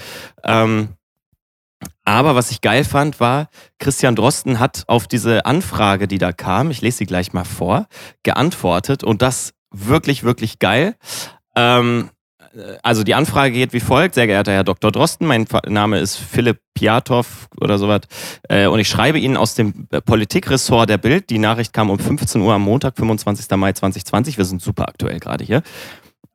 Ähm, 0.45 0.91
aber 2.05 2.35
was 2.35 2.51
ich 2.51 2.61
geil 2.61 2.85
fand, 2.85 3.21
war, 3.21 3.49
Christian 3.79 4.17
Drosten 4.17 4.59
hat 4.59 4.85
auf 4.87 5.07
diese 5.07 5.47
Anfrage, 5.47 6.09
die 6.09 6.19
da 6.19 6.33
kam, 6.33 6.71
ich 6.71 6.81
lese 6.81 6.99
sie 6.99 7.07
gleich 7.07 7.33
mal 7.33 7.45
vor, 7.45 7.87
geantwortet 8.23 9.05
und 9.05 9.23
das 9.23 9.53
wirklich, 9.71 10.25
wirklich 10.25 10.59
geil. 10.59 10.97
Ähm, 11.55 12.11
also 12.83 13.03
die 13.03 13.15
Anfrage 13.15 13.53
geht 13.53 13.73
wie 13.73 13.81
folgt. 13.81 14.15
Sehr 14.15 14.27
geehrter 14.27 14.53
Herr 14.53 14.65
Dr. 14.65 14.93
Drosten, 14.93 15.27
mein 15.27 15.47
Name 15.67 15.99
ist 15.99 16.17
Philipp 16.17 16.59
Piatow 16.75 17.49
oder 17.61 17.79
sowas 17.79 18.03
äh, 18.49 18.67
und 18.67 18.81
ich 18.81 18.89
schreibe 18.89 19.19
Ihnen 19.19 19.37
aus 19.37 19.55
dem 19.55 19.87
äh, 19.91 20.01
Politikressort 20.01 20.89
der 20.89 20.99
Bild. 20.99 21.31
Die 21.31 21.39
Nachricht 21.39 21.73
kam 21.73 21.91
um 21.91 21.99
15 21.99 22.41
Uhr 22.41 22.55
am 22.55 22.63
Montag, 22.63 22.97
25. 22.97 23.51
Mai 23.57 23.73
2020. 23.73 24.39
Wir 24.39 24.45
sind 24.45 24.63
super 24.63 24.89
aktuell 24.89 25.19
gerade 25.19 25.45
hier. 25.45 25.63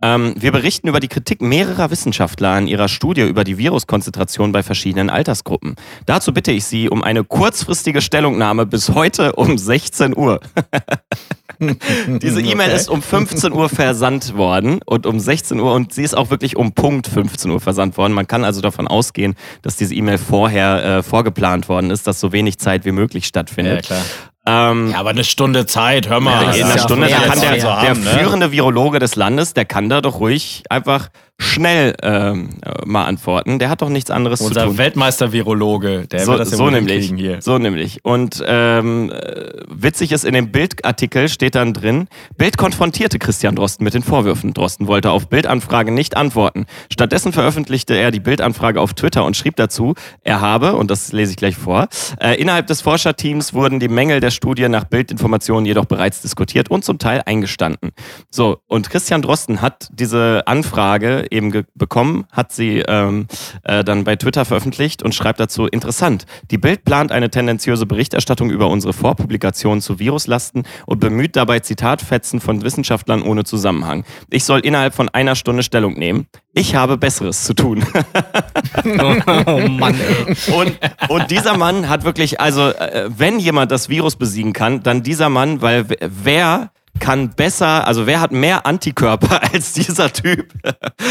Ähm, 0.02 0.36
wir 0.38 0.52
berichten 0.52 0.88
über 0.88 1.00
die 1.00 1.08
Kritik 1.08 1.42
mehrerer 1.42 1.90
Wissenschaftler 1.90 2.50
an 2.50 2.68
ihrer 2.68 2.88
Studie 2.88 3.22
über 3.24 3.44
die 3.44 3.58
Viruskonzentration 3.58 4.52
bei 4.52 4.62
verschiedenen 4.62 5.10
Altersgruppen. 5.10 5.76
Dazu 6.06 6.34
bitte 6.34 6.52
ich 6.52 6.66
Sie 6.66 6.88
um 6.90 7.02
eine 7.04 7.24
kurzfristige 7.24 8.02
Stellungnahme 8.02 8.68
bis 8.68 8.90
heute 8.90 9.34
um 9.34 9.58
16 9.58 10.16
Uhr. 10.16 10.40
Diese 11.60 12.42
E-Mail 12.42 12.68
Okay. 12.68 12.76
ist 12.76 12.90
um 12.90 13.02
15 13.02 13.52
Uhr 13.52 13.70
versandt 13.70 14.36
worden 14.38 14.80
und 14.86 15.08
um 15.08 15.20
16 15.20 15.60
Uhr 15.60 15.74
und 15.74 15.92
sie 15.92 16.04
ist 16.04 16.16
auch 16.16 16.30
wirklich 16.30 16.56
um 16.56 16.74
Punkt 16.74 17.08
15 17.08 17.50
Uhr 17.50 17.60
versandt 17.60 17.98
worden. 17.98 18.14
Man 18.14 18.28
kann 18.28 18.44
also 18.44 18.62
davon 18.62 18.88
ausgehen, 18.88 19.34
dass 19.64 19.76
diese 19.76 19.96
E-Mail 19.96 20.20
vorher 20.20 20.84
äh, 20.98 21.04
vorgeplant 21.04 21.68
worden 21.70 21.90
ist, 21.90 22.06
dass 22.06 22.20
so 22.20 22.32
wenig 22.32 22.60
Zeit 22.60 22.86
wie 22.86 22.92
möglich 22.92 23.24
Ja, 23.24 23.30
stattfindet. 23.30 23.86
klar. 23.88 24.02
Ähm, 24.48 24.92
Ja, 24.92 25.00
aber 25.00 25.10
eine 25.10 25.24
Stunde 25.26 25.66
Zeit, 25.66 26.08
hör 26.08 26.20
mal. 26.22 26.42
in 26.42 26.48
das 26.48 26.56
ist 26.58 26.64
einer 26.64 26.76
ja 26.76 26.82
Stunde, 26.82 27.08
da 27.10 27.18
kann 27.20 27.42
der, 27.42 27.52
der 27.58 27.90
haben, 27.90 28.04
ne? 28.04 28.10
führende 28.12 28.52
Virologe 28.52 29.00
des 29.00 29.16
Landes, 29.16 29.54
der 29.54 29.66
kann 29.66 29.90
da 29.90 30.00
doch 30.02 30.20
ruhig 30.22 30.64
einfach 30.70 31.10
schnell 31.40 31.96
ähm, 32.02 32.50
äh, 32.64 32.86
mal 32.86 33.06
antworten. 33.06 33.60
Der 33.60 33.70
hat 33.70 33.84
doch 33.84 33.90
nichts 33.90 34.10
anderes 34.10 34.40
zu 34.40 34.48
Unser 34.48 34.66
tun. 34.66 34.78
Weltmeister-Virologe, 34.78 36.08
der 36.08 36.22
so, 36.22 36.32
wird 36.32 36.42
das 36.42 36.52
ja 36.52 36.58
so 36.58 36.70
nämlich. 36.72 37.14
hier. 37.16 37.42
So 37.42 37.60
nämlich. 37.60 38.04
Und 38.04 38.44
ähm, 38.48 39.12
äh, 39.12 39.52
witzig 39.68 40.12
ist, 40.12 40.26
in 40.26 40.34
dem 40.34 40.52
Bildartikel 40.52 41.30
steht 41.30 41.54
dann 41.54 41.74
drin, 41.74 42.08
Bild 42.38 42.58
konfrontierte 42.58 43.20
Christian 43.20 43.56
Drosten 43.56 43.84
mit 43.84 43.94
den 43.94 44.02
Vorwürfen. 44.02 44.56
Drosten 44.56 44.88
wollte 44.88 45.12
auf 45.12 45.30
Bildanfrage 45.30 45.92
nicht 45.92 46.18
antworten. 46.18 46.66
Stattdessen 46.92 47.32
veröffentlichte 47.32 47.94
er 47.94 48.10
die 48.10 48.20
Bildanfrage 48.20 48.82
auf 48.82 48.96
Twitter 48.96 49.24
und 49.24 49.38
schrieb 49.38 49.58
dazu, 49.58 49.94
er 50.24 50.42
habe, 50.42 50.76
und 50.76 50.90
das 50.90 51.12
lese 51.12 51.32
ich 51.32 51.38
gleich 51.38 51.56
vor, 51.56 51.88
äh, 52.20 52.34
innerhalb 52.42 52.66
des 52.66 52.82
Forscherteams 52.82 53.54
wurden 53.54 53.80
die 53.80 53.90
Mängel 53.90 54.22
der 54.22 54.32
Studie 54.32 54.68
nach 54.70 54.86
Bildinformationen 54.86 55.66
jedoch 55.66 55.86
bereits 55.86 56.22
diskutiert 56.24 56.72
und 56.72 56.84
zum 56.84 56.98
Teil 56.98 57.22
eingestanden. 57.28 57.92
So, 58.32 58.58
und 58.66 58.90
Christian 58.90 59.22
Drosten 59.22 59.62
hat 59.62 59.90
diese 59.92 60.42
Anfrage 60.48 61.27
eben 61.32 61.52
ge- 61.52 61.64
bekommen, 61.76 62.26
hat 62.32 62.52
sie 62.52 62.80
ähm, 62.88 63.28
äh, 63.64 63.84
dann 63.84 64.04
bei 64.04 64.16
Twitter 64.16 64.46
veröffentlicht 64.46 65.04
und 65.04 65.14
schreibt 65.16 65.40
dazu, 65.40 65.66
interessant, 65.68 66.26
die 66.52 66.58
Bild 66.58 66.84
plant 66.84 67.12
eine 67.12 67.30
tendenziöse 67.30 67.86
Berichterstattung 67.86 68.50
über 68.50 68.68
unsere 68.70 68.94
Vorpublikationen 68.94 69.82
zu 69.82 70.00
Viruslasten 70.00 70.64
und 70.86 71.00
bemüht 71.00 71.36
dabei 71.36 71.60
Zitatfetzen 71.60 72.40
von 72.40 72.64
Wissenschaftlern 72.64 73.22
ohne 73.22 73.44
Zusammenhang. 73.44 74.04
Ich 74.30 74.44
soll 74.44 74.60
innerhalb 74.62 74.94
von 74.94 75.10
einer 75.10 75.36
Stunde 75.36 75.64
Stellung 75.64 75.94
nehmen. 75.94 76.28
Ich 76.54 76.76
habe 76.76 76.98
Besseres 76.98 77.44
zu 77.44 77.54
tun. 77.54 77.86
oh 78.86 79.68
Mann, 79.70 79.96
ey. 80.00 80.54
Und, 80.54 80.78
und 81.10 81.32
dieser 81.32 81.58
Mann 81.58 81.88
hat 81.90 82.04
wirklich, 82.04 82.40
also 82.42 82.70
äh, 82.70 83.10
wenn 83.16 83.40
jemand 83.40 83.72
das 83.72 83.90
Virus 83.90 84.16
besiegen 84.16 84.54
kann, 84.54 84.82
dann 84.84 85.04
dieser 85.04 85.30
Mann, 85.30 85.62
weil 85.62 85.86
wer 86.00 86.72
kann 87.00 87.30
besser, 87.30 87.88
also 87.88 88.08
wer 88.08 88.20
hat 88.20 88.32
mehr 88.32 88.66
Antikörper 88.66 89.42
als 89.54 89.74
dieser 89.74 90.12
Typ? 90.12 90.54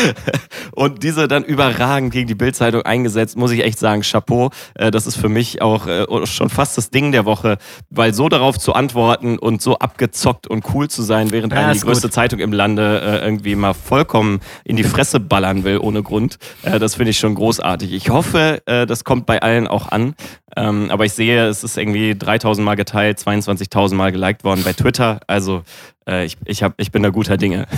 und 0.73 1.03
diese 1.03 1.29
dann 1.29 1.45
überragend 1.45 2.13
gegen 2.13 2.27
die 2.27 2.35
Bildzeitung 2.35 2.83
eingesetzt, 2.83 3.37
muss 3.37 3.51
ich 3.51 3.65
echt 3.65 3.79
sagen, 3.79 4.03
Chapeau. 4.03 4.51
Äh, 4.75 4.91
das 4.91 5.07
ist 5.07 5.17
für 5.17 5.29
mich 5.29 5.63
auch 5.63 5.87
äh, 5.87 6.27
schon 6.27 6.51
fast 6.51 6.77
das 6.77 6.91
Ding 6.91 7.13
der 7.13 7.25
Woche, 7.25 7.59
weil 7.91 8.15
so 8.15 8.29
darauf 8.29 8.59
zu 8.59 8.73
antworten 8.75 9.39
und 9.39 9.63
so 9.63 9.79
abgezockt 9.79 10.47
und 10.47 10.65
cool 10.75 10.89
zu 10.89 11.03
sein, 11.03 11.31
während 11.31 11.53
Ja, 11.53 11.73
die 11.73 11.81
größte 11.81 12.09
gut. 12.09 12.15
Zeitung 12.15 12.41
im 12.41 12.53
Lande 12.53 13.01
äh, 13.01 13.25
irgendwie 13.25 13.55
mal 13.55 13.75
vollkommen 13.75 14.41
in 14.65 14.77
die 14.77 14.85
Fresse 14.85 15.21
ballern 15.21 15.65
will 15.65 15.79
ohne 15.79 16.03
Grund. 16.03 16.39
Das 16.63 16.95
finde 16.95 17.11
ich 17.11 17.19
schon 17.19 17.35
großartig. 17.35 17.93
Ich 17.93 18.11
hoffe, 18.11 18.63
das 18.67 19.05
kommt 19.05 19.27
bei 19.27 19.41
allen 19.41 19.67
auch 19.67 19.89
an. 19.89 20.15
Ähm, 20.57 20.91
aber 20.91 21.05
ich 21.05 21.13
sehe, 21.13 21.47
es 21.49 21.63
ist 21.63 21.77
irgendwie 21.77 22.17
3000 22.17 22.65
Mal 22.65 22.77
geteilt, 22.77 23.19
22.000 23.19 23.95
Mal 23.95 24.11
geliked 24.11 24.43
worden 24.43 24.63
bei 24.65 24.73
Twitter. 24.73 25.21
Also 25.27 25.63
äh, 26.09 26.25
ich, 26.25 26.39
ich, 26.47 26.63
hab, 26.63 26.73
ich 26.79 26.91
bin 26.91 27.03
da 27.03 27.11
guter 27.11 27.37
Dinge. 27.37 27.67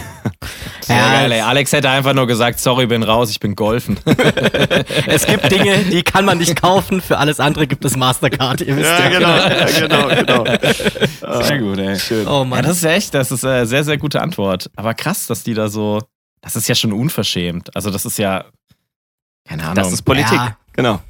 Ja, 0.89 1.13
geil, 1.13 1.33
ey. 1.33 1.41
Alex 1.43 1.73
hätte 1.73 1.91
einfach 1.91 2.15
nur 2.15 2.27
gesagt, 2.27 2.59
sorry, 2.61 2.87
bin 2.87 3.03
raus, 3.03 3.31
ich 3.31 3.41
bin 3.41 3.55
golfen. 3.55 3.99
Es 5.07 5.27
gibt 5.27 5.53
Dinge, 5.53 5.77
die 5.91 6.03
kann 6.03 6.25
man 6.25 6.39
nicht 6.39 6.59
kaufen, 6.59 7.03
für 7.03 7.19
alles 7.19 7.41
andere 7.41 7.67
gibt 7.67 7.85
es 7.85 7.95
Mastercard, 7.95 8.63
ihr 8.63 8.75
wisst 8.75 8.89
ja. 8.89 9.09
genau, 9.11 9.29
ja, 9.29 9.67
genau, 9.67 10.09
genau. 10.09 11.43
Sehr 11.43 11.59
gut, 11.59 11.79
ey. 11.79 11.99
Schön. 11.99 12.27
Oh 12.27 12.39
Ja, 12.39 12.45
Mann. 12.45 12.63
das 12.65 12.79
ist 12.79 12.85
echt, 12.85 13.13
das 13.13 13.31
ist 13.31 13.45
eine 13.45 13.67
sehr, 13.67 13.85
sehr 13.85 13.99
gute 13.99 14.23
Antwort. 14.23 14.71
Aber 14.77 14.95
krass, 14.95 15.27
dass 15.27 15.43
die 15.43 15.53
da 15.53 15.69
so. 15.69 16.01
Das 16.41 16.57
ist 16.57 16.69
ja 16.69 16.75
schon 16.75 16.95
unverschämt. 16.95 17.75
Also, 17.77 17.91
das 17.91 18.07
ist 18.07 18.17
ja. 18.19 18.45
Keine 19.49 19.63
Ahnung. 19.63 19.77
Das 19.77 19.93
ist 19.93 20.03
Politik. 20.03 20.33
Ja. 20.33 20.57
Genau. 20.79 21.01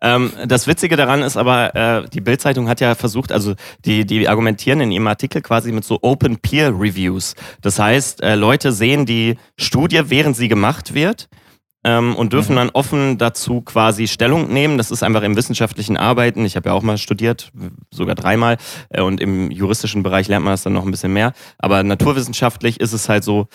ähm, 0.00 0.30
das 0.46 0.68
Witzige 0.68 0.94
daran 0.94 1.22
ist 1.22 1.36
aber, 1.36 1.74
äh, 1.74 2.08
die 2.08 2.20
Bildzeitung 2.20 2.68
hat 2.68 2.80
ja 2.80 2.94
versucht, 2.94 3.32
also 3.32 3.54
die, 3.84 4.06
die 4.06 4.28
argumentieren 4.28 4.80
in 4.80 4.92
ihrem 4.92 5.08
Artikel 5.08 5.42
quasi 5.42 5.72
mit 5.72 5.84
so 5.84 5.98
Open 6.02 6.36
Peer 6.36 6.68
Reviews. 6.68 7.34
Das 7.60 7.80
heißt, 7.80 8.22
äh, 8.22 8.36
Leute 8.36 8.70
sehen 8.70 9.04
die 9.04 9.36
Studie, 9.58 10.02
während 10.10 10.36
sie 10.36 10.46
gemacht 10.46 10.94
wird. 10.94 11.28
Ähm, 11.82 12.16
und 12.16 12.32
dürfen 12.32 12.56
dann 12.56 12.70
offen 12.70 13.16
dazu 13.16 13.62
quasi 13.62 14.08
Stellung 14.08 14.52
nehmen. 14.52 14.76
Das 14.76 14.90
ist 14.90 15.04
einfach 15.04 15.22
im 15.22 15.36
wissenschaftlichen 15.36 15.96
Arbeiten. 15.96 16.44
Ich 16.44 16.56
habe 16.56 16.68
ja 16.68 16.74
auch 16.74 16.82
mal 16.82 16.98
studiert, 16.98 17.52
sogar 17.92 18.16
dreimal. 18.16 18.58
Äh, 18.90 19.02
und 19.02 19.20
im 19.20 19.52
juristischen 19.52 20.02
Bereich 20.02 20.26
lernt 20.26 20.44
man 20.44 20.52
das 20.52 20.62
dann 20.62 20.72
noch 20.72 20.84
ein 20.84 20.90
bisschen 20.90 21.12
mehr. 21.12 21.32
Aber 21.58 21.84
naturwissenschaftlich 21.84 22.80
ist 22.80 22.92
es 22.92 23.08
halt 23.08 23.22
so, 23.22 23.46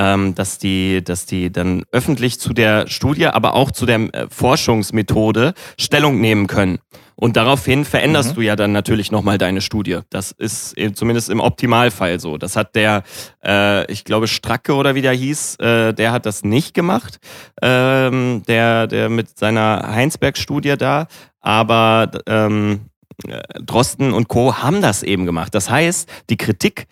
ähm, 0.00 0.34
dass 0.34 0.56
die, 0.56 1.04
dass 1.04 1.26
die 1.26 1.52
dann 1.52 1.84
öffentlich 1.92 2.40
zu 2.40 2.54
der 2.54 2.86
Studie, 2.88 3.26
aber 3.26 3.52
auch 3.54 3.70
zu 3.70 3.84
der 3.84 4.00
äh, 4.14 4.26
Forschungsmethode 4.30 5.52
Stellung 5.78 6.20
nehmen 6.22 6.46
können. 6.46 6.78
Und 7.16 7.36
daraufhin 7.36 7.84
veränderst 7.84 8.34
du 8.34 8.40
ja 8.40 8.56
dann 8.56 8.72
natürlich 8.72 9.12
nochmal 9.12 9.36
deine 9.36 9.60
Studie. 9.60 9.98
Das 10.08 10.30
ist 10.30 10.72
eben 10.78 10.94
zumindest 10.94 11.28
im 11.28 11.40
Optimalfall 11.40 12.18
so. 12.18 12.38
Das 12.38 12.56
hat 12.56 12.74
der, 12.74 13.02
äh, 13.44 13.92
ich 13.92 14.04
glaube, 14.04 14.26
Stracke 14.26 14.72
oder 14.72 14.94
wie 14.94 15.02
der 15.02 15.12
hieß, 15.12 15.56
äh, 15.56 15.92
der 15.92 16.12
hat 16.12 16.24
das 16.24 16.44
nicht 16.44 16.72
gemacht. 16.72 17.18
Ähm, 17.60 18.42
der, 18.48 18.86
der 18.86 19.10
mit 19.10 19.38
seiner 19.38 19.86
Heinsberg-Studie 19.92 20.76
da. 20.78 21.08
Aber 21.42 22.10
ähm, 22.26 22.86
äh, 23.28 23.42
Drosten 23.60 24.14
und 24.14 24.28
Co. 24.28 24.56
haben 24.56 24.80
das 24.80 25.02
eben 25.02 25.26
gemacht. 25.26 25.54
Das 25.54 25.68
heißt, 25.68 26.08
die 26.30 26.38
Kritik 26.38 26.86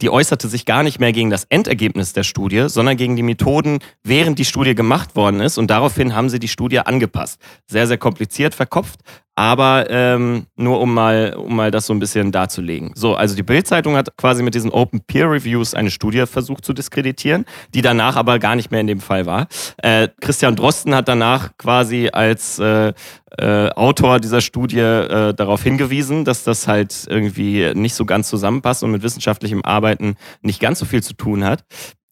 die 0.00 0.10
äußerte 0.10 0.48
sich 0.48 0.64
gar 0.64 0.82
nicht 0.82 1.00
mehr 1.00 1.12
gegen 1.12 1.30
das 1.30 1.44
Endergebnis 1.44 2.12
der 2.12 2.22
Studie, 2.22 2.64
sondern 2.68 2.96
gegen 2.96 3.16
die 3.16 3.22
Methoden, 3.22 3.78
während 4.02 4.38
die 4.38 4.44
Studie 4.44 4.74
gemacht 4.74 5.16
worden 5.16 5.40
ist. 5.40 5.58
Und 5.58 5.70
daraufhin 5.70 6.14
haben 6.14 6.28
sie 6.28 6.38
die 6.38 6.48
Studie 6.48 6.80
angepasst. 6.80 7.40
Sehr, 7.66 7.86
sehr 7.86 7.98
kompliziert 7.98 8.54
verkopft, 8.54 9.00
aber 9.40 9.86
ähm, 9.88 10.44
nur 10.56 10.80
um 10.80 10.92
mal, 10.92 11.32
um 11.34 11.56
mal 11.56 11.70
das 11.70 11.86
so 11.86 11.94
ein 11.94 11.98
bisschen 11.98 12.30
darzulegen. 12.30 12.92
So, 12.94 13.14
also 13.14 13.34
die 13.34 13.42
Bild-Zeitung 13.42 13.96
hat 13.96 14.14
quasi 14.18 14.42
mit 14.42 14.54
diesen 14.54 14.70
Open 14.70 15.00
Peer 15.00 15.30
Reviews 15.30 15.72
eine 15.72 15.90
Studie 15.90 16.26
versucht 16.26 16.62
zu 16.62 16.74
diskreditieren, 16.74 17.46
die 17.72 17.80
danach 17.80 18.16
aber 18.16 18.38
gar 18.38 18.54
nicht 18.54 18.70
mehr 18.70 18.80
in 18.80 18.86
dem 18.86 19.00
Fall 19.00 19.24
war. 19.24 19.48
Äh, 19.78 20.08
Christian 20.20 20.56
Drosten 20.56 20.94
hat 20.94 21.08
danach 21.08 21.56
quasi 21.56 22.10
als 22.12 22.58
äh, 22.58 22.92
äh, 23.38 23.70
Autor 23.70 24.20
dieser 24.20 24.42
Studie 24.42 24.78
äh, 24.78 25.32
darauf 25.32 25.62
hingewiesen, 25.62 26.26
dass 26.26 26.44
das 26.44 26.68
halt 26.68 27.06
irgendwie 27.08 27.72
nicht 27.72 27.94
so 27.94 28.04
ganz 28.04 28.28
zusammenpasst 28.28 28.82
und 28.82 28.90
mit 28.90 29.02
wissenschaftlichem 29.02 29.64
Arbeiten 29.64 30.16
nicht 30.42 30.60
ganz 30.60 30.80
so 30.80 30.84
viel 30.84 31.02
zu 31.02 31.14
tun 31.14 31.44
hat. 31.44 31.64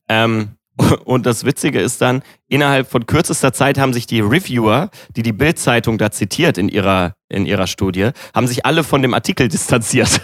Ähm, 0.08 0.57
und 1.04 1.26
das 1.26 1.44
Witzige 1.44 1.80
ist 1.80 2.00
dann, 2.00 2.22
innerhalb 2.48 2.90
von 2.90 3.06
kürzester 3.06 3.52
Zeit 3.52 3.78
haben 3.78 3.92
sich 3.92 4.06
die 4.06 4.20
Reviewer, 4.20 4.90
die 5.16 5.22
die 5.22 5.32
Bild-Zeitung 5.32 5.98
da 5.98 6.10
zitiert 6.10 6.58
in 6.58 6.68
ihrer, 6.68 7.14
in 7.28 7.46
ihrer 7.46 7.66
Studie, 7.66 8.10
haben 8.34 8.46
sich 8.46 8.64
alle 8.64 8.84
von 8.84 9.02
dem 9.02 9.14
Artikel 9.14 9.48
distanziert. 9.48 10.20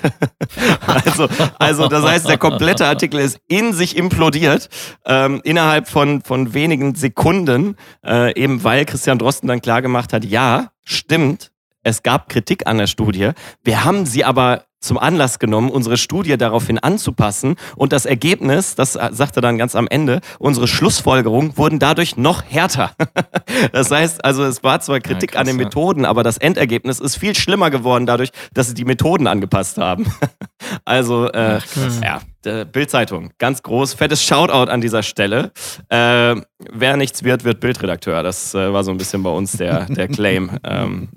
also, 0.86 1.28
also 1.58 1.88
das 1.88 2.04
heißt, 2.04 2.28
der 2.28 2.38
komplette 2.38 2.86
Artikel 2.86 3.20
ist 3.20 3.38
in 3.48 3.72
sich 3.72 3.96
implodiert, 3.96 4.68
ähm, 5.04 5.40
innerhalb 5.44 5.88
von, 5.88 6.22
von 6.22 6.54
wenigen 6.54 6.94
Sekunden, 6.94 7.76
äh, 8.04 8.38
eben 8.40 8.64
weil 8.64 8.84
Christian 8.84 9.18
Drosten 9.18 9.48
dann 9.48 9.60
klargemacht 9.60 10.12
hat, 10.12 10.24
ja, 10.24 10.70
stimmt, 10.84 11.50
es 11.82 12.02
gab 12.02 12.28
Kritik 12.28 12.66
an 12.66 12.78
der 12.78 12.86
Studie. 12.86 13.30
Wir 13.62 13.84
haben 13.84 14.06
sie 14.06 14.24
aber 14.24 14.64
zum 14.84 14.98
Anlass 14.98 15.38
genommen, 15.38 15.70
unsere 15.70 15.96
Studie 15.96 16.36
daraufhin 16.36 16.78
anzupassen. 16.78 17.56
Und 17.76 17.92
das 17.92 18.06
Ergebnis, 18.06 18.74
das 18.74 18.92
sagte 18.92 19.40
dann 19.40 19.58
ganz 19.58 19.74
am 19.74 19.86
Ende, 19.88 20.20
unsere 20.38 20.68
Schlussfolgerungen 20.68 21.56
wurden 21.56 21.78
dadurch 21.78 22.16
noch 22.16 22.42
härter. 22.44 22.92
das 23.72 23.90
heißt, 23.90 24.24
also 24.24 24.44
es 24.44 24.62
war 24.62 24.80
zwar 24.80 25.00
Kritik 25.00 25.32
krass, 25.32 25.40
an 25.40 25.46
den 25.46 25.58
ja. 25.58 25.64
Methoden, 25.64 26.04
aber 26.04 26.22
das 26.22 26.38
Endergebnis 26.38 27.00
ist 27.00 27.16
viel 27.16 27.34
schlimmer 27.34 27.70
geworden 27.70 28.06
dadurch, 28.06 28.30
dass 28.52 28.68
sie 28.68 28.74
die 28.74 28.84
Methoden 28.84 29.26
angepasst 29.26 29.78
haben. 29.78 30.06
also, 30.84 31.28
äh, 31.30 31.60
ja, 32.02 32.20
der 32.44 32.64
Bildzeitung, 32.64 33.32
ganz 33.38 33.62
groß, 33.62 33.94
fettes 33.94 34.22
Shoutout 34.22 34.70
an 34.70 34.80
dieser 34.80 35.02
Stelle. 35.02 35.52
Äh, 35.88 36.36
wer 36.58 36.96
nichts 36.96 37.24
wird, 37.24 37.44
wird 37.44 37.60
Bildredakteur. 37.60 38.22
Das 38.22 38.54
äh, 38.54 38.72
war 38.72 38.84
so 38.84 38.90
ein 38.90 38.98
bisschen 38.98 39.22
bei 39.22 39.30
uns 39.30 39.52
der, 39.52 39.86
der 39.88 40.08
Claim. 40.08 40.58
ähm, 40.64 41.08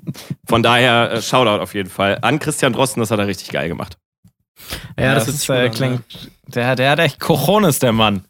von 0.45 0.63
daher 0.63 1.11
äh, 1.11 1.21
Shoutout 1.21 1.61
auf 1.61 1.73
jeden 1.73 1.89
Fall 1.89 2.17
an 2.21 2.39
Christian 2.39 2.73
Drosten, 2.73 3.01
das 3.01 3.11
hat 3.11 3.19
er 3.19 3.27
richtig 3.27 3.49
geil 3.49 3.67
gemacht. 3.67 3.97
Ja, 4.99 5.13
das, 5.13 5.25
das 5.25 5.35
ist 5.35 5.41
ist, 5.43 5.49
äh, 5.49 5.69
klingt. 5.69 6.03
Der, 6.47 6.75
der 6.75 6.91
hat 6.91 6.99
echt 6.99 7.19
Cojones, 7.19 7.79
der 7.79 7.91
Mann. 7.91 8.23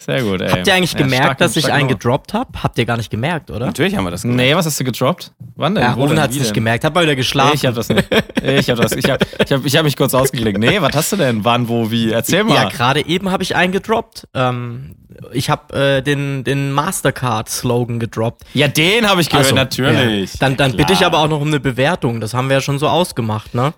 Sehr 0.00 0.22
gut, 0.22 0.40
ey. 0.40 0.48
Habt 0.48 0.66
ihr 0.66 0.74
eigentlich 0.74 0.92
Ja, 0.92 0.98
gemerkt, 1.00 1.24
stark- 1.24 1.38
dass 1.38 1.56
ich 1.56 1.64
stark 1.64 1.74
einen 1.76 1.88
gemacht. 1.88 2.00
gedroppt 2.02 2.32
habe? 2.32 2.62
Habt 2.62 2.78
ihr 2.78 2.84
gar 2.86 2.96
nicht 2.96 3.10
gemerkt, 3.10 3.50
oder? 3.50 3.66
Natürlich 3.66 3.96
haben 3.96 4.04
wir 4.04 4.12
das 4.12 4.22
gemacht. 4.22 4.36
Nee, 4.36 4.54
was 4.54 4.64
hast 4.64 4.78
du 4.78 4.84
gedroppt? 4.84 5.32
Wann 5.56 5.74
denn? 5.74 5.82
Ja, 5.82 5.94
denn? 5.96 6.20
hat 6.20 6.30
es 6.30 6.36
nicht 6.36 6.46
denn? 6.46 6.54
gemerkt, 6.54 6.84
hat 6.84 6.94
mal 6.94 7.02
wieder 7.02 7.16
geschlafen. 7.16 7.52
Ich 7.54 7.66
hab 7.66 7.74
das 7.74 7.88
nicht. 7.88 8.06
Ich 8.42 8.70
hab 8.70 8.78
das. 8.80 8.92
Ich 8.92 9.10
hab, 9.10 9.20
ich 9.44 9.52
hab, 9.52 9.64
ich 9.66 9.76
hab 9.76 9.82
mich 9.84 9.96
kurz 9.96 10.14
ausgeklickt. 10.14 10.58
Nee, 10.58 10.80
was 10.80 10.94
hast 10.94 11.12
du 11.12 11.16
denn? 11.16 11.44
Wann, 11.44 11.68
wo, 11.68 11.90
wie? 11.90 12.12
Erzähl 12.12 12.44
mal. 12.44 12.54
Ja, 12.54 12.68
gerade 12.68 13.04
eben 13.06 13.30
habe 13.32 13.42
ich 13.42 13.56
einen 13.56 13.72
gedroppt. 13.72 14.28
Ähm, 14.34 14.94
ich 15.32 15.50
habe 15.50 15.74
äh, 15.98 16.02
den, 16.02 16.44
den 16.44 16.70
Mastercard-Slogan 16.70 17.98
gedroppt. 17.98 18.42
Ja, 18.54 18.68
den 18.68 19.08
habe 19.08 19.20
ich 19.20 19.28
gehört, 19.30 19.46
Ach 19.46 19.50
so, 19.50 19.56
natürlich. 19.56 20.32
Ja. 20.34 20.38
Dann, 20.40 20.56
dann 20.56 20.70
Ja, 20.70 20.76
bitte 20.76 20.92
ich 20.92 21.04
aber 21.04 21.18
auch 21.18 21.28
noch 21.28 21.40
um 21.40 21.48
eine 21.48 21.58
Bewertung. 21.58 22.20
Das 22.20 22.34
haben 22.34 22.48
wir 22.48 22.54
ja 22.54 22.60
schon 22.60 22.78
so 22.78 22.86
ausgemacht, 22.88 23.52
ne? 23.54 23.74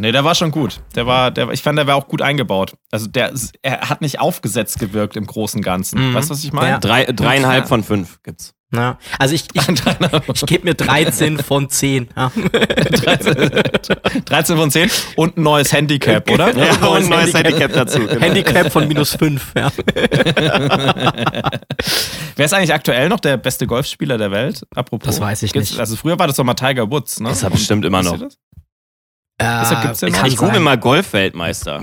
Nee, 0.00 0.12
der 0.12 0.24
war 0.24 0.34
schon 0.34 0.50
gut. 0.50 0.80
Der 0.94 1.06
war, 1.06 1.30
der, 1.30 1.50
ich 1.50 1.62
fand, 1.62 1.78
der 1.78 1.86
war 1.86 1.96
auch 1.96 2.08
gut 2.08 2.22
eingebaut. 2.22 2.74
Also 2.90 3.06
der, 3.06 3.32
er 3.62 3.88
hat 3.88 4.00
nicht 4.00 4.20
aufgesetzt 4.20 4.78
gewirkt 4.78 5.16
im 5.16 5.26
Großen 5.26 5.58
und 5.58 5.64
Ganzen. 5.64 6.10
Mhm. 6.10 6.14
Weißt 6.14 6.30
du, 6.30 6.34
was 6.34 6.44
ich 6.44 6.52
meine? 6.52 6.70
Ja. 6.70 6.78
Drei, 6.78 7.04
dreieinhalb 7.04 7.68
von 7.68 7.82
fünf 7.82 8.22
gibt's. 8.22 8.54
Ja. 8.74 8.98
Also 9.18 9.34
ich, 9.34 9.46
ich, 9.54 9.62
ich 10.34 10.46
gebe 10.46 10.64
mir 10.64 10.74
13 10.74 11.38
von 11.38 11.70
10. 11.70 12.08
Ja. 12.14 12.30
13 14.26 14.56
von 14.58 14.70
10 14.70 14.90
und 15.16 15.38
ein 15.38 15.42
neues 15.42 15.72
Handicap, 15.72 16.30
oder? 16.30 16.54
Ja, 16.54 16.74
und 16.86 17.04
ein 17.04 17.08
neues 17.08 17.32
Handicap. 17.32 17.72
Handicap 17.72 17.72
dazu. 17.72 18.00
Genau. 18.00 18.20
Handicap 18.20 18.70
von 18.70 18.86
minus 18.86 19.16
5. 19.16 19.52
Ja. 19.56 19.72
Wer 22.36 22.44
ist 22.44 22.52
eigentlich 22.52 22.74
aktuell 22.74 23.08
noch 23.08 23.20
der 23.20 23.38
beste 23.38 23.66
Golfspieler 23.66 24.18
der 24.18 24.30
Welt? 24.30 24.66
Apropos. 24.74 25.06
Das 25.06 25.18
weiß 25.20 25.44
ich 25.44 25.54
nicht. 25.54 25.80
Also 25.80 25.96
früher 25.96 26.18
war 26.18 26.26
das 26.26 26.36
doch 26.36 26.44
mal 26.44 26.52
Tiger 26.52 26.90
Woods, 26.90 27.20
ne? 27.20 27.30
Das 27.30 27.42
hat 27.42 27.52
bestimmt 27.52 27.86
immer 27.86 28.02
noch. 28.02 28.18
Das? 29.38 29.72
Äh, 29.72 29.82
gibt's 29.82 30.02
noch? 30.02 30.12
kann 30.12 30.26
Ich 30.26 30.36
google 30.36 30.60
mal 30.60 30.76
Golfweltmeister. 30.78 31.82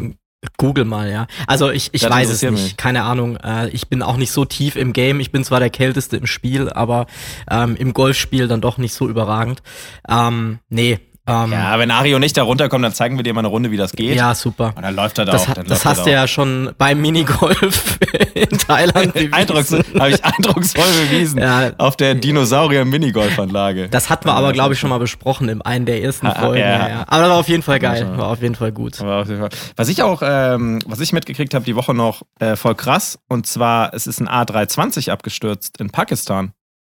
Google 0.58 0.86
mal, 0.86 1.10
ja. 1.10 1.26
Also 1.48 1.72
ich, 1.72 1.90
ich 1.94 2.02
Das 2.02 2.12
weiß 2.12 2.30
es 2.30 2.42
nicht, 2.42 2.52
mich. 2.52 2.78
keine 2.78 3.04
Ahnung. 3.04 3.38
Äh, 3.38 3.70
ich 3.70 3.88
bin 3.90 4.02
auch 4.04 4.18
nicht 4.18 4.32
so 4.32 4.46
tief 4.46 4.76
im 4.76 4.94
Game. 4.94 5.20
Ich 5.20 5.32
bin 5.32 5.44
zwar 5.44 5.60
der 5.60 5.70
kälteste 5.72 6.18
im 6.18 6.28
Spiel, 6.28 6.70
aber 6.70 7.08
ähm, 7.50 7.76
im 7.76 7.94
Golfspiel 7.94 8.48
dann 8.48 8.62
doch 8.62 8.78
nicht 8.78 8.94
so 8.94 9.10
überragend. 9.10 9.64
Ähm, 10.08 10.60
nee. 10.70 11.00
Ähm, 11.28 11.52
ja, 11.52 11.72
Ja, 11.74 11.80
wenn 11.80 11.90
Ari 11.90 12.14
und 12.14 12.22
ich 12.24 12.34
da 12.34 12.44
runterkommen, 12.44 12.84
dann 12.84 12.94
zeigen 12.94 13.18
wir 13.18 13.24
dir 13.24 13.34
mal 13.34 13.40
eine 13.42 13.48
Runde, 13.48 13.72
wie 13.72 13.78
das 13.78 13.94
geht. 13.94 14.16
super. 14.36 14.74
Und 14.76 14.84
dann 14.84 14.96
läuft 14.96 15.18
er 15.18 15.26
da 15.26 15.32
Das, 15.32 15.50
auch. 15.50 15.54
Dann 15.56 15.66
das 15.66 15.84
hast 15.84 16.06
du 16.06 16.12
ja 16.12 16.28
schon 16.28 16.72
beim 16.78 17.02
Minigolf 17.02 17.98
in 18.36 18.50
Thailand 18.60 19.14
bewiesen. 19.14 19.34
Eindrucks, 19.34 19.72
habe 19.72 20.10
ich 20.12 20.24
eindrucksvoll 20.24 20.86
bewiesen. 21.10 21.40
Ja. 21.40 21.72
Auf 21.80 21.98
der 21.98 22.14
Dinosaurier-Minigolfanlage. 22.16 23.90
Das 23.90 24.10
hatten 24.10 24.26
wir 24.28 24.34
aber, 24.34 24.54
glaube 24.54 24.74
ich, 24.74 24.80
schon 24.80 24.90
mal 24.90 25.00
besprochen 25.00 25.50
in 25.50 25.62
einer 25.62 25.86
der 25.86 26.04
ersten 26.04 26.28
Ah, 26.28 26.36
Folgen. 26.40 26.60
ja. 26.60 26.70
Ja, 26.80 26.90
ja. 26.90 27.04
Aber 27.08 27.22
das 27.22 27.30
war 27.32 27.38
auf 27.38 27.48
jeden 27.48 27.64
Fall 27.64 27.80
geil. 27.80 28.18
War 28.18 28.28
auf 28.28 28.42
jeden 28.42 28.56
Fall 28.56 28.72
gut. 28.72 29.00
Jeden 29.00 29.40
Fall. 29.40 29.50
Was 29.76 29.90
ich 29.90 30.04
auch, 30.04 30.22
ähm, 30.24 30.80
was 30.86 31.00
ich 31.00 31.14
mitgekriegt 31.14 31.54
habe 31.54 31.66
die 31.66 31.76
Woche 31.76 31.94
noch, 31.94 32.22
äh, 32.40 32.56
voll 32.56 32.76
krass. 32.76 33.20
Und 33.28 33.48
zwar, 33.48 33.94
es 33.94 34.08
ist 34.08 34.20
ein 34.20 34.28
A320 34.30 35.12
abgestürzt 35.12 35.78
in 35.80 35.90
Pakistan. 35.90 36.52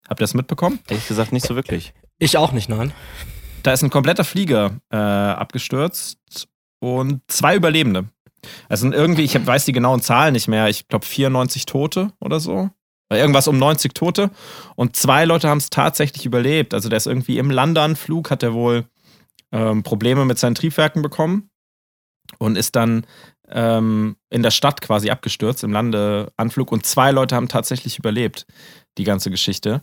Habt 0.07 0.19
ihr 0.21 0.23
das 0.23 0.33
mitbekommen? 0.33 0.79
Ehrlich 0.89 1.07
gesagt 1.07 1.31
nicht 1.33 1.45
so 1.45 1.55
wirklich. 1.55 1.93
Ich 2.17 2.37
auch 2.37 2.51
nicht, 2.51 2.69
nein. 2.69 2.91
Da 3.63 3.73
ist 3.73 3.83
ein 3.83 3.89
kompletter 3.89 4.23
Flieger 4.23 4.79
äh, 4.91 4.97
abgestürzt 4.97 6.47
und 6.79 7.21
zwei 7.27 7.55
Überlebende. 7.55 8.05
Also 8.69 8.91
irgendwie, 8.91 9.23
ich 9.23 9.45
weiß 9.45 9.65
die 9.65 9.71
genauen 9.71 10.01
Zahlen 10.01 10.33
nicht 10.33 10.47
mehr. 10.47 10.67
Ich 10.67 10.87
glaube 10.87 11.05
94 11.05 11.65
Tote 11.65 12.11
oder 12.19 12.39
so. 12.39 12.69
Irgendwas 13.09 13.47
um 13.47 13.57
90 13.57 13.93
Tote. 13.93 14.31
Und 14.75 14.95
zwei 14.95 15.25
Leute 15.25 15.49
haben 15.49 15.57
es 15.57 15.69
tatsächlich 15.69 16.25
überlebt. 16.25 16.73
Also 16.73 16.89
der 16.89 16.97
ist 16.97 17.07
irgendwie 17.07 17.37
im 17.37 17.51
Landeanflug, 17.51 18.31
hat 18.31 18.41
er 18.41 18.53
wohl 18.53 18.85
ähm, 19.51 19.83
Probleme 19.83 20.25
mit 20.25 20.39
seinen 20.39 20.55
Triebwerken 20.55 21.01
bekommen 21.01 21.49
und 22.39 22.57
ist 22.57 22.75
dann 22.75 23.05
ähm, 23.49 24.15
in 24.29 24.43
der 24.43 24.51
Stadt 24.51 24.81
quasi 24.81 25.09
abgestürzt, 25.09 25.63
im 25.63 25.73
Landeanflug. 25.73 26.71
Und 26.71 26.85
zwei 26.85 27.11
Leute 27.11 27.35
haben 27.35 27.49
tatsächlich 27.49 27.99
überlebt, 27.99 28.45
die 28.97 29.03
ganze 29.03 29.29
Geschichte. 29.29 29.81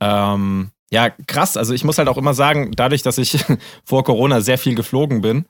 Ähm, 0.00 0.70
ja, 0.92 1.08
krass. 1.26 1.56
Also 1.56 1.72
ich 1.72 1.84
muss 1.84 1.96
halt 1.96 2.08
auch 2.08 2.18
immer 2.18 2.34
sagen, 2.34 2.72
dadurch, 2.76 3.02
dass 3.02 3.16
ich 3.16 3.42
vor 3.84 4.04
Corona 4.04 4.42
sehr 4.42 4.58
viel 4.58 4.74
geflogen 4.74 5.22
bin, 5.22 5.46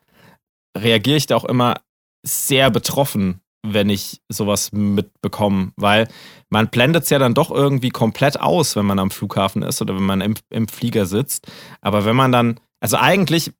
reagiere 0.78 1.16
ich 1.16 1.26
da 1.26 1.36
auch 1.36 1.44
immer 1.44 1.80
sehr 2.24 2.70
betroffen, 2.70 3.40
wenn 3.66 3.90
ich 3.90 4.22
sowas 4.28 4.70
mitbekomme, 4.72 5.72
weil 5.76 6.08
man 6.48 6.68
blendet 6.68 7.04
es 7.04 7.10
ja 7.10 7.18
dann 7.18 7.34
doch 7.34 7.50
irgendwie 7.50 7.90
komplett 7.90 8.40
aus, 8.40 8.76
wenn 8.76 8.86
man 8.86 9.00
am 9.00 9.10
Flughafen 9.10 9.62
ist 9.62 9.82
oder 9.82 9.96
wenn 9.96 10.04
man 10.04 10.20
im, 10.20 10.34
im 10.50 10.68
Flieger 10.68 11.06
sitzt. 11.06 11.48
Aber 11.80 12.04
wenn 12.04 12.16
man 12.16 12.30
dann, 12.30 12.60
also 12.80 12.96
eigentlich, 12.96 13.52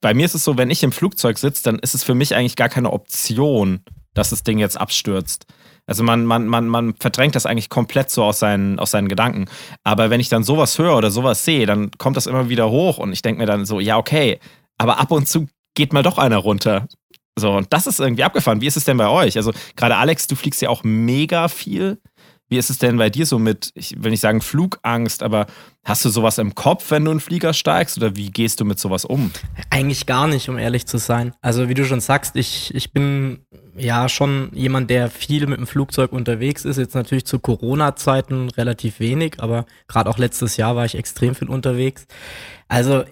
bei 0.00 0.14
mir 0.14 0.26
ist 0.26 0.34
es 0.34 0.42
so, 0.42 0.58
wenn 0.58 0.70
ich 0.70 0.82
im 0.82 0.92
Flugzeug 0.92 1.38
sitze, 1.38 1.62
dann 1.62 1.78
ist 1.78 1.94
es 1.94 2.02
für 2.02 2.14
mich 2.14 2.34
eigentlich 2.34 2.56
gar 2.56 2.68
keine 2.68 2.92
Option, 2.92 3.84
dass 4.12 4.30
das 4.30 4.42
Ding 4.42 4.58
jetzt 4.58 4.80
abstürzt. 4.80 5.46
Also 5.88 6.04
man, 6.04 6.24
man, 6.26 6.46
man, 6.46 6.68
man 6.68 6.94
verdrängt 6.94 7.34
das 7.34 7.46
eigentlich 7.46 7.70
komplett 7.70 8.10
so 8.10 8.22
aus 8.22 8.38
seinen, 8.38 8.78
aus 8.78 8.90
seinen 8.90 9.08
Gedanken. 9.08 9.46
Aber 9.82 10.10
wenn 10.10 10.20
ich 10.20 10.28
dann 10.28 10.44
sowas 10.44 10.78
höre 10.78 10.96
oder 10.96 11.10
sowas 11.10 11.44
sehe, 11.44 11.66
dann 11.66 11.90
kommt 11.98 12.16
das 12.16 12.26
immer 12.26 12.48
wieder 12.48 12.70
hoch 12.70 12.98
und 12.98 13.12
ich 13.12 13.22
denke 13.22 13.40
mir 13.40 13.46
dann 13.46 13.64
so, 13.64 13.80
ja, 13.80 13.96
okay, 13.96 14.38
aber 14.76 15.00
ab 15.00 15.10
und 15.10 15.26
zu 15.26 15.48
geht 15.74 15.92
mal 15.92 16.02
doch 16.02 16.18
einer 16.18 16.36
runter. 16.36 16.86
So, 17.38 17.52
und 17.52 17.72
das 17.72 17.86
ist 17.86 18.00
irgendwie 18.00 18.24
abgefahren. 18.24 18.60
Wie 18.60 18.66
ist 18.66 18.76
es 18.76 18.84
denn 18.84 18.96
bei 18.96 19.08
euch? 19.08 19.36
Also, 19.36 19.52
gerade 19.76 19.96
Alex, 19.96 20.26
du 20.26 20.34
fliegst 20.34 20.60
ja 20.60 20.68
auch 20.68 20.82
mega 20.84 21.48
viel. 21.48 22.00
Wie 22.48 22.56
ist 22.56 22.70
es 22.70 22.78
denn 22.78 22.96
bei 22.96 23.10
dir 23.10 23.26
so 23.26 23.38
mit, 23.38 23.70
ich 23.74 23.94
will 24.02 24.10
nicht 24.10 24.20
sagen 24.20 24.40
Flugangst, 24.40 25.22
aber 25.22 25.46
hast 25.84 26.04
du 26.04 26.08
sowas 26.08 26.38
im 26.38 26.54
Kopf, 26.54 26.90
wenn 26.90 27.04
du 27.04 27.12
in 27.12 27.20
Flieger 27.20 27.52
steigst 27.52 27.98
oder 27.98 28.16
wie 28.16 28.30
gehst 28.30 28.60
du 28.60 28.64
mit 28.64 28.78
sowas 28.78 29.04
um? 29.04 29.30
Eigentlich 29.70 30.06
gar 30.06 30.26
nicht, 30.26 30.48
um 30.48 30.58
ehrlich 30.58 30.86
zu 30.86 30.98
sein. 30.98 31.34
Also 31.42 31.68
wie 31.68 31.74
du 31.74 31.84
schon 31.84 32.00
sagst, 32.00 32.36
ich, 32.36 32.74
ich 32.74 32.92
bin 32.92 33.40
ja 33.76 34.08
schon 34.08 34.50
jemand, 34.54 34.88
der 34.90 35.10
viel 35.10 35.46
mit 35.46 35.58
dem 35.58 35.66
Flugzeug 35.66 36.12
unterwegs 36.12 36.64
ist. 36.64 36.78
Jetzt 36.78 36.94
natürlich 36.94 37.26
zu 37.26 37.38
Corona-Zeiten 37.38 38.50
relativ 38.50 38.98
wenig, 38.98 39.34
aber 39.38 39.66
gerade 39.86 40.08
auch 40.08 40.18
letztes 40.18 40.56
Jahr 40.56 40.74
war 40.74 40.86
ich 40.86 40.94
extrem 40.94 41.34
viel 41.34 41.48
unterwegs. 41.48 42.06
Also 42.68 43.04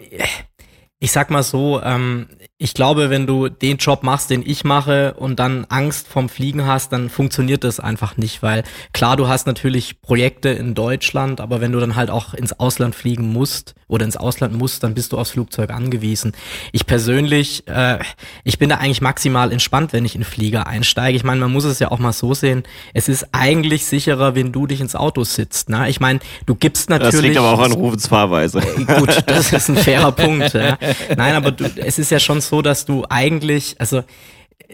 ich 0.99 1.13
sag 1.13 1.31
mal 1.31 1.43
so, 1.43 1.81
ähm, 1.83 2.29
ich 2.59 2.73
glaube, 2.73 3.11
wenn 3.11 3.27
du 3.27 3.51
den 3.51 3.77
Job 3.77 4.03
machst, 4.03 4.31
den 4.31 4.43
ich 4.45 4.65
mache 4.65 5.13
und 5.15 5.39
dann 5.39 5.67
Angst 5.69 6.09
vom 6.09 6.31
Fliegen 6.31 6.65
hast, 6.67 6.91
dann 6.91 7.11
funktioniert 7.11 7.65
das 7.65 7.81
einfach 7.81 8.17
nicht, 8.17 8.43
weil 8.43 8.63
klar, 8.95 9.19
du 9.19 9.29
hast 9.29 9.47
natürlich 9.47 10.01
Projekte 10.01 10.49
in 10.49 10.73
Deutschland, 10.73 11.43
aber 11.43 11.61
wenn 11.61 11.73
du 11.73 11.81
dann 11.81 11.97
halt 11.97 12.09
auch 12.09 12.33
ins 12.33 12.59
Ausland 12.59 12.95
fliegen 12.95 13.31
musst 13.31 13.75
oder 13.89 14.07
ins 14.07 14.17
Ausland 14.17 14.57
musst, 14.57 14.83
dann 14.83 14.95
bist 14.95 15.13
du 15.13 15.19
aufs 15.19 15.33
Flugzeug 15.33 15.71
angewiesen. 15.71 16.33
Ich 16.73 16.87
persönlich, 16.87 17.69
äh, 17.69 17.99
ich 18.43 18.59
bin 18.59 18.71
da 18.71 18.77
eigentlich 18.77 19.03
maximal 19.03 19.53
entspannt, 19.53 19.93
wenn 19.93 20.07
ich 20.07 20.17
in 20.17 20.25
Flieger 20.25 20.67
einsteige. 20.67 21.15
Ich 21.15 21.25
meine, 21.25 21.41
man 21.41 21.53
muss 21.53 21.65
es 21.65 21.79
ja 21.79 21.91
auch 21.91 21.99
mal 21.99 22.15
so 22.15 22.33
sehen, 22.33 22.63
es 22.95 23.09
ist 23.09 23.29
eigentlich 23.33 23.85
sicherer, 23.85 24.35
wenn 24.35 24.51
du 24.51 24.67
dich 24.67 24.81
ins 24.81 24.97
Auto 24.97 25.25
sitzt. 25.25 25.69
Ne? 25.69 25.91
Ich 25.91 26.01
meine, 26.01 26.21
du 26.47 26.55
gibst 26.55 26.89
natürlich... 26.89 27.13
Das 27.13 27.21
liegt 27.21 27.37
aber 27.37 27.53
auch 27.53 27.61
an 27.61 27.73
Rufens 27.73 28.07
Fahrweise. 28.09 28.61
Äh, 28.61 28.85
gut, 28.99 29.25
das 29.27 29.53
ist 29.53 29.69
ein 29.69 29.77
fairer 29.77 30.13
Punkt. 30.13 30.55
Ja. 30.55 30.79
Nein, 31.17 31.35
aber 31.35 31.53
du, 31.53 31.71
es 31.77 31.99
ist 31.99 32.11
ja 32.11 32.19
schon 32.19 32.41
so, 32.47 32.63
dass 32.63 32.85
du 32.85 33.05
eigentlich, 33.09 33.77
also 33.81 34.03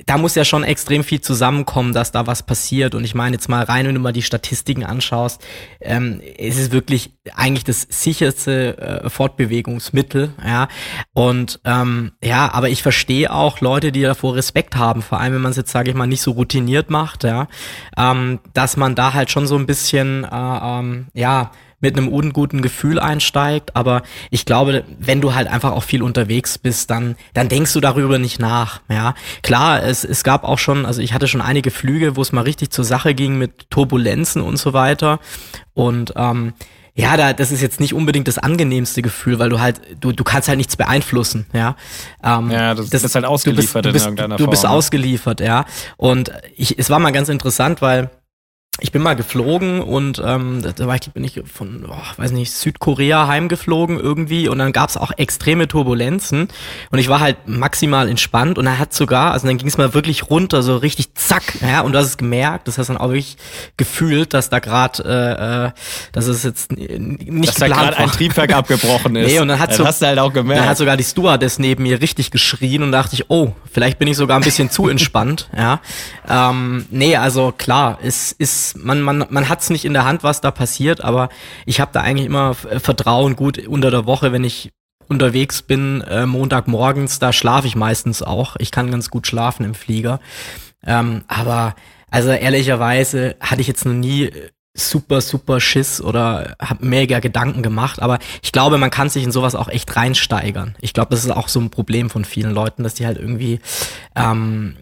da 0.07 0.17
muss 0.17 0.35
ja 0.35 0.45
schon 0.45 0.65
extrem 0.65 1.05
viel 1.05 1.21
zusammenkommen, 1.21 1.93
dass 1.93 2.13
da 2.13 2.27
was 2.27 2.43
passiert. 2.43 2.95
Und 2.95 3.05
ich 3.05 3.15
meine 3.15 3.37
jetzt 3.37 3.49
mal 3.49 3.65
rein, 3.65 3.87
wenn 3.87 3.95
du 3.95 4.01
mal 4.01 4.13
die 4.13 4.23
Statistiken 4.23 4.85
anschaust, 4.85 5.43
ähm, 5.81 6.21
es 6.39 6.59
ist 6.59 6.73
wirklich 6.73 7.11
eigentlich 7.35 7.65
das 7.65 7.87
sicherste 7.91 8.79
äh, 8.79 9.11
Fortbewegungsmittel, 9.11 10.33
ja. 10.45 10.69
Und 11.13 11.61
ähm, 11.65 12.13
ja, 12.23 12.53
aber 12.53 12.71
ich 12.71 12.83
verstehe 12.83 13.33
auch 13.33 13.61
Leute, 13.61 13.93
die 13.93 14.03
davor 14.03 14.35
Respekt 14.35 14.77
haben, 14.77 15.03
vor 15.03 15.21
allem 15.21 15.35
wenn 15.35 15.43
man 15.43 15.51
es 15.51 15.57
jetzt, 15.59 15.73
sage 15.73 15.91
ich 15.91 15.97
mal, 15.97 16.07
nicht 16.07 16.23
so 16.23 16.33
routiniert 16.33 16.91
macht, 16.91 17.25
ja, 17.25 17.49
ähm, 17.97 18.41
dass 18.55 18.77
man 18.77 18.95
da 18.95 19.13
halt 19.13 19.31
schon 19.31 19.47
so 19.47 19.57
ein 19.57 19.67
bisschen, 19.67 20.25
äh, 20.25 20.29
ähm, 20.31 21.09
ja, 21.13 21.51
mit 21.83 21.99
einem 21.99 22.09
unguten 22.09 22.63
Gefühl 22.63 22.99
einsteigt. 22.99 23.77
Aber 23.77 24.03
ich 24.31 24.47
glaube, 24.47 24.85
wenn 24.99 25.21
du 25.21 25.35
halt 25.35 25.49
einfach 25.49 25.73
auch 25.73 25.83
viel 25.83 26.03
unterwegs 26.03 26.57
bist, 26.57 26.91
dann, 26.91 27.17
dann 27.35 27.51
denkst 27.51 27.75
du 27.75 27.81
darüber 27.81 28.19
nicht 28.19 28.39
nach. 28.41 28.81
Ja, 28.89 29.15
klar, 29.43 29.83
es, 29.83 30.05
es 30.05 30.25
gab 30.25 30.45
auch 30.45 30.59
schon, 30.59 30.87
also 30.87 31.03
ich 31.03 31.13
hatte 31.13 31.29
schon 31.29 31.43
einige 31.43 31.71
Flüge, 31.71 32.17
wo 32.17 32.23
es 32.23 32.33
mal 32.33 32.43
richtig 32.43 32.71
zur 32.71 32.85
Sache 32.85 33.13
ging 33.15 33.37
mit 33.37 33.69
Turbulenzen 33.69 34.41
und 34.41 34.57
so 34.57 34.73
weiter. 34.73 35.19
Und 35.75 36.15
ähm, 36.17 36.55
ja, 36.95 37.17
da, 37.17 37.33
das 37.33 37.51
ist 37.51 37.63
jetzt 37.63 37.81
nicht 37.81 37.95
unbedingt 37.95 38.29
das 38.29 38.39
angenehmste 38.39 39.01
Gefühl, 39.01 39.39
weil 39.39 39.49
du 39.49 39.61
halt, 39.61 39.81
du, 39.99 40.13
du 40.13 40.25
kannst 40.25 40.49
halt 40.49 40.59
nichts 40.59 40.77
beeinflussen, 40.77 41.47
ja. 41.55 41.75
Ähm, 42.23 42.51
ja, 42.51 42.75
das, 42.75 42.91
das 42.91 43.03
ist 43.03 43.15
halt 43.15 43.25
ausgeliefert 43.25 43.87
du 43.87 43.93
bist, 43.93 44.05
du 44.05 44.07
bist, 44.07 44.07
in 44.07 44.11
irgendeiner 44.19 44.37
Du 44.37 44.47
bist 44.51 44.63
Form. 44.63 44.75
ausgeliefert, 44.75 45.41
ja. 45.41 45.65
Und 45.97 46.31
ich, 46.55 46.79
es 46.79 46.91
war 46.91 46.99
mal 46.99 47.11
ganz 47.13 47.31
interessant, 47.31 47.81
weil 47.81 48.11
ich 48.81 48.91
bin 48.91 49.03
mal 49.03 49.15
geflogen 49.15 49.83
und 49.83 50.21
ähm, 50.25 50.63
da 50.63 50.87
war 50.87 50.95
ich, 50.95 51.03
bin 51.13 51.23
ich 51.25 51.43
von, 51.45 51.85
oh, 51.87 51.95
weiß 52.17 52.33
nicht, 52.33 52.53
Südkorea 52.53 53.27
heimgeflogen 53.27 54.01
irgendwie 54.01 54.49
und 54.49 54.59
dann 54.59 54.73
gab 54.73 54.89
es 54.89 54.97
auch 54.97 55.13
extreme 55.19 55.69
Turbulenzen 55.69 56.49
und 56.91 56.99
ich 56.99 57.09
war 57.09 57.21
halt 57.21 57.37
maximal 57.47 58.09
entspannt 58.09 58.57
und 58.57 58.67
er 58.67 58.79
hat 58.79 58.95
sogar, 58.95 59.33
also 59.33 59.47
dann 59.47 59.59
ging 59.59 59.69
es 59.69 59.77
mal 59.77 59.93
wirklich 59.93 60.31
runter, 60.31 60.63
so 60.63 60.79
richtig 60.79 61.15
zack, 61.15 61.43
ja, 61.61 61.83
und 61.83 61.93
du 61.93 61.99
hast 61.99 62.07
es 62.07 62.17
gemerkt, 62.17 62.67
das 62.67 62.79
hast 62.79 62.89
dann 62.89 62.97
auch 62.97 63.09
wirklich 63.09 63.37
gefühlt, 63.77 64.33
dass 64.33 64.49
da 64.49 64.59
gerade, 64.59 65.05
äh, 65.05 65.67
äh, 65.67 65.71
dass 66.13 66.27
es 66.27 66.43
jetzt 66.43 66.73
nicht 66.73 67.49
dass 67.49 67.57
geplant 67.57 67.61
da 67.61 67.91
gerade 67.91 67.97
ein 67.99 68.11
Triebwerk 68.11 68.53
abgebrochen 68.55 69.17
ist. 69.17 69.31
Nee, 69.31 69.41
und 69.41 69.49
dann 69.49 69.59
hat, 69.59 69.75
so, 69.75 69.85
hast 69.85 70.01
du 70.01 70.07
halt 70.07 70.19
auch 70.19 70.33
gemerkt. 70.33 70.63
dann 70.63 70.69
hat 70.71 70.79
sogar 70.79 70.97
die 70.97 71.05
Stewardess 71.05 71.59
neben 71.59 71.83
mir 71.83 72.01
richtig 72.01 72.31
geschrien 72.31 72.83
und 72.83 72.93
dachte 72.93 73.15
ich, 73.15 73.29
oh, 73.29 73.53
vielleicht 73.71 73.99
bin 73.99 74.09
ich 74.09 74.17
sogar 74.17 74.39
ein 74.39 74.43
bisschen 74.43 74.71
zu 74.71 74.89
entspannt, 74.89 75.51
ja. 75.57 75.83
Ähm, 76.27 76.87
nee, 76.91 77.17
also 77.17 77.53
klar, 77.53 77.99
es 78.03 78.33
ist 78.33 78.62
man, 78.77 79.01
man, 79.03 79.27
man 79.31 79.49
hat 79.49 79.61
es 79.61 79.71
nicht 79.71 79.85
in 79.85 79.93
der 79.93 80.05
Hand, 80.05 80.23
was 80.23 80.41
da 80.41 80.51
passiert, 80.51 81.03
aber 81.03 81.29
ich 81.67 81.81
habe 81.81 81.91
da 81.93 82.01
eigentlich 82.01 82.27
immer 82.27 82.57
äh, 82.71 82.79
Vertrauen 82.79 83.37
gut 83.37 83.67
unter 83.67 83.91
der 83.91 84.07
Woche, 84.07 84.33
wenn 84.33 84.45
ich 84.45 84.73
unterwegs 85.09 85.63
bin, 85.63 86.01
äh, 86.03 86.27
Montagmorgens, 86.27 87.19
da 87.19 87.33
schlafe 87.33 87.67
ich 87.67 87.77
meistens 87.77 88.23
auch. 88.23 88.57
Ich 88.59 88.71
kann 88.71 88.91
ganz 88.91 89.11
gut 89.11 89.27
schlafen 89.27 89.65
im 89.65 89.75
Flieger. 89.75 90.21
Ähm, 90.85 91.23
aber 91.29 91.75
also 92.11 92.31
ehrlicherweise 92.31 93.37
hatte 93.41 93.61
ich 93.61 93.69
jetzt 93.69 93.85
noch 93.85 93.93
nie 93.93 94.25
äh, 94.25 94.51
super, 94.75 95.21
super 95.21 95.61
Schiss 95.61 96.01
oder 96.01 96.57
habe 96.61 96.87
mega 96.87 97.21
Gedanken 97.21 97.63
gemacht. 97.63 98.01
Aber 98.01 98.19
ich 98.43 98.53
glaube, 98.53 98.79
man 98.79 98.91
kann 98.91 99.11
sich 99.11 99.23
in 99.23 99.33
sowas 99.33 99.55
auch 99.55 99.69
echt 99.69 99.95
reinsteigern. 99.95 100.75
Ich 100.81 100.95
glaube, 100.95 101.11
das 101.11 101.25
ist 101.25 101.31
auch 101.31 101.49
so 101.49 101.61
ein 101.61 101.71
Problem 101.71 102.09
von 102.09 102.25
vielen 102.25 102.53
Leuten, 102.53 102.83
dass 102.83 102.95
die 102.95 103.07
halt 103.07 103.19
irgendwie 103.19 103.61
ähm, 104.17 104.77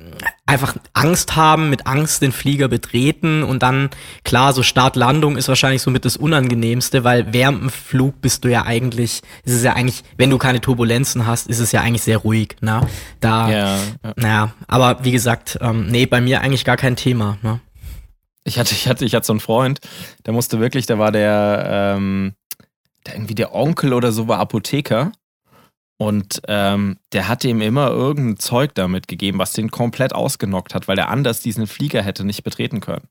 einfach 0.50 0.74
Angst 0.94 1.36
haben, 1.36 1.70
mit 1.70 1.86
Angst 1.86 2.22
den 2.22 2.32
Flieger 2.32 2.66
betreten 2.66 3.44
und 3.44 3.62
dann, 3.62 3.88
klar, 4.24 4.52
so 4.52 4.64
Start-Landung 4.64 5.36
ist 5.36 5.46
wahrscheinlich 5.46 5.80
so 5.80 5.92
mit 5.92 6.04
das 6.04 6.16
Unangenehmste, 6.16 7.04
weil 7.04 7.32
während 7.32 7.62
dem 7.62 7.70
Flug 7.70 8.20
bist 8.20 8.44
du 8.44 8.48
ja 8.48 8.66
eigentlich, 8.66 9.22
ist 9.44 9.54
es 9.54 9.62
ja 9.62 9.74
eigentlich, 9.74 10.02
wenn 10.16 10.28
du 10.28 10.38
keine 10.38 10.60
Turbulenzen 10.60 11.24
hast, 11.24 11.46
ist 11.46 11.60
es 11.60 11.70
ja 11.70 11.82
eigentlich 11.82 12.02
sehr 12.02 12.18
ruhig, 12.18 12.56
ne? 12.60 12.86
Da, 13.20 13.48
ja, 13.48 13.76
ja. 13.76 14.12
naja, 14.16 14.52
aber 14.66 15.04
wie 15.04 15.12
gesagt, 15.12 15.56
ähm, 15.60 15.86
nee, 15.86 16.06
bei 16.06 16.20
mir 16.20 16.40
eigentlich 16.40 16.64
gar 16.64 16.76
kein 16.76 16.96
Thema, 16.96 17.38
ne? 17.42 17.60
Ich 18.42 18.58
hatte, 18.58 18.74
ich 18.74 18.88
hatte, 18.88 19.04
ich 19.04 19.14
hatte 19.14 19.26
so 19.26 19.32
einen 19.32 19.40
Freund, 19.40 19.78
der 20.26 20.32
musste 20.32 20.58
wirklich, 20.58 20.86
da 20.86 20.98
war 20.98 21.12
der, 21.12 21.94
ähm, 21.96 22.32
der 23.06 23.14
irgendwie 23.14 23.36
der 23.36 23.54
Onkel 23.54 23.92
oder 23.92 24.10
so 24.10 24.26
war 24.26 24.40
Apotheker. 24.40 25.12
Und 26.00 26.40
ähm, 26.48 26.96
der 27.12 27.28
hatte 27.28 27.46
ihm 27.46 27.60
immer 27.60 27.90
irgendein 27.90 28.38
Zeug 28.38 28.74
damit 28.74 29.06
gegeben, 29.06 29.38
was 29.38 29.52
den 29.52 29.70
komplett 29.70 30.14
ausgenockt 30.14 30.74
hat, 30.74 30.88
weil 30.88 30.98
er 30.98 31.10
anders 31.10 31.42
diesen 31.42 31.66
Flieger 31.66 32.00
hätte 32.02 32.24
nicht 32.24 32.42
betreten 32.42 32.80
können. 32.80 33.06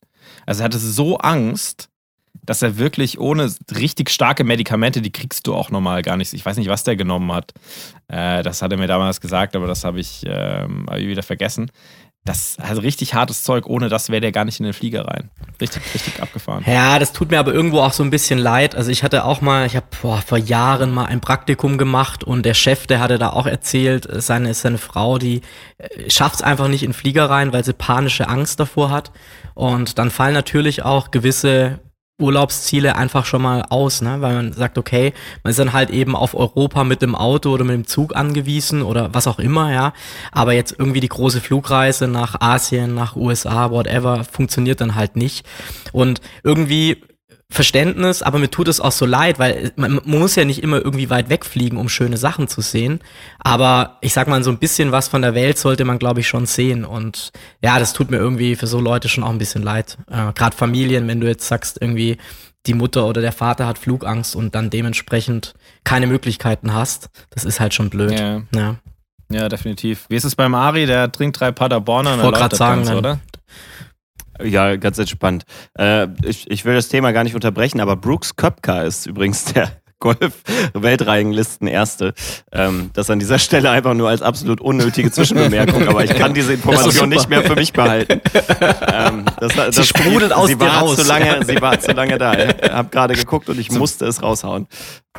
Also 0.47 0.63
er 0.63 0.65
hatte 0.65 0.79
so 0.79 1.19
Angst, 1.19 1.89
dass 2.41 2.63
er 2.63 2.79
wirklich 2.79 3.19
ohne 3.19 3.53
richtig 3.75 4.09
starke 4.09 4.43
Medikamente, 4.43 5.03
die 5.03 5.11
kriegst 5.11 5.45
du 5.45 5.53
auch 5.53 5.69
normal 5.69 6.01
gar 6.01 6.17
nicht. 6.17 6.33
Ich 6.33 6.43
weiß 6.43 6.57
nicht, 6.57 6.67
was 6.67 6.83
der 6.83 6.95
genommen 6.95 7.31
hat. 7.31 7.53
Äh, 8.07 8.41
das 8.41 8.63
hat 8.63 8.71
er 8.71 8.79
mir 8.79 8.87
damals 8.87 9.21
gesagt, 9.21 9.55
aber 9.55 9.67
das 9.67 9.83
habe 9.83 9.99
ich, 9.99 10.23
ähm, 10.25 10.87
ich 10.97 11.07
wieder 11.07 11.21
vergessen. 11.21 11.69
Das 12.25 12.57
also 12.59 12.81
richtig 12.81 13.13
hartes 13.13 13.43
Zeug, 13.43 13.65
ohne 13.65 13.89
das 13.89 14.09
wäre 14.09 14.21
der 14.21 14.31
gar 14.31 14.45
nicht 14.45 14.59
in 14.59 14.65
den 14.65 14.73
Flieger 14.73 15.07
rein. 15.07 15.31
Richtig, 15.59 15.81
richtig 15.93 16.21
abgefahren. 16.21 16.63
Ja, 16.67 16.99
das 16.99 17.11
tut 17.11 17.31
mir 17.31 17.39
aber 17.39 17.53
irgendwo 17.53 17.79
auch 17.79 17.93
so 17.93 18.03
ein 18.03 18.11
bisschen 18.11 18.39
leid. 18.39 18.75
Also 18.75 18.91
ich 18.91 19.03
hatte 19.03 19.25
auch 19.25 19.41
mal, 19.41 19.65
ich 19.65 19.75
habe 19.75 19.87
vor 19.91 20.37
Jahren 20.37 20.91
mal 20.91 21.05
ein 21.05 21.21
Praktikum 21.21 21.77
gemacht 21.77 22.23
und 22.23 22.45
der 22.45 22.53
Chef, 22.53 22.87
der 22.87 22.99
hatte 22.99 23.17
da 23.17 23.29
auch 23.29 23.47
erzählt, 23.47 24.07
seine, 24.11 24.53
seine 24.53 24.77
Frau, 24.77 25.17
die 25.17 25.41
äh, 25.77 26.09
schafft 26.09 26.35
es 26.35 26.41
einfach 26.41 26.67
nicht 26.67 26.83
in 26.83 26.91
den 26.91 26.95
Flieger 26.95 27.29
rein, 27.29 27.51
weil 27.51 27.63
sie 27.63 27.73
panische 27.73 28.27
Angst 28.27 28.59
davor 28.59 28.91
hat. 28.91 29.11
Und 29.55 29.97
dann 29.97 30.11
fallen 30.11 30.33
natürlich 30.33 30.83
auch 30.83 31.11
gewisse 31.11 31.79
Urlaubsziele 32.19 32.95
einfach 32.95 33.25
schon 33.25 33.41
mal 33.41 33.65
aus, 33.69 34.01
ne? 34.01 34.21
weil 34.21 34.35
man 34.35 34.53
sagt, 34.53 34.77
okay, 34.77 35.13
man 35.43 35.51
ist 35.51 35.59
dann 35.59 35.73
halt 35.73 35.89
eben 35.89 36.15
auf 36.15 36.35
Europa 36.35 36.83
mit 36.83 37.01
dem 37.01 37.15
Auto 37.15 37.51
oder 37.51 37.63
mit 37.63 37.75
dem 37.75 37.87
Zug 37.87 38.15
angewiesen 38.15 38.81
oder 38.81 39.13
was 39.13 39.27
auch 39.27 39.39
immer, 39.39 39.71
ja. 39.71 39.93
Aber 40.31 40.53
jetzt 40.53 40.75
irgendwie 40.77 40.99
die 40.99 41.09
große 41.09 41.41
Flugreise 41.41 42.07
nach 42.07 42.39
Asien, 42.41 42.93
nach 42.93 43.15
USA, 43.15 43.71
whatever, 43.71 44.23
funktioniert 44.23 44.81
dann 44.81 44.95
halt 44.95 45.15
nicht. 45.15 45.45
Und 45.91 46.21
irgendwie 46.43 47.01
Verständnis, 47.51 48.21
aber 48.21 48.37
mir 48.37 48.51
tut 48.51 48.67
es 48.67 48.79
auch 48.79 48.91
so 48.91 49.07
leid, 49.07 49.39
weil 49.39 49.71
man, 49.75 49.95
man, 49.95 50.19
muss 50.19 50.35
ja 50.35 50.45
nicht 50.45 50.61
immer 50.61 50.77
irgendwie 50.77 51.09
weit 51.09 51.29
wegfliegen, 51.29 51.79
um 51.79 51.89
schöne 51.89 52.17
Sachen 52.17 52.47
zu 52.47 52.61
sehen. 52.61 52.99
Aber 53.39 53.97
ich 54.01 54.13
sag 54.13 54.27
mal, 54.27 54.43
so 54.43 54.51
ein 54.51 54.59
bisschen 54.59 54.91
was 54.91 55.07
von 55.07 55.23
der 55.23 55.33
Welt 55.33 55.57
sollte 55.57 55.83
man, 55.83 55.97
glaube 55.97 56.19
ich, 56.19 56.27
schon 56.27 56.45
sehen. 56.45 56.85
Und 56.85 57.31
ja, 57.63 57.79
das 57.79 57.93
tut 57.93 58.11
mir 58.11 58.17
irgendwie 58.17 58.55
für 58.55 58.67
so 58.67 58.79
Leute 58.79 59.09
schon 59.09 59.23
auch 59.23 59.31
ein 59.31 59.39
bisschen 59.39 59.63
leid. 59.63 59.97
Äh, 60.11 60.31
Gerade 60.33 60.55
Familien, 60.55 61.07
wenn 61.07 61.19
du 61.19 61.27
jetzt 61.27 61.47
sagst, 61.47 61.81
irgendwie 61.81 62.17
die 62.67 62.75
Mutter 62.75 63.07
oder 63.07 63.21
der 63.21 63.31
Vater 63.31 63.65
hat 63.65 63.79
Flugangst 63.79 64.35
und 64.35 64.53
dann 64.53 64.69
dementsprechend 64.69 65.55
keine 65.83 66.05
Möglichkeiten 66.05 66.73
hast, 66.73 67.09
das 67.31 67.45
ist 67.45 67.59
halt 67.59 67.73
schon 67.73 67.89
blöd. 67.89 68.11
Ja. 68.11 68.41
ja. 68.53 68.75
ja 69.31 69.49
definitiv. 69.49 70.05
Wie 70.09 70.15
ist 70.15 70.23
es 70.23 70.35
beim 70.35 70.53
Ari? 70.53 70.85
Der 70.85 71.11
trinkt 71.11 71.39
drei 71.39 71.51
Paderborner 71.51 72.13
und 72.13 72.21
wollte 72.21 72.39
gerade 72.39 72.55
sagen, 72.55 72.83
ganz, 72.83 72.95
oder? 72.95 73.19
Ja, 74.43 74.75
ganz 74.77 74.97
entspannt. 74.97 75.43
Äh, 75.77 76.07
ich, 76.23 76.49
ich 76.49 76.65
will 76.65 76.73
das 76.73 76.87
Thema 76.87 77.11
gar 77.11 77.23
nicht 77.23 77.35
unterbrechen, 77.35 77.79
aber 77.79 77.95
Brooks 77.95 78.35
Köpka 78.35 78.83
ist 78.83 79.05
übrigens 79.05 79.45
der 79.45 79.78
Golf-Weltreihenlisten 79.99 81.67
erste. 81.67 82.13
Ähm, 82.51 82.89
das 82.93 83.09
an 83.09 83.19
dieser 83.19 83.39
Stelle 83.39 83.69
einfach 83.69 83.93
nur 83.93 84.09
als 84.09 84.21
absolut 84.21 84.61
unnötige 84.61 85.11
Zwischenbemerkung, 85.11 85.87
aber 85.87 86.03
ich 86.03 86.15
kann 86.15 86.33
diese 86.33 86.53
Information 86.53 87.09
nicht 87.09 87.29
mehr 87.29 87.43
für 87.43 87.55
mich 87.55 87.73
behalten. 87.73 88.21
ähm, 88.91 89.25
das, 89.39 89.53
das, 89.55 89.75
sie 89.75 89.83
sprudelt 89.83 90.33
aus 90.33 90.47
sie 90.47 90.59
war 90.59 90.81
raus. 90.81 90.95
Zu 90.97 91.07
lange, 91.07 91.45
sie 91.45 91.61
war 91.61 91.79
zu 91.79 91.91
lange 91.91 92.17
da. 92.17 92.33
Ich 92.33 92.71
habe 92.71 92.89
gerade 92.89 93.13
geguckt 93.13 93.49
und 93.49 93.59
ich 93.59 93.71
musste 93.71 94.05
es 94.05 94.21
raushauen. 94.23 94.67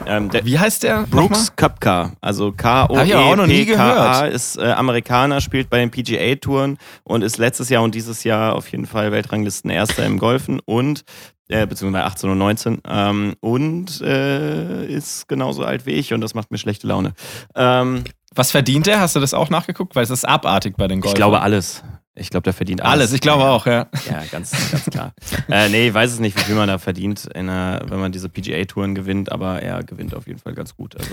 Ähm, 0.06 0.30
Wie 0.44 0.58
heißt 0.58 0.82
der? 0.82 1.04
Brooks 1.10 1.54
Köpka, 1.56 2.12
also 2.20 2.52
K-O-E-P-K-A, 2.52 4.26
ist 4.26 4.56
äh, 4.56 4.72
Amerikaner, 4.72 5.40
spielt 5.40 5.68
bei 5.68 5.78
den 5.78 5.90
PGA-Touren 5.90 6.78
und 7.04 7.22
ist 7.22 7.38
letztes 7.38 7.68
Jahr 7.68 7.82
und 7.82 7.94
dieses 7.94 8.24
Jahr 8.24 8.54
auf 8.56 8.68
jeden 8.68 8.86
Fall 8.86 9.12
Weltranglisten 9.12 9.70
Erster 9.70 10.06
im 10.06 10.18
Golfen 10.18 10.60
und 10.64 11.04
äh, 11.50 11.66
beziehungsweise 11.66 12.04
18 12.04 12.30
und 12.30 12.38
19 12.38 12.78
ähm, 12.88 13.34
und 13.40 14.00
äh, 14.00 14.86
ist 14.86 15.28
genauso 15.28 15.64
alt 15.64 15.86
wie 15.86 15.92
ich 15.92 16.12
und 16.14 16.20
das 16.20 16.34
macht 16.34 16.50
mir 16.50 16.58
schlechte 16.58 16.86
Laune. 16.86 17.12
Ähm, 17.54 18.04
Was 18.34 18.50
verdient 18.50 18.86
er? 18.86 19.00
Hast 19.00 19.16
du 19.16 19.20
das 19.20 19.34
auch 19.34 19.50
nachgeguckt? 19.50 19.96
Weil 19.96 20.04
es 20.04 20.10
ist 20.10 20.26
abartig 20.26 20.76
bei 20.76 20.88
den 20.88 21.00
Golfern. 21.00 21.14
Ich 21.14 21.16
glaube 21.16 21.40
alles. 21.42 21.82
Ich 22.14 22.28
glaube, 22.28 22.42
der 22.42 22.52
verdient 22.52 22.82
alles. 22.82 22.92
Alles, 22.92 23.12
ich 23.12 23.20
glaube 23.20 23.44
auch, 23.44 23.66
ja. 23.66 23.86
Ja, 24.10 24.22
ganz, 24.30 24.50
ganz 24.70 24.84
klar. 24.84 25.14
äh, 25.48 25.68
nee, 25.68 25.88
ich 25.88 25.94
weiß 25.94 26.12
es 26.12 26.18
nicht, 26.18 26.36
wie 26.36 26.42
viel 26.42 26.54
man 26.54 26.68
da 26.68 26.78
verdient, 26.78 27.34
einer, 27.34 27.80
wenn 27.86 28.00
man 28.00 28.12
diese 28.12 28.28
PGA-Touren 28.28 28.94
gewinnt, 28.94 29.32
aber 29.32 29.62
er 29.62 29.82
gewinnt 29.84 30.14
auf 30.14 30.26
jeden 30.26 30.38
Fall 30.38 30.54
ganz 30.54 30.76
gut. 30.76 30.96
Also, 30.96 31.10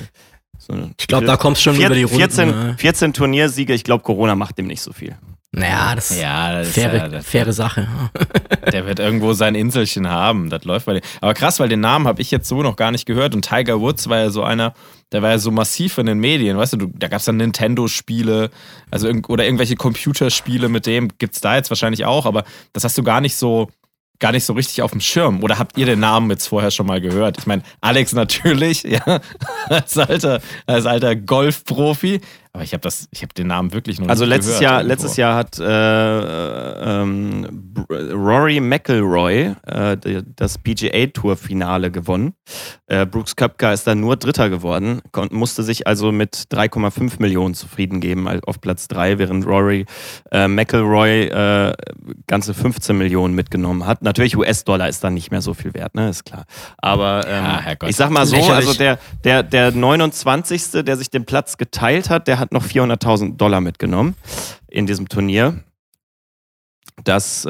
so 0.57 0.73
ich 0.97 1.07
glaube, 1.07 1.25
da 1.25 1.37
kommst 1.37 1.61
du 1.61 1.63
schon 1.65 1.75
vier, 1.75 1.85
über 1.85 1.95
die 1.95 2.03
Runden. 2.03 2.17
14, 2.17 2.77
14 2.77 3.13
Turniersiege, 3.13 3.73
ich 3.73 3.83
glaube, 3.83 4.03
Corona 4.03 4.35
macht 4.35 4.57
dem 4.57 4.67
nicht 4.67 4.81
so 4.81 4.91
viel. 4.91 5.15
Naja, 5.51 5.95
das, 5.95 6.19
ja, 6.19 6.59
das 6.59 6.71
faire, 6.71 7.05
ist 7.05 7.13
ja, 7.13 7.21
faire 7.21 7.53
Sache. 7.53 7.87
Der 8.71 8.85
wird 8.85 8.99
irgendwo 8.99 9.31
sein 9.33 9.55
Inselchen 9.55 10.07
haben. 10.07 10.49
Das 10.49 10.65
läuft 10.65 10.85
bei 10.85 10.93
dem. 10.93 11.01
Aber 11.21 11.33
krass, 11.33 11.59
weil 11.59 11.69
den 11.69 11.79
Namen 11.79 12.05
habe 12.05 12.21
ich 12.21 12.31
jetzt 12.31 12.49
so 12.49 12.61
noch 12.61 12.75
gar 12.75 12.91
nicht 12.91 13.05
gehört. 13.05 13.33
Und 13.33 13.47
Tiger 13.47 13.79
Woods 13.79 14.09
war 14.09 14.19
ja 14.19 14.29
so 14.29 14.43
einer, 14.43 14.73
der 15.13 15.21
war 15.21 15.31
ja 15.31 15.39
so 15.39 15.51
massiv 15.51 15.97
in 15.99 16.05
den 16.05 16.19
Medien. 16.19 16.57
Weißt 16.57 16.73
du, 16.73 16.91
da 16.93 17.07
gab 17.07 17.19
es 17.19 17.25
dann 17.25 17.37
Nintendo-Spiele 17.37 18.49
also 18.91 19.09
oder 19.29 19.45
irgendwelche 19.45 19.75
Computerspiele 19.75 20.67
mit 20.67 20.85
dem. 20.85 21.09
Gibt 21.17 21.35
es 21.35 21.41
da 21.41 21.55
jetzt 21.55 21.71
wahrscheinlich 21.71 22.03
auch, 22.03 22.25
aber 22.25 22.43
das 22.73 22.83
hast 22.83 22.97
du 22.97 23.03
gar 23.03 23.21
nicht 23.21 23.37
so 23.37 23.69
gar 24.19 24.31
nicht 24.31 24.45
so 24.45 24.53
richtig 24.53 24.81
auf 24.81 24.91
dem 24.91 25.01
Schirm. 25.01 25.43
Oder 25.43 25.59
habt 25.59 25.77
ihr 25.77 25.85
den 25.85 25.99
Namen 25.99 26.29
jetzt 26.31 26.47
vorher 26.47 26.71
schon 26.71 26.87
mal 26.87 27.01
gehört? 27.01 27.37
Ich 27.37 27.45
meine, 27.45 27.61
Alex 27.81 28.13
natürlich, 28.13 28.83
ja, 28.83 29.21
als 29.67 29.97
alter, 29.97 30.41
als 30.65 30.85
alter 30.85 31.15
Golfprofi. 31.15 32.21
Aber 32.57 32.63
ich 32.63 32.73
habe 32.73 32.81
das, 32.81 33.07
ich 33.11 33.21
habe 33.21 33.35
den 33.35 33.45
Namen 33.45 33.71
wirklich 33.71 33.99
noch 33.99 34.09
also 34.09 34.23
nicht 34.25 34.33
letztes 34.33 34.57
gehört. 34.57 34.63
Jahr, 34.63 34.79
irgendwo. 34.79 34.93
letztes 34.93 35.15
Jahr 35.17 35.35
hat 35.35 35.59
äh, 35.59 37.01
ähm, 37.03 37.75
Rory 37.87 38.59
McIlroy 38.59 39.53
äh, 39.67 40.23
das 40.35 40.57
PGA 40.57 41.05
Tour 41.13 41.37
Finale 41.37 41.91
gewonnen. 41.91 42.33
Äh, 42.87 43.05
Brooks 43.05 43.35
Köpka 43.35 43.73
ist 43.73 43.85
dann 43.85 43.99
nur 43.99 44.15
Dritter 44.15 44.49
geworden, 44.49 45.01
musste 45.29 45.61
sich 45.61 45.85
also 45.85 46.11
mit 46.11 46.47
3,5 46.51 47.21
Millionen 47.21 47.53
zufrieden 47.53 47.99
geben 47.99 48.27
auf 48.27 48.59
Platz 48.59 48.87
3, 48.87 49.19
während 49.19 49.45
Rory 49.45 49.85
äh, 50.31 50.47
McIlroy 50.47 51.25
äh, 51.25 51.73
ganze 52.25 52.55
15 52.55 52.97
Millionen 52.97 53.35
mitgenommen 53.35 53.85
hat. 53.85 54.01
Natürlich 54.01 54.35
US-Dollar 54.35 54.89
ist 54.89 55.03
dann 55.03 55.13
nicht 55.13 55.29
mehr 55.29 55.43
so 55.43 55.53
viel 55.53 55.75
wert, 55.75 55.93
ne, 55.93 56.09
ist 56.09 56.25
klar. 56.25 56.45
Aber 56.79 57.23
ähm, 57.27 57.43
ja, 57.43 57.87
ich 57.87 57.95
sag 57.95 58.09
mal 58.09 58.25
so, 58.25 58.35
Lächerlich. 58.35 58.67
also 58.67 58.73
der, 58.79 58.97
der, 59.23 59.43
der 59.43 59.71
29. 59.73 60.71
der 60.83 60.97
sich 60.97 61.11
den 61.11 61.25
Platz 61.25 61.57
geteilt 61.57 62.09
hat, 62.09 62.27
der 62.27 62.39
hat 62.39 62.46
hat 62.47 62.53
noch 62.53 62.65
400.000 62.65 63.35
Dollar 63.37 63.61
mitgenommen 63.61 64.15
in 64.69 64.85
diesem 64.85 65.09
Turnier. 65.09 65.63
Das 67.03 67.45
äh, 67.45 67.49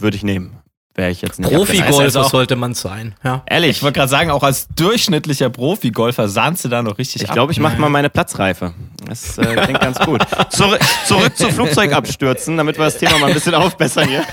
würde 0.00 0.16
ich 0.16 0.22
nehmen. 0.22 0.58
Wäre 0.94 1.10
ich 1.10 1.20
jetzt 1.20 1.38
nicht. 1.38 1.52
Profigolfer 1.52 2.00
also 2.00 2.22
sollte 2.22 2.56
man 2.56 2.72
sein. 2.72 3.14
Ja. 3.22 3.42
Ehrlich. 3.44 3.72
Ich 3.72 3.82
wollte 3.82 3.98
gerade 3.98 4.08
sagen, 4.08 4.30
auch 4.30 4.42
als 4.42 4.66
durchschnittlicher 4.68 5.50
Profigolfer 5.50 6.26
sahnst 6.26 6.64
du 6.64 6.70
da 6.70 6.82
noch 6.82 6.96
richtig 6.96 7.22
Ich 7.22 7.30
glaube, 7.30 7.52
ich 7.52 7.60
mache 7.60 7.76
mal 7.76 7.90
meine 7.90 8.08
Platzreife. 8.08 8.72
Das 9.04 9.36
äh, 9.36 9.56
klingt 9.56 9.80
ganz 9.80 9.98
gut. 9.98 10.22
Zur, 10.48 10.78
zurück 11.04 11.36
zu 11.36 11.50
Flugzeugabstürzen, 11.50 12.56
damit 12.56 12.78
wir 12.78 12.86
das 12.86 12.96
Thema 12.96 13.18
mal 13.18 13.26
ein 13.26 13.34
bisschen 13.34 13.54
aufbessern 13.54 14.08
hier. 14.08 14.24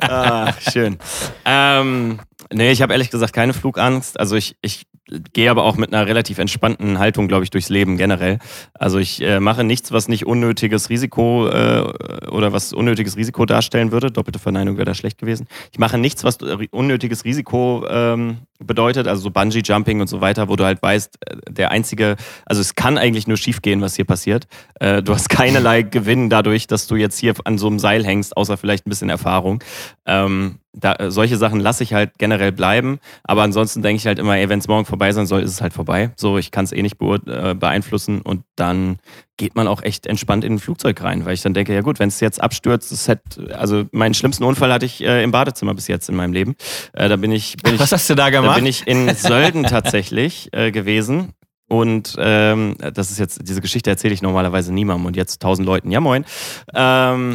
Ach, 0.00 0.60
schön. 0.70 0.98
Ähm, 1.46 2.20
nee, 2.52 2.70
ich 2.70 2.82
habe 2.82 2.92
ehrlich 2.92 3.10
gesagt 3.10 3.32
keine 3.32 3.54
Flugangst. 3.54 4.20
Also 4.20 4.36
ich, 4.36 4.56
ich 4.60 4.84
gehe 5.32 5.50
aber 5.50 5.64
auch 5.64 5.76
mit 5.76 5.92
einer 5.92 6.06
relativ 6.06 6.38
entspannten 6.38 6.98
Haltung, 6.98 7.28
glaube 7.28 7.44
ich, 7.44 7.50
durchs 7.50 7.68
Leben 7.68 7.96
generell. 7.96 8.38
Also 8.74 8.98
ich 8.98 9.20
äh, 9.20 9.40
mache 9.40 9.64
nichts, 9.64 9.92
was 9.92 10.08
nicht 10.08 10.26
unnötiges 10.26 10.90
Risiko 10.90 11.48
äh, 11.48 12.28
oder 12.28 12.52
was 12.52 12.72
unnötiges 12.72 13.16
Risiko 13.16 13.44
darstellen 13.44 13.92
würde. 13.92 14.10
Doppelte 14.10 14.38
Verneinung 14.38 14.76
wäre 14.76 14.84
da 14.84 14.94
schlecht 14.94 15.18
gewesen. 15.18 15.46
Ich 15.72 15.78
mache 15.78 15.98
nichts, 15.98 16.24
was 16.24 16.38
unnötiges 16.70 17.24
Risiko 17.24 17.84
ähm, 17.88 18.38
bedeutet, 18.60 19.08
also 19.08 19.22
so 19.22 19.30
Bungee-Jumping 19.30 20.00
und 20.00 20.06
so 20.06 20.20
weiter, 20.20 20.48
wo 20.48 20.56
du 20.56 20.64
halt 20.64 20.80
weißt, 20.80 21.18
äh, 21.26 21.36
der 21.50 21.70
einzige, 21.70 22.16
also 22.46 22.60
es 22.60 22.74
kann 22.74 22.96
eigentlich 22.96 23.26
nur 23.26 23.36
schiefgehen, 23.36 23.80
was 23.80 23.96
hier 23.96 24.04
passiert. 24.04 24.46
Äh, 24.80 25.02
du 25.02 25.14
hast 25.14 25.28
keinerlei 25.28 25.82
Gewinn 25.82 26.30
dadurch, 26.30 26.68
dass 26.68 26.86
du 26.86 26.96
jetzt 26.96 27.18
hier 27.18 27.34
an 27.44 27.58
so 27.58 27.66
einem 27.66 27.80
Seil 27.80 28.04
hängst, 28.04 28.36
außer 28.36 28.56
vielleicht 28.56 28.86
ein 28.86 28.90
bisschen 28.90 29.10
Erfahrung. 29.10 29.62
Ähm, 30.06 30.58
da, 30.72 30.94
äh, 30.94 31.10
solche 31.10 31.36
Sachen 31.36 31.60
lasse 31.60 31.82
ich 31.82 31.92
halt 31.92 32.18
generell 32.18 32.52
bleiben, 32.52 32.98
aber 33.24 33.42
ansonsten 33.42 33.82
denke 33.82 33.98
ich 33.98 34.06
halt 34.06 34.18
immer, 34.18 34.36
ey, 34.36 34.48
wenn 34.48 34.58
es 34.58 34.68
morgen 34.68 34.84
vorbei 34.84 35.12
sein 35.12 35.26
soll, 35.26 35.42
ist 35.42 35.50
es 35.50 35.60
halt 35.60 35.72
vorbei. 35.72 36.10
So, 36.16 36.38
ich 36.38 36.50
kann 36.50 36.64
es 36.64 36.72
eh 36.72 36.82
nicht 36.82 36.96
äh, 37.00 37.54
beeinflussen 37.54 38.22
und 38.22 38.44
dann 38.56 38.98
geht 39.36 39.54
man 39.54 39.66
auch 39.66 39.82
echt 39.82 40.06
entspannt 40.06 40.44
in 40.44 40.54
ein 40.54 40.58
Flugzeug 40.58 41.02
rein, 41.02 41.24
weil 41.24 41.34
ich 41.34 41.42
dann 41.42 41.54
denke, 41.54 41.74
ja 41.74 41.80
gut, 41.80 41.98
wenn 41.98 42.08
es 42.08 42.20
jetzt 42.20 42.42
abstürzt, 42.42 42.92
das 42.92 43.08
hätte, 43.08 43.58
also 43.58 43.84
meinen 43.92 44.14
schlimmsten 44.14 44.44
Unfall 44.44 44.72
hatte 44.72 44.86
ich 44.86 45.02
äh, 45.02 45.22
im 45.22 45.30
Badezimmer 45.30 45.74
bis 45.74 45.88
jetzt 45.88 46.08
in 46.08 46.16
meinem 46.16 46.32
Leben. 46.32 46.54
Äh, 46.92 47.08
da 47.08 47.16
bin 47.16 47.32
ich, 47.32 47.56
bin 47.56 47.74
ich, 47.74 47.80
Was 47.80 47.92
hast 47.92 48.08
du 48.08 48.14
da 48.14 48.30
gemacht? 48.30 48.52
Da 48.52 48.56
bin 48.56 48.66
ich 48.66 48.86
in 48.86 49.14
Sölden 49.14 49.64
tatsächlich 49.64 50.48
äh, 50.52 50.70
gewesen 50.70 51.34
und 51.72 52.16
ähm, 52.18 52.76
das 52.92 53.10
ist 53.10 53.18
jetzt, 53.18 53.48
diese 53.48 53.62
Geschichte 53.62 53.88
erzähle 53.88 54.12
ich 54.12 54.20
normalerweise 54.20 54.74
niemandem 54.74 55.06
und 55.06 55.16
jetzt 55.16 55.40
tausend 55.40 55.64
Leuten. 55.64 55.90
Ja, 55.90 56.00
moin. 56.00 56.26
Ähm, 56.74 57.34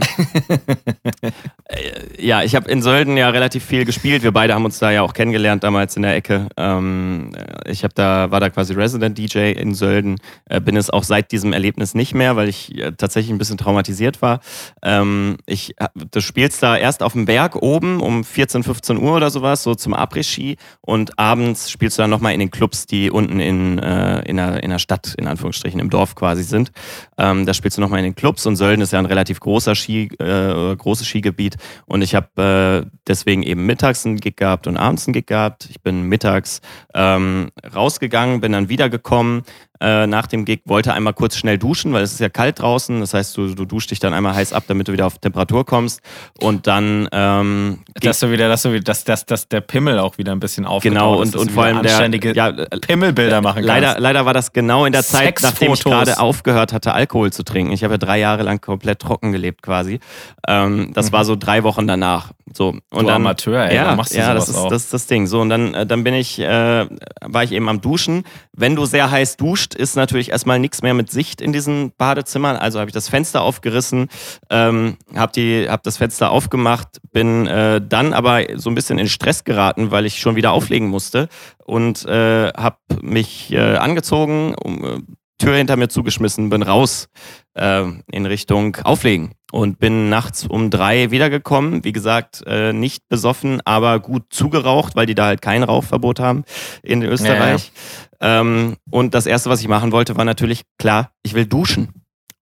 äh, 1.65 2.23
ja, 2.23 2.43
ich 2.43 2.55
habe 2.55 2.69
in 2.69 2.83
Sölden 2.83 3.17
ja 3.17 3.31
relativ 3.31 3.65
viel 3.65 3.83
gespielt. 3.83 4.21
Wir 4.21 4.31
beide 4.31 4.53
haben 4.53 4.63
uns 4.63 4.77
da 4.77 4.91
ja 4.91 5.01
auch 5.01 5.15
kennengelernt 5.15 5.63
damals 5.63 5.95
in 5.95 6.03
der 6.03 6.15
Ecke. 6.15 6.49
Ähm, 6.55 7.31
ich 7.65 7.83
habe 7.83 7.95
da, 7.95 8.29
war 8.29 8.39
da 8.39 8.51
quasi 8.51 8.75
Resident 8.75 9.17
DJ 9.17 9.53
in 9.53 9.73
Sölden. 9.73 10.17
Äh, 10.45 10.61
bin 10.61 10.77
es 10.77 10.91
auch 10.91 11.03
seit 11.03 11.31
diesem 11.31 11.51
Erlebnis 11.51 11.95
nicht 11.95 12.13
mehr, 12.13 12.35
weil 12.35 12.47
ich 12.47 12.77
äh, 12.77 12.91
tatsächlich 12.91 13.33
ein 13.33 13.39
bisschen 13.39 13.57
traumatisiert 13.57 14.21
war. 14.21 14.41
Ähm, 14.83 15.37
ich, 15.47 15.73
du 16.11 16.21
spielst 16.21 16.61
da 16.61 16.77
erst 16.77 17.01
auf 17.01 17.13
dem 17.13 17.25
Berg 17.25 17.55
oben 17.55 18.01
um 18.01 18.23
14, 18.23 18.61
15 18.61 18.97
Uhr 18.97 19.15
oder 19.15 19.31
sowas, 19.31 19.63
so 19.63 19.73
zum 19.73 19.95
Après-Ski 19.95 20.57
und 20.81 21.17
abends 21.17 21.71
spielst 21.71 21.97
du 21.97 22.03
dann 22.03 22.11
nochmal 22.11 22.33
in 22.33 22.39
den 22.39 22.51
Clubs, 22.51 22.85
die 22.85 23.09
unten 23.09 23.39
in 23.39 23.79
äh, 23.79 24.26
in 24.27 24.37
der, 24.37 24.63
in 24.63 24.69
der 24.69 24.79
Stadt, 24.79 25.15
in 25.17 25.27
Anführungsstrichen, 25.27 25.79
im 25.79 25.89
Dorf 25.89 26.15
quasi 26.15 26.43
sind. 26.43 26.71
Ähm, 27.17 27.45
da 27.45 27.53
spielst 27.53 27.77
du 27.77 27.81
nochmal 27.81 27.99
in 27.99 28.05
den 28.05 28.15
Clubs 28.15 28.45
und 28.45 28.55
Sölden 28.55 28.81
ist 28.81 28.93
ja 28.93 28.99
ein 28.99 29.05
relativ 29.05 29.39
großer 29.39 29.75
Ski, 29.75 30.09
äh, 30.19 30.75
großes 30.75 31.07
Skigebiet. 31.07 31.55
Und 31.85 32.01
ich 32.01 32.15
habe 32.15 32.85
äh, 32.85 32.89
deswegen 33.07 33.43
eben 33.43 33.65
mittags 33.65 34.05
einen 34.05 34.17
Gig 34.17 34.35
gehabt 34.37 34.67
und 34.67 34.77
abends 34.77 35.07
einen 35.07 35.13
Gig 35.13 35.27
gehabt. 35.27 35.67
Ich 35.69 35.81
bin 35.81 36.03
mittags 36.03 36.61
ähm, 36.93 37.49
rausgegangen, 37.73 38.41
bin 38.41 38.51
dann 38.51 38.69
wiedergekommen, 38.69 39.43
äh, 39.79 40.07
nach 40.07 40.27
dem 40.27 40.45
Gig, 40.45 40.61
wollte 40.65 40.93
einmal 40.93 41.13
kurz 41.13 41.35
schnell 41.37 41.57
duschen, 41.57 41.93
weil 41.93 42.03
es 42.03 42.13
ist 42.13 42.19
ja 42.19 42.29
kalt 42.29 42.59
draußen. 42.59 42.99
Das 42.99 43.13
heißt, 43.13 43.37
du, 43.37 43.53
du 43.53 43.65
duschst 43.65 43.91
dich 43.91 43.99
dann 43.99 44.13
einmal 44.13 44.35
heiß 44.35 44.53
ab, 44.53 44.63
damit 44.67 44.87
du 44.87 44.93
wieder 44.93 45.05
auf 45.07 45.17
Temperatur 45.19 45.65
kommst. 45.65 46.01
Und 46.39 46.67
dann 46.67 47.07
ähm, 47.11 47.79
dass 47.93 48.19
du 48.19 48.31
wieder, 48.31 48.47
dass 48.47 48.63
du 48.63 48.71
wieder, 48.73 48.83
dass, 48.83 49.03
dass, 49.03 49.25
dass 49.25 49.47
der 49.47 49.61
Pimmel 49.61 49.99
auch 49.99 50.17
wieder 50.17 50.31
ein 50.31 50.39
bisschen 50.39 50.65
aufgetaut 50.65 50.93
Genau, 50.93 51.19
und, 51.19 51.35
und 51.35 51.51
vor 51.51 51.63
allem 51.63 51.81
der 51.81 51.91
anständige 51.91 52.33
ja, 52.33 52.51
Pimmelbilder 52.51 53.41
machen 53.41 53.55
kannst. 53.57 53.67
Leider, 53.67 53.99
leider 53.99 54.25
war 54.25 54.33
das 54.33 54.53
genau 54.53 54.85
in 54.85 54.93
der 54.93 55.03
Zeit, 55.03 55.39
nachdem 55.41 55.73
ich 55.73 55.83
gerade 55.83 56.19
aufgehört 56.19 56.73
hatte, 56.73 56.93
Alkohol 56.93 57.31
zu 57.31 57.43
trinken. 57.43 57.71
Ich 57.71 57.83
habe 57.83 57.95
ja 57.95 57.97
drei 57.97 58.19
Jahre 58.19 58.43
lang 58.43 58.61
komplett 58.61 58.99
trocken 58.99 59.31
gelebt 59.31 59.61
quasi. 59.61 59.99
Ähm, 60.47 60.91
das 60.93 61.11
war 61.11 61.25
so 61.25 61.35
drei 61.35 61.63
Wochen 61.63 61.87
danach. 61.87 62.31
So 62.53 62.69
und 62.69 62.81
Mhm. 62.91 62.99
Du 62.99 63.03
dann 63.05 63.15
Amateur, 63.15 63.65
ey, 63.65 63.75
ja, 63.75 63.95
machst 63.95 64.13
du 64.13 64.19
ja, 64.19 64.33
das 64.33 64.49
ist 64.49 64.55
auch? 64.55 64.69
das 64.69 64.85
ist 64.85 64.93
das 64.93 65.07
Ding. 65.07 65.27
So 65.27 65.41
und 65.41 65.49
dann 65.49 65.73
äh, 65.73 65.85
dann 65.85 66.03
bin 66.03 66.13
ich, 66.13 66.39
äh, 66.39 66.85
war 67.21 67.43
ich 67.43 67.51
eben 67.51 67.67
am 67.69 67.81
Duschen. 67.81 68.23
Wenn 68.53 68.75
du 68.75 68.85
sehr 68.85 69.11
heiß 69.11 69.37
duscht, 69.67 69.75
ist 69.75 69.95
natürlich 69.95 70.31
erstmal 70.31 70.59
nichts 70.59 70.81
mehr 70.81 70.93
mit 70.93 71.11
Sicht 71.11 71.41
in 71.41 71.53
diesen 71.53 71.91
Badezimmern. 71.97 72.55
Also 72.55 72.79
habe 72.79 72.89
ich 72.89 72.93
das 72.93 73.09
Fenster 73.09 73.41
aufgerissen, 73.41 74.09
ähm, 74.49 74.97
habe 75.15 75.67
habe 75.69 75.81
das 75.83 75.97
Fenster 75.97 76.31
aufgemacht, 76.31 76.99
bin 77.11 77.47
äh, 77.47 77.81
dann 77.81 78.13
aber 78.13 78.43
so 78.55 78.69
ein 78.69 78.75
bisschen 78.75 78.99
in 78.99 79.07
Stress 79.07 79.43
geraten, 79.43 79.91
weil 79.91 80.05
ich 80.05 80.19
schon 80.19 80.35
wieder 80.35 80.51
auflegen 80.51 80.87
musste 80.87 81.29
und 81.65 82.05
äh, 82.05 82.51
habe 82.53 82.77
mich 83.01 83.51
äh, 83.51 83.77
angezogen, 83.77 84.55
um, 84.55 84.83
äh, 84.83 84.99
Tür 85.37 85.55
hinter 85.55 85.75
mir 85.75 85.87
zugeschmissen, 85.87 86.49
bin 86.49 86.63
raus 86.63 87.09
äh, 87.53 87.83
in 88.11 88.25
Richtung 88.25 88.75
Auflegen 88.77 89.33
und 89.51 89.79
bin 89.79 90.09
nachts 90.09 90.45
um 90.45 90.69
drei 90.69 91.11
wiedergekommen. 91.11 91.83
Wie 91.83 91.91
gesagt, 91.91 92.43
äh, 92.47 92.73
nicht 92.73 93.07
besoffen, 93.07 93.61
aber 93.65 93.99
gut 93.99 94.23
zugeraucht, 94.29 94.95
weil 94.95 95.05
die 95.05 95.15
da 95.15 95.25
halt 95.25 95.41
kein 95.41 95.63
Rauchverbot 95.63 96.19
haben 96.19 96.43
in 96.83 97.03
Österreich. 97.03 97.71
Ähm, 98.19 98.77
und 98.89 99.13
das 99.13 99.25
erste, 99.25 99.49
was 99.49 99.61
ich 99.61 99.67
machen 99.67 99.91
wollte, 99.91 100.17
war 100.17 100.25
natürlich 100.25 100.63
klar, 100.77 101.11
ich 101.23 101.33
will 101.33 101.45
duschen. 101.45 101.89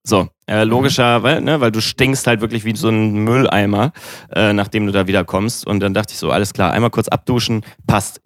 So, 0.08 0.28
äh, 0.46 0.62
logischer, 0.62 1.24
weil, 1.24 1.40
ne, 1.40 1.60
weil 1.60 1.72
du 1.72 1.80
stinkst 1.80 2.28
halt 2.28 2.40
wirklich 2.40 2.64
wie 2.64 2.76
so 2.76 2.88
ein 2.88 3.24
Mülleimer, 3.24 3.92
äh, 4.32 4.52
nachdem 4.52 4.86
du 4.86 4.92
da 4.92 5.08
wiederkommst. 5.08 5.66
Und 5.66 5.80
dann 5.80 5.94
dachte 5.94 6.12
ich 6.12 6.18
so, 6.18 6.30
alles 6.30 6.52
klar, 6.52 6.72
einmal 6.72 6.90
kurz 6.90 7.08
abduschen, 7.08 7.62
passt. 7.88 8.20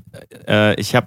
Äh, 0.47 0.79
ich 0.79 0.95
habe 0.95 1.07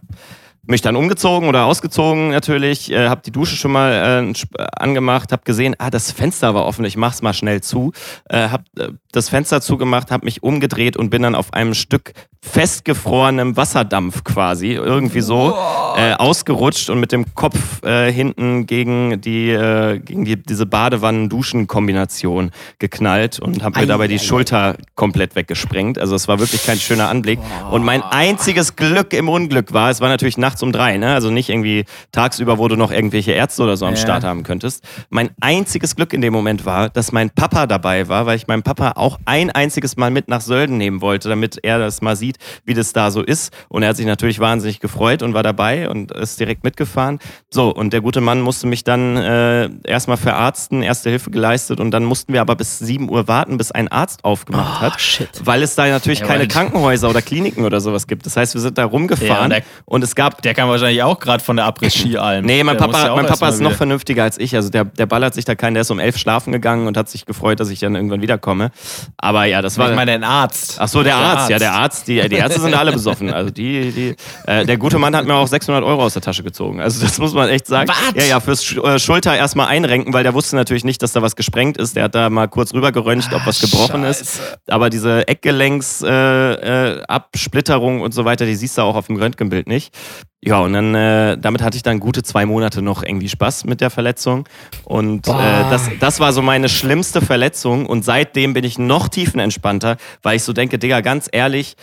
mich 0.65 0.81
dann 0.81 0.95
umgezogen 0.95 1.49
oder 1.49 1.65
ausgezogen 1.65 2.29
natürlich, 2.29 2.91
äh, 2.91 3.09
habe 3.09 3.21
die 3.25 3.31
Dusche 3.31 3.55
schon 3.55 3.71
mal 3.71 3.91
äh, 3.91 4.31
sp- 4.31 4.55
angemacht, 4.77 5.31
habe 5.31 5.43
gesehen, 5.43 5.75
ah, 5.77 5.89
das 5.89 6.11
Fenster 6.11 6.53
war 6.55 6.65
offen, 6.65 6.85
ich 6.85 6.95
mach's 6.97 7.21
mal 7.21 7.33
schnell 7.33 7.61
zu, 7.61 7.91
äh, 8.29 8.49
habe 8.49 8.63
äh, 8.79 8.89
das 9.11 9.29
Fenster 9.29 9.61
zugemacht, 9.61 10.09
habe 10.09 10.25
mich 10.25 10.41
umgedreht 10.41 10.97
und 10.97 11.09
bin 11.09 11.21
dann 11.21 11.35
auf 11.35 11.53
einem 11.53 11.73
Stück 11.73 12.13
festgefrorenem 12.41 13.55
Wasserdampf 13.55 14.23
quasi 14.23 14.71
irgendwie 14.73 15.21
so 15.21 15.55
äh, 15.95 16.13
ausgerutscht 16.13 16.89
und 16.89 16.99
mit 16.99 17.11
dem 17.11 17.35
Kopf 17.35 17.83
äh, 17.83 18.11
hinten 18.11 18.65
gegen 18.65 19.21
die 19.21 19.49
äh, 19.51 19.99
gegen 19.99 20.25
die, 20.25 20.41
diese 20.41 20.65
Badewannen-Duschen-Kombination 20.65 22.51
geknallt 22.79 23.39
und 23.39 23.63
habe 23.63 23.77
mir 23.79 23.83
Ei, 23.83 23.87
dabei 23.87 24.07
die. 24.07 24.19
Schulter 24.19 24.75
komplett 24.95 25.35
weggesprengt. 25.35 25.99
Also 25.99 26.15
es 26.15 26.27
war 26.27 26.39
wirklich 26.39 26.65
kein 26.65 26.77
schöner 26.79 27.09
Anblick. 27.09 27.39
Und 27.71 27.83
mein 27.83 28.01
einziges 28.01 28.75
Glück 28.75 29.13
im 29.13 29.27
Unglück 29.29 29.73
war, 29.73 29.89
es 29.89 30.01
war 30.01 30.09
natürlich 30.09 30.37
nachts 30.53 30.61
um 30.63 30.71
drei, 30.71 30.97
ne? 30.97 31.13
Also 31.15 31.31
nicht 31.31 31.49
irgendwie 31.49 31.85
tagsüber, 32.11 32.57
wo 32.59 32.67
du 32.67 32.75
noch 32.75 32.91
irgendwelche 32.91 33.31
Ärzte 33.31 33.63
oder 33.63 33.75
so 33.75 33.85
am 33.87 33.95
Ja. 33.95 33.99
Start 33.99 34.23
haben 34.23 34.43
könntest. 34.43 34.83
Mein 35.09 35.31
einziges 35.41 35.95
Glück 35.95 36.13
in 36.13 36.21
dem 36.21 36.31
Moment 36.33 36.65
war, 36.65 36.89
dass 36.89 37.11
mein 37.11 37.31
Papa 37.31 37.65
dabei 37.65 38.07
war, 38.07 38.25
weil 38.27 38.37
ich 38.37 38.45
meinen 38.47 38.61
Papa 38.61 38.93
auch 38.95 39.17
ein 39.25 39.49
einziges 39.49 39.97
Mal 39.97 40.11
mit 40.11 40.27
nach 40.27 40.41
Sölden 40.41 40.77
nehmen 40.77 41.01
wollte, 41.01 41.27
damit 41.29 41.57
er 41.63 41.79
das 41.79 42.01
mal 42.01 42.15
sieht, 42.15 42.37
wie 42.65 42.75
das 42.75 42.93
da 42.93 43.09
so 43.09 43.21
ist. 43.23 43.51
Und 43.69 43.81
er 43.83 43.89
hat 43.89 43.97
sich 43.97 44.05
natürlich 44.05 44.39
wahnsinnig 44.39 44.79
gefreut 44.79 45.23
und 45.23 45.33
war 45.33 45.41
dabei 45.43 45.89
und 45.89 46.11
ist 46.11 46.39
direkt 46.39 46.63
mitgefahren. 46.63 47.17
So, 47.49 47.73
und 47.73 47.93
der 47.93 48.01
gute 48.01 48.21
Mann 48.21 48.41
musste 48.41 48.67
mich 48.67 48.83
dann 48.83 49.17
äh, 49.17 49.69
erstmal 49.85 50.17
verarzten, 50.17 50.83
erste 50.83 51.09
Hilfe 51.09 51.31
geleistet 51.31 51.79
und 51.79 51.89
dann 51.91 52.03
mussten 52.03 52.31
wir 52.33 52.41
aber 52.41 52.55
bis 52.55 52.77
7 52.77 53.09
Uhr 53.09 53.27
warten, 53.27 53.57
bis 53.57 53.71
ein 53.71 53.87
Arzt 53.87 54.23
aufgemacht 54.23 54.77
Oh, 54.77 54.81
hat. 54.81 55.01
shit. 55.01 55.29
Weil 55.43 55.63
es 55.63 55.73
da 55.75 55.87
natürlich 55.87 56.19
Ja, 56.19 56.27
keine 56.27 56.47
Krankenhäuser 56.47 57.09
oder 57.09 57.21
Kliniken 57.23 57.65
oder 57.65 57.81
sowas 57.81 58.05
gibt. 58.07 58.25
Das 58.27 58.37
heißt, 58.37 58.53
wir 58.53 58.61
sind 58.61 58.77
da 58.77 58.83
Ja, 58.83 58.87
rumgefahren 58.89 59.45
und 59.45 59.49
der- 59.51 59.63
und 59.85 60.03
es 60.03 60.13
gab 60.15 60.41
Der 60.43 60.53
kam 60.53 60.69
wahrscheinlich 60.69 61.01
auch 61.03 61.19
gerade 61.19 61.43
von 61.43 61.55
der 61.55 61.65
Abriss-Ski-Alm. 61.65 62.45
Nee, 62.53 62.63
mein 62.63 62.77
Der 62.77 62.85
Papa, 62.85 63.05
ja 63.07 63.15
mein 63.15 63.25
Papa 63.25 63.49
ist 63.49 63.59
noch 63.61 63.69
wieder- 63.69 63.77
vernünftiger 63.77 64.23
als 64.23 64.37
ich. 64.37 64.55
Also 64.55 64.69
der, 64.69 64.85
der 64.85 65.05
ballert 65.05 65.33
sich 65.33 65.45
da 65.45 65.55
keinen, 65.55 65.73
der 65.75 65.81
ist 65.81 65.91
um 65.91 65.99
elf 65.99 66.17
schlafen 66.17 66.51
gegangen 66.51 66.87
und 66.87 66.97
hat 66.97 67.09
sich 67.09 67.25
gefreut, 67.25 67.59
dass 67.59 67.69
ich 67.69 67.79
dann 67.79 67.95
irgendwann 67.95 68.21
wiederkomme. 68.21 68.71
Aber 69.17 69.45
ja, 69.45 69.61
das 69.61 69.77
war. 69.77 69.89
Ich 69.89 69.95
meine, 69.95 70.11
ein 70.13 70.23
Arzt. 70.23 70.77
Ach 70.79 70.87
so, 70.87 71.03
der 71.03 71.15
Arzt, 71.15 71.49
ja, 71.49 71.59
der 71.59 71.73
Arzt, 71.73 72.07
die, 72.07 72.27
die 72.29 72.35
Ärzte 72.35 72.61
sind 72.61 72.73
alle 72.73 72.91
besoffen. 72.91 73.33
Also 73.33 73.49
die, 73.51 73.91
die, 73.91 74.15
äh, 74.45 74.65
der 74.65 74.77
gute 74.77 74.99
Mann 74.99 75.15
hat 75.15 75.25
mir 75.25 75.35
auch 75.35 75.47
600 75.47 75.83
Euro 75.83 76.03
aus 76.03 76.13
der 76.13 76.21
Tasche 76.21 76.43
gezogen. 76.43 76.81
Also 76.81 77.03
das 77.03 77.17
muss 77.17 77.33
man 77.33 77.49
echt 77.49 77.67
sagen. 77.67 77.89
Was? 77.89 78.13
Ja, 78.15 78.23
ja, 78.29 78.39
fürs 78.39 78.63
Sch 78.63 78.77
äh, 78.77 78.99
Schulter 78.99 79.35
erstmal 79.35 79.67
einrenken, 79.67 80.13
weil 80.13 80.23
der 80.23 80.33
wusste 80.33 80.55
natürlich 80.55 80.83
nicht, 80.83 81.01
dass 81.01 81.13
da 81.13 81.21
was 81.21 81.35
gesprengt 81.35 81.77
ist. 81.77 81.95
Der 81.95 82.05
hat 82.05 82.15
da 82.15 82.29
mal 82.29 82.47
kurz 82.47 82.73
rüber 82.73 82.91
geröntgt, 82.91 83.33
ob 83.33 83.45
was 83.45 83.61
gebrochen 83.61 84.03
ist. 84.03 84.41
Aber 84.67 84.89
diese 84.89 85.27
Eckgelenks, 85.27 86.01
äh, 86.01 86.93
äh, 86.93 87.01
und 88.03 88.13
so 88.13 88.25
weiter, 88.25 88.45
die 88.45 88.55
siehst 88.55 88.77
du 88.77 88.81
auch 88.81 88.95
auf 88.95 89.07
dem 89.07 89.15
Röntgenbild 89.17 89.67
nicht. 89.67 89.95
Ja, 90.45 90.59
und 90.59 90.73
dann, 90.73 90.93
äh, 90.93 91.37
damit 91.37 91.61
hatte 91.61 91.77
ich 91.77 91.83
dann 91.83 92.01
gute 92.01 92.21
zwei 92.21 92.45
Monate 92.45 92.81
noch 92.81 93.01
irgendwie 93.01 93.29
Spaß 93.29 93.63
mit 93.63 93.79
der 93.79 93.89
Verletzung. 93.89 94.45
Und 94.83 95.25
äh, 95.29 95.31
das, 95.31 95.89
das 96.01 96.19
war 96.19 96.33
so 96.33 96.41
meine 96.41 96.67
schlimmste 96.67 97.21
Verletzung. 97.21 97.85
Und 97.85 98.03
seitdem 98.03 98.53
bin 98.53 98.65
ich 98.65 98.77
noch 98.77 99.07
tiefenentspannter, 99.07 99.95
weil 100.21 100.35
ich 100.35 100.43
so 100.43 100.51
denke, 100.51 100.79
Digga, 100.79 100.99
ganz 100.99 101.29
ehrlich, 101.31 101.77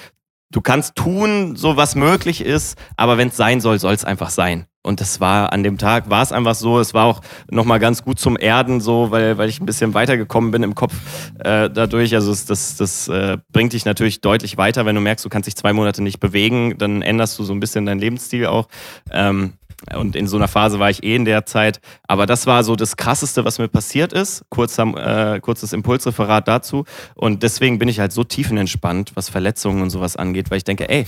du 0.53 0.61
kannst 0.61 0.97
tun, 0.97 1.57
so 1.57 1.77
was 1.77 1.95
möglich 1.95 2.41
ist, 2.41 2.79
aber 2.97 3.19
wenn 3.19 3.29
es 3.29 3.37
sein 3.37 3.61
soll, 3.61 3.79
soll 3.79 3.95
es 3.95 4.05
einfach 4.05 4.31
sein. 4.31 4.67
Und 4.83 5.03
das 5.03 5.21
war 5.21 5.53
an 5.53 5.63
dem 5.63 5.77
Tag, 5.77 6.09
war 6.09 6.23
es 6.23 6.33
einfach 6.33 6.55
so. 6.55 6.81
Es 6.81 6.95
war 6.95 7.05
auch 7.05 7.21
nochmal 7.51 7.79
ganz 7.79 8.03
gut 8.03 8.19
zum 8.19 8.39
Erden 8.39 8.81
so, 8.81 9.11
weil, 9.11 9.37
weil 9.37 9.51
ich 9.51 9.61
ein 9.61 9.67
bisschen 9.67 9.93
weitergekommen 9.93 10.53
bin 10.53 10.63
im 10.63 10.75
Kopf 10.75 10.95
äh, 11.39 11.69
dadurch. 11.69 12.15
Also 12.15 12.33
es, 12.33 12.47
das, 12.47 12.77
das 12.77 13.07
äh, 13.09 13.37
bringt 13.53 13.75
dich 13.75 13.85
natürlich 13.85 14.23
deutlich 14.23 14.57
weiter, 14.57 14.87
wenn 14.87 14.95
du 14.95 15.03
merkst, 15.03 15.23
du 15.25 15.29
kannst 15.29 15.47
dich 15.47 15.57
zwei 15.57 15.75
Monate 15.75 16.03
nicht 16.03 16.19
bewegen, 16.19 16.79
dann 16.79 17.03
änderst 17.03 17.39
du 17.39 17.45
so 17.45 17.53
ein 17.53 17.61
bisschen 17.61 17.85
deinen 17.85 18.01
Lebensstil 18.01 18.47
auch. 18.47 18.69
Ähm, 19.11 19.53
und 19.95 20.15
in 20.15 20.27
so 20.27 20.37
einer 20.37 20.49
Phase 20.49 20.79
war 20.79 20.91
ich 20.91 21.03
eh 21.03 21.17
in 21.17 21.25
der 21.25 21.47
Zeit. 21.47 21.81
Aber 22.07 22.27
das 22.27 22.47
war 22.47 22.65
so 22.65 22.77
das 22.77 22.97
Krasseste, 22.97 23.45
was 23.45 23.59
mir 23.59 23.69
passiert 23.69 24.13
ist. 24.13 24.45
Kurzer, 24.51 25.35
äh, 25.35 25.41
kurzes 25.41 25.73
Impulsreferat 25.73 26.47
dazu. 26.47 26.85
Und 27.15 27.43
deswegen 27.43 27.79
bin 27.79 27.89
ich 27.89 27.99
halt 28.01 28.13
so 28.13 28.25
tiefenentspannt, 28.25 29.13
was 29.15 29.31
Verletzungen 29.31 29.83
und 29.83 29.91
sowas 29.91 30.17
angeht, 30.17 30.51
weil 30.51 30.59
ich 30.59 30.65
denke, 30.65 30.89
ey, 30.89 31.07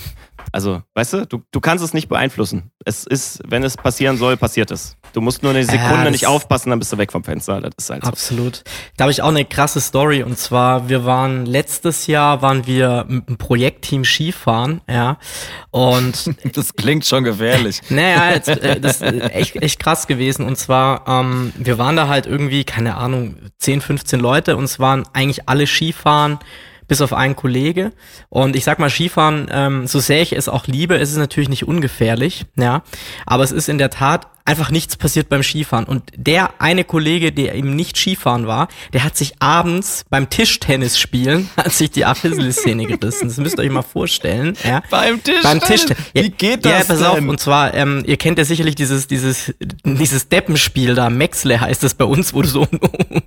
also, 0.51 0.81
weißt 0.95 1.13
du, 1.13 1.27
du, 1.27 1.43
du 1.51 1.59
kannst 1.59 1.83
es 1.83 1.93
nicht 1.93 2.09
beeinflussen. 2.09 2.71
Es 2.83 3.05
ist, 3.05 3.41
wenn 3.47 3.63
es 3.63 3.77
passieren 3.77 4.17
soll, 4.17 4.37
passiert 4.37 4.71
es. 4.71 4.97
Du 5.13 5.21
musst 5.21 5.43
nur 5.43 5.51
eine 5.51 5.63
Sekunde 5.63 6.03
das- 6.03 6.11
nicht 6.11 6.27
aufpassen, 6.27 6.69
dann 6.71 6.79
bist 6.79 6.91
du 6.91 6.97
weg 6.97 7.11
vom 7.11 7.23
Fenster. 7.23 7.61
Das 7.61 7.71
ist 7.77 7.89
halt 7.89 8.03
so. 8.03 8.09
Absolut. 8.09 8.63
Da 8.97 9.03
habe 9.03 9.11
ich 9.11 9.21
auch 9.21 9.29
eine 9.29 9.45
krasse 9.45 9.79
Story 9.79 10.23
und 10.23 10.37
zwar, 10.37 10.89
wir 10.89 11.05
waren 11.05 11.45
letztes 11.45 12.07
Jahr 12.07 12.41
waren 12.41 12.65
wir 12.67 13.05
mit 13.07 13.27
einem 13.27 13.37
Projektteam 13.37 14.03
Skifahren, 14.05 14.81
ja. 14.89 15.17
Und 15.71 16.31
Das 16.55 16.73
klingt 16.75 17.05
schon 17.05 17.23
gefährlich. 17.23 17.81
naja, 17.89 18.31
jetzt, 18.33 18.49
äh, 18.49 18.79
das 18.79 19.01
ist 19.01 19.21
echt, 19.33 19.55
echt 19.61 19.79
krass 19.79 20.07
gewesen. 20.07 20.45
Und 20.45 20.57
zwar, 20.57 21.07
ähm, 21.07 21.53
wir 21.57 21.77
waren 21.77 21.95
da 21.95 22.07
halt 22.07 22.25
irgendwie, 22.25 22.63
keine 22.63 22.95
Ahnung, 22.97 23.35
10, 23.59 23.81
15 23.81 24.19
Leute 24.19 24.57
und 24.57 24.65
es 24.65 24.79
waren 24.79 25.03
eigentlich 25.13 25.47
alle 25.47 25.67
Skifahren, 25.67 26.39
bis 26.87 27.01
auf 27.01 27.13
einen 27.13 27.35
Kollege. 27.35 27.91
Und 28.29 28.55
ich 28.55 28.65
sag 28.65 28.77
mal, 28.77 28.89
Skifahren, 28.89 29.47
ähm, 29.51 29.87
so 29.87 29.99
sehr 29.99 30.21
ich 30.21 30.33
es 30.33 30.49
auch 30.49 30.67
liebe, 30.67 30.95
ist 30.95 31.11
es 31.11 31.17
natürlich 31.17 31.49
nicht 31.49 31.65
ungefährlich, 31.67 32.45
ja. 32.57 32.81
Aber 33.25 33.43
es 33.43 33.51
ist 33.51 33.69
in 33.69 33.77
der 33.77 33.89
Tat 33.89 34.27
einfach 34.45 34.71
nichts 34.71 34.97
passiert 34.97 35.29
beim 35.29 35.43
Skifahren. 35.43 35.85
Und 35.85 36.03
der 36.15 36.61
eine 36.61 36.83
Kollege, 36.83 37.31
der 37.31 37.55
eben 37.55 37.75
nicht 37.75 37.97
Skifahren 37.97 38.47
war, 38.47 38.67
der 38.91 39.03
hat 39.03 39.15
sich 39.15 39.33
abends 39.39 40.05
beim 40.09 40.29
Tischtennis 40.29 40.99
spielen, 40.99 41.49
hat 41.57 41.71
sich 41.71 41.91
die 41.91 42.05
Achillessehne 42.05 42.85
gerissen. 42.85 43.27
Das 43.27 43.37
müsst 43.37 43.57
ihr 43.57 43.63
euch 43.63 43.71
mal 43.71 43.81
vorstellen, 43.81 44.57
ja. 44.63 44.83
Beim 44.89 45.23
Tisch? 45.23 45.43
Beim 45.43 45.59
Tisch. 45.61 45.85
Wie 46.13 46.29
geht 46.29 46.65
Ja, 46.65 46.79
das 46.79 46.87
pass 46.87 47.01
auf. 47.03 47.15
denn? 47.15 47.29
Und 47.29 47.39
zwar, 47.39 47.73
ähm, 47.73 48.03
ihr 48.05 48.17
kennt 48.17 48.37
ja 48.37 48.45
sicherlich 48.45 48.75
dieses, 48.75 49.07
dieses, 49.07 49.53
dieses 49.83 50.27
Deppenspiel 50.29 50.95
da, 50.95 51.09
Mexle 51.09 51.59
heißt 51.59 51.83
das 51.83 51.93
bei 51.93 52.05
uns, 52.05 52.33
wo 52.33 52.41
du 52.41 52.47
so 52.47 52.61
um, 52.61 52.79
um, 53.09 53.21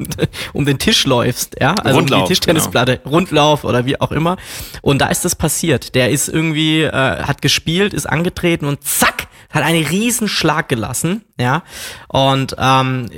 um 0.52 0.64
den 0.66 0.78
Tisch 0.78 1.06
läufst, 1.06 1.56
ja? 1.60 1.74
Also 1.74 1.90
um 1.90 1.96
Rundlauf, 2.00 2.24
die 2.24 2.28
Tischtennisplatte, 2.28 3.00
Rundlauf 3.06 3.64
oder 3.64 3.86
wie 3.86 4.00
auch 4.00 4.12
immer. 4.12 4.36
Und 4.82 4.98
da 5.00 5.08
ist 5.08 5.24
das 5.24 5.34
passiert. 5.34 5.94
Der 5.94 6.10
ist 6.10 6.28
irgendwie, 6.28 6.82
äh, 6.82 6.92
hat 6.92 7.40
gespielt, 7.40 7.94
ist 7.94 8.06
angetreten 8.06 8.66
und 8.66 8.84
zack, 8.84 9.25
hat 9.50 9.62
einen 9.62 9.84
riesen 9.84 10.28
Schlag 10.28 10.68
gelassen, 10.68 11.24
ja. 11.38 11.62
Und 12.08 12.56
ähm, 12.58 13.08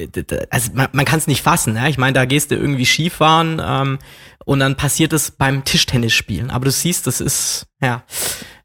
also 0.51 0.71
man, 0.75 0.89
man 0.93 1.05
kann 1.05 1.19
es 1.19 1.27
nicht 1.27 1.43
fassen, 1.43 1.77
ja. 1.77 1.89
Ich 1.89 1.99
meine, 1.99 2.13
da 2.13 2.25
gehst 2.25 2.51
du 2.51 2.57
irgendwie 2.57 2.85
Skifahren 2.87 3.61
ähm, 3.65 3.99
und 4.45 4.61
dann 4.61 4.77
passiert 4.77 5.13
es 5.13 5.31
beim 5.31 5.65
Tischtennisspielen. 5.65 6.51
Aber 6.51 6.65
du 6.65 6.71
siehst, 6.71 7.07
das 7.07 7.21
ist, 7.21 7.67
ja, 7.83 8.03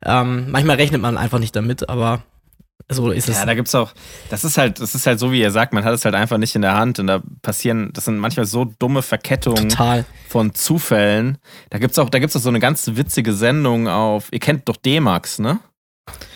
ähm, 0.06 0.52
manchmal 0.52 0.78
rechnet 0.78 1.02
man 1.02 1.18
einfach 1.18 1.40
nicht 1.40 1.56
damit, 1.56 1.90
aber 1.90 2.24
so 2.90 3.12
ist 3.12 3.30
es. 3.30 3.38
Ja, 3.38 3.46
da 3.46 3.54
gibt's 3.54 3.74
auch, 3.76 3.92
das 4.30 4.44
ist 4.44 4.58
halt, 4.58 4.80
das 4.80 4.94
ist 4.96 5.08
halt 5.08 5.20
so, 5.20 5.32
wie 5.32 5.40
ihr 5.42 5.52
sagt, 5.52 5.74
man 5.74 5.84
hat 5.84 5.94
es 5.94 6.06
halt 6.06 6.16
einfach 6.16 6.38
nicht 6.38 6.56
in 6.56 6.62
der 6.62 6.76
Hand 6.76 7.00
und 7.00 7.08
da 7.08 7.22
passieren, 7.42 7.92
das 7.94 8.06
sind 8.06 8.18
manchmal 8.18 8.46
so 8.46 8.66
dumme 8.66 9.02
Verkettungen 9.02 9.70
Total. 9.70 10.06
von 10.30 10.54
Zufällen. 10.54 11.38
Da 11.70 11.80
gibt's 11.80 11.98
auch, 11.98 12.10
da 12.10 12.20
gibt's 12.20 12.36
auch 12.36 12.42
so 12.42 12.50
eine 12.50 12.60
ganz 12.60 12.90
witzige 12.94 13.34
Sendung 13.34 13.88
auf, 13.88 14.28
ihr 14.32 14.40
kennt 14.40 14.68
doch 14.68 14.78
D-Max, 14.78 15.40
ne? 15.40 15.60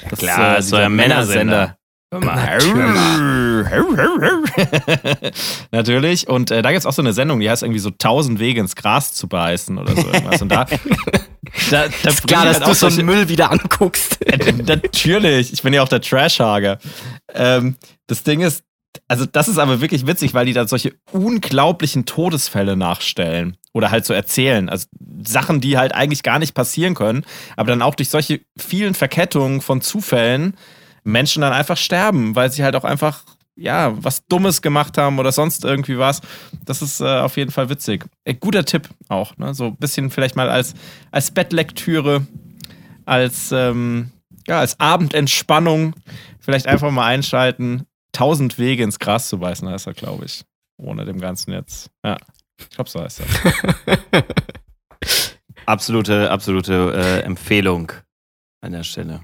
Das 0.09 0.19
klar, 0.19 0.57
ist, 0.57 0.69
so 0.69 0.77
dieser 0.77 0.87
ein 0.87 0.95
Männersender. 0.95 1.77
Natürlich. 5.71 6.29
Und 6.29 6.51
äh, 6.51 6.61
da 6.61 6.71
gibt 6.71 6.79
es 6.79 6.85
auch 6.85 6.93
so 6.93 7.01
eine 7.01 7.11
Sendung, 7.11 7.41
die 7.41 7.49
heißt 7.49 7.63
irgendwie 7.63 7.81
so 7.81 7.89
1000 7.89 8.39
Wege 8.39 8.61
ins 8.61 8.77
Gras 8.77 9.13
zu 9.13 9.27
beißen 9.27 9.77
oder 9.77 9.93
so 9.93 10.07
irgendwas. 10.07 10.41
Und 10.41 10.47
da, 10.49 10.63
da, 11.69 11.87
da 12.03 12.09
ist 12.09 12.25
klar, 12.25 12.45
dass 12.45 12.61
halt 12.61 12.69
du 12.69 12.73
so 12.73 12.87
einen 12.87 13.05
Müll 13.05 13.27
wieder 13.27 13.51
anguckst. 13.51 14.19
Natürlich. 14.65 15.51
Ich 15.51 15.61
bin 15.61 15.73
ja 15.73 15.83
auch 15.83 15.89
der 15.89 15.99
Trashhager. 15.99 16.77
Ähm, 17.33 17.75
das 18.07 18.23
Ding 18.23 18.39
ist, 18.39 18.63
also 19.09 19.25
das 19.25 19.49
ist 19.49 19.57
aber 19.57 19.81
wirklich 19.81 20.07
witzig, 20.07 20.33
weil 20.33 20.45
die 20.45 20.53
da 20.53 20.65
solche 20.65 20.93
unglaublichen 21.11 22.05
Todesfälle 22.05 22.77
nachstellen 22.77 23.57
oder 23.77 23.91
halt 23.91 24.05
so 24.05 24.13
erzählen. 24.13 24.69
Also 24.69 24.87
Sachen, 25.23 25.61
die 25.61 25.77
halt 25.77 25.93
eigentlich 25.93 26.23
gar 26.23 26.39
nicht 26.39 26.55
passieren 26.55 26.95
können, 26.95 27.23
aber 27.55 27.69
dann 27.69 27.83
auch 27.83 27.93
durch 27.93 28.09
solche 28.09 28.41
vielen 28.57 28.95
Verkettungen 28.95 29.61
von 29.61 29.81
Zufällen 29.81 30.57
Menschen 31.03 31.41
dann 31.41 31.53
einfach 31.53 31.77
sterben, 31.77 32.35
weil 32.35 32.51
sie 32.51 32.63
halt 32.63 32.75
auch 32.75 32.83
einfach 32.83 33.23
ja, 33.55 33.91
was 34.03 34.25
Dummes 34.27 34.61
gemacht 34.61 34.97
haben 34.97 35.17
oder 35.17 35.31
sonst 35.31 35.65
irgendwie 35.65 35.97
was. 35.97 36.21
Das 36.63 36.81
ist 36.81 37.01
äh, 37.01 37.05
auf 37.05 37.37
jeden 37.37 37.51
Fall 37.51 37.69
witzig. 37.69 38.05
Äh, 38.23 38.35
guter 38.35 38.65
Tipp 38.65 38.87
auch, 39.07 39.35
ne? 39.37 39.53
So 39.55 39.65
ein 39.65 39.77
bisschen 39.77 40.11
vielleicht 40.11 40.35
mal 40.35 40.49
als, 40.49 40.75
als 41.11 41.31
Bettlektüre, 41.31 42.27
als, 43.05 43.51
ähm, 43.51 44.11
ja, 44.47 44.59
als 44.59 44.79
Abendentspannung. 44.79 45.95
Vielleicht 46.39 46.67
einfach 46.67 46.91
mal 46.91 47.07
einschalten. 47.07 47.85
Tausend 48.11 48.59
Wege 48.59 48.83
ins 48.83 48.99
Gras 48.99 49.27
zu 49.27 49.39
beißen, 49.39 49.67
heißt 49.67 49.87
er, 49.87 49.93
glaube 49.93 50.25
ich. 50.25 50.43
Ohne 50.77 51.05
dem 51.05 51.19
Ganzen 51.19 51.51
jetzt. 51.51 51.89
Ja, 52.05 52.17
ich 52.59 52.69
glaube, 52.69 52.89
so 52.89 53.01
heißt 53.01 53.21
er. 53.21 54.23
absolute, 55.65 56.31
absolute 56.31 56.93
äh, 56.95 57.19
Empfehlung 57.21 57.91
an 58.61 58.71
der 58.71 58.83
Stelle. 58.83 59.21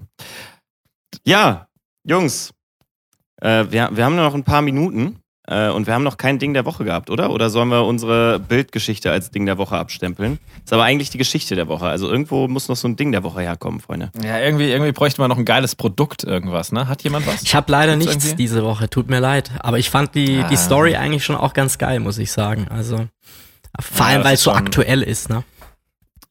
Ja, 1.26 1.68
Jungs, 2.04 2.54
äh, 3.42 3.66
wir, 3.70 3.90
wir 3.96 4.06
haben 4.06 4.16
nur 4.16 4.26
noch 4.26 4.36
ein 4.36 4.44
paar 4.44 4.62
Minuten 4.62 5.23
äh, 5.48 5.70
und 5.70 5.88
wir 5.88 5.94
haben 5.94 6.04
noch 6.04 6.18
kein 6.18 6.39
Ding 6.39 6.54
der 6.54 6.66
Woche 6.66 6.86
gehabt, 6.86 7.10
oder? 7.10 7.32
Oder 7.32 7.50
sollen 7.50 7.68
wir 7.70 7.86
unsere 7.86 8.39
Bildgeschichte 8.39 9.12
als 9.12 9.30
Ding 9.30 9.46
der 9.46 9.58
Woche 9.58 9.76
abstempeln? 9.76 10.39
Ist 10.64 10.72
aber 10.72 10.84
eigentlich 10.84 11.10
die 11.10 11.18
Geschichte 11.18 11.56
der 11.56 11.68
Woche. 11.68 11.86
Also 11.86 12.10
irgendwo 12.10 12.48
muss 12.48 12.70
noch 12.70 12.78
so 12.78 12.88
ein 12.88 12.96
Ding 12.96 13.12
der 13.12 13.24
Woche 13.24 13.41
herkommen, 13.41 13.82
Freunde. 13.82 14.10
Ja, 14.24 14.39
irgendwie, 14.39 14.72
irgendwie 14.72 14.94
bräuchte 14.94 15.20
man 15.20 15.30
noch 15.30 15.38
ein 15.38 15.46
geiles 15.46 15.76
Produkt, 15.76 16.24
irgendwas, 16.24 16.72
ne? 16.72 16.88
Hat 16.88 17.04
jemand 17.04 17.28
was? 17.28 17.44
Ich 17.44 17.56
habe 17.56 17.70
leider 17.72 17.94
Gibt's 17.98 18.08
nichts 18.08 18.26
irgendwie? 18.26 18.44
diese 18.44 18.64
Woche, 18.64 18.89
tut 18.89 19.10
mir 19.10 19.20
leid. 19.20 19.52
Aber 19.60 19.80
ich 19.80 19.89
fand 19.89 20.16
die, 20.16 20.41
ah. 20.44 20.48
die 20.48 20.56
Story 20.56 20.96
eigentlich 20.96 21.26
schon 21.26 21.36
auch 21.36 21.54
ganz 21.54 21.78
geil, 21.78 22.00
muss 22.00 22.18
ich 22.20 22.32
sagen. 22.32 22.68
Also 22.70 23.08
vor 23.80 24.06
allem, 24.06 24.22
ja, 24.22 24.26
weil 24.26 24.36
es 24.36 24.44
so 24.44 24.52
aktuell 24.52 25.02
ist, 25.02 25.30
ne? 25.30 25.44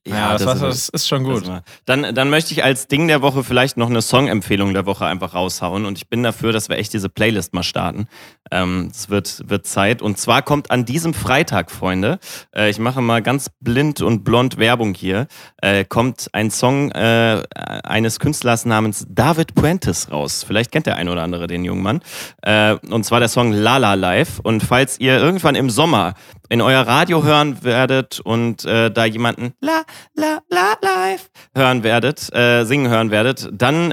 Ja, 0.07 0.15
ja 0.15 0.33
das, 0.33 0.45
das, 0.45 0.61
das, 0.61 0.89
ist 0.89 1.09
schon 1.09 1.23
gut. 1.23 1.45
Dann, 1.85 2.15
dann 2.15 2.29
möchte 2.29 2.53
ich 2.53 2.65
als 2.65 2.89
Ding 2.89 3.07
der 3.07 3.23
Woche 3.23 3.45
vielleicht 3.45 3.77
noch 3.77 3.89
eine 3.89 4.03
Songempfehlung 4.03 4.75
der 4.75 4.85
Woche 4.85 5.07
einfach 5.07 5.35
raushauen. 5.35 5.87
Und 5.87 5.97
ich 5.97 6.09
bin 6.09 6.23
dafür, 6.23 6.53
dass 6.53 6.69
wir 6.69 6.77
echt 6.77 6.93
diese 6.93 7.09
Playlist 7.09 7.55
mal 7.55 7.63
starten. 7.63 8.09
Ähm, 8.53 8.91
es 8.93 9.09
wird, 9.09 9.49
wird 9.49 9.67
Zeit. 9.67 10.03
Und 10.03 10.19
zwar 10.19 10.43
kommt 10.43 10.71
an 10.71 10.85
diesem 10.85 11.15
Freitag, 11.15 11.71
Freunde, 11.71 12.19
äh, 12.55 12.69
ich 12.69 12.79
mache 12.79 13.01
mal 13.01 13.23
ganz 13.23 13.51
blind 13.61 14.03
und 14.03 14.25
blond 14.25 14.59
Werbung 14.59 14.93
hier, 14.93 15.27
äh, 15.63 15.85
kommt 15.85 16.29
ein 16.33 16.51
Song 16.51 16.91
äh, 16.91 17.43
eines 17.55 18.21
Künstlers 18.21 18.67
namens 18.67 19.07
David 19.09 19.55
Puentes 19.55 20.13
raus. 20.13 20.45
Vielleicht 20.47 20.71
kennt 20.71 20.87
der 20.87 20.97
ein 20.97 21.09
oder 21.09 21.23
andere 21.23 21.47
den 21.47 21.65
jungen 21.65 21.83
Mann. 21.83 22.01
Äh, 22.43 22.75
und 22.91 23.05
zwar 23.05 23.21
der 23.21 23.29
Song 23.29 23.53
Lala 23.53 23.95
Live. 23.95 24.39
Und 24.41 24.63
falls 24.63 25.01
ihr 25.01 25.19
irgendwann 25.19 25.55
im 25.55 25.71
Sommer 25.71 26.13
in 26.51 26.61
euer 26.61 26.83
Radio 26.83 27.23
hören 27.23 27.65
werdet 27.65 28.21
und 28.21 28.67
äh, 28.67 28.91
da 28.91 29.07
jemanden 29.07 29.55
La 29.61 29.83
La 30.15 30.41
La 30.51 30.75
Live 30.83 31.31
hören 31.55 31.83
werdet, 31.83 32.31
äh, 32.35 32.65
singen 32.65 32.91
hören 32.91 33.11
werdet, 33.11 33.49
dann 33.51 33.93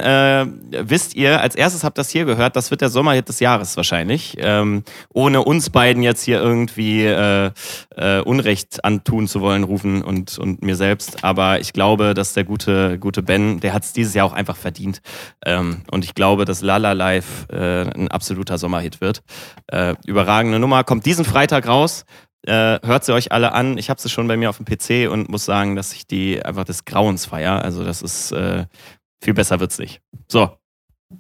wisst 0.72 1.16
ihr, 1.16 1.39
als 1.39 1.55
erstes 1.55 1.84
habt 1.84 1.97
ihr 1.97 2.01
das 2.01 2.10
hier 2.10 2.26
gehört, 2.26 2.55
das 2.55 2.72
wird 2.72 2.82
der 2.82 2.89
Sommerhit 2.89 3.30
des 3.30 3.39
Jahres 3.39 3.78
wahrscheinlich. 3.78 4.36
Ähm, 4.50 4.84
ohne 5.14 5.43
uns 5.43 5.70
beiden 5.70 6.02
jetzt 6.02 6.24
hier 6.24 6.39
irgendwie 6.39 7.06
äh, 7.06 7.52
äh, 7.95 8.22
Unrecht 8.22 8.84
antun 8.84 9.28
zu 9.28 9.41
wollen, 9.41 9.64
rufen 9.64 10.04
und, 10.04 10.38
und 10.39 10.64
mir 10.64 10.76
selbst. 10.76 11.24
Aber 11.24 11.60
ich 11.60 11.74
glaube, 11.74 12.14
dass 12.14 12.34
der 12.34 12.45
gute, 12.45 12.97
gute 12.97 13.22
Ben, 13.22 13.60
der 13.60 13.74
hat 13.74 13.84
es 13.84 13.93
dieses 13.93 14.14
Jahr 14.14 14.26
auch 14.26 14.34
einfach 14.34 14.58
verdient. 14.58 15.02
Ähm, 15.45 15.84
und 15.91 16.04
ich 16.04 16.16
glaube, 16.16 16.45
dass 16.45 16.62
Lala 16.62 16.93
Live 16.93 17.47
äh, 17.52 17.82
ein 17.82 18.08
absoluter 18.10 18.58
Sommerhit 18.58 19.02
wird. 19.02 19.22
Äh, 19.68 19.95
überragende 20.06 20.60
Nummer, 20.60 20.84
kommt 20.84 21.06
diesen 21.06 21.26
Freitag 21.26 21.68
raus. 21.68 22.06
Äh, 22.47 22.80
hört 22.84 23.04
sie 23.06 23.14
euch 23.14 23.32
alle 23.32 23.52
an. 23.52 23.78
Ich 23.78 23.89
habe 23.89 24.02
sie 24.02 24.10
schon 24.10 24.28
bei 24.28 24.38
mir 24.38 24.50
auf 24.50 24.58
dem 24.58 24.66
PC 24.66 25.12
und 25.12 25.30
muss 25.30 25.45
sagen, 25.45 25.76
dass 25.76 25.93
ich 25.93 26.08
die 26.08 26.43
einfach 26.43 26.64
des 26.64 26.86
Grauens 26.86 27.26
feier. 27.26 27.64
Also 27.64 27.84
das 27.84 28.02
ist 28.02 28.32
äh, 28.32 28.66
viel 29.22 29.34
besser 29.34 29.60
wird's 29.60 29.78
nicht. 29.78 30.02
So, 30.28 30.59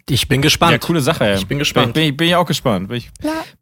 ich 0.07 0.27
bin 0.27 0.41
gespannt. 0.41 0.71
Ja, 0.71 0.77
coole 0.77 1.01
Sache. 1.01 1.33
Ich 1.35 1.47
bin 1.47 1.57
gespannt. 1.57 1.93
Bin, 1.93 2.09
bin, 2.09 2.17
bin 2.17 2.27
ich 2.27 2.35
auch 2.35 2.45
gespannt. 2.45 2.89
Bin 2.89 2.97
ich, 2.97 3.09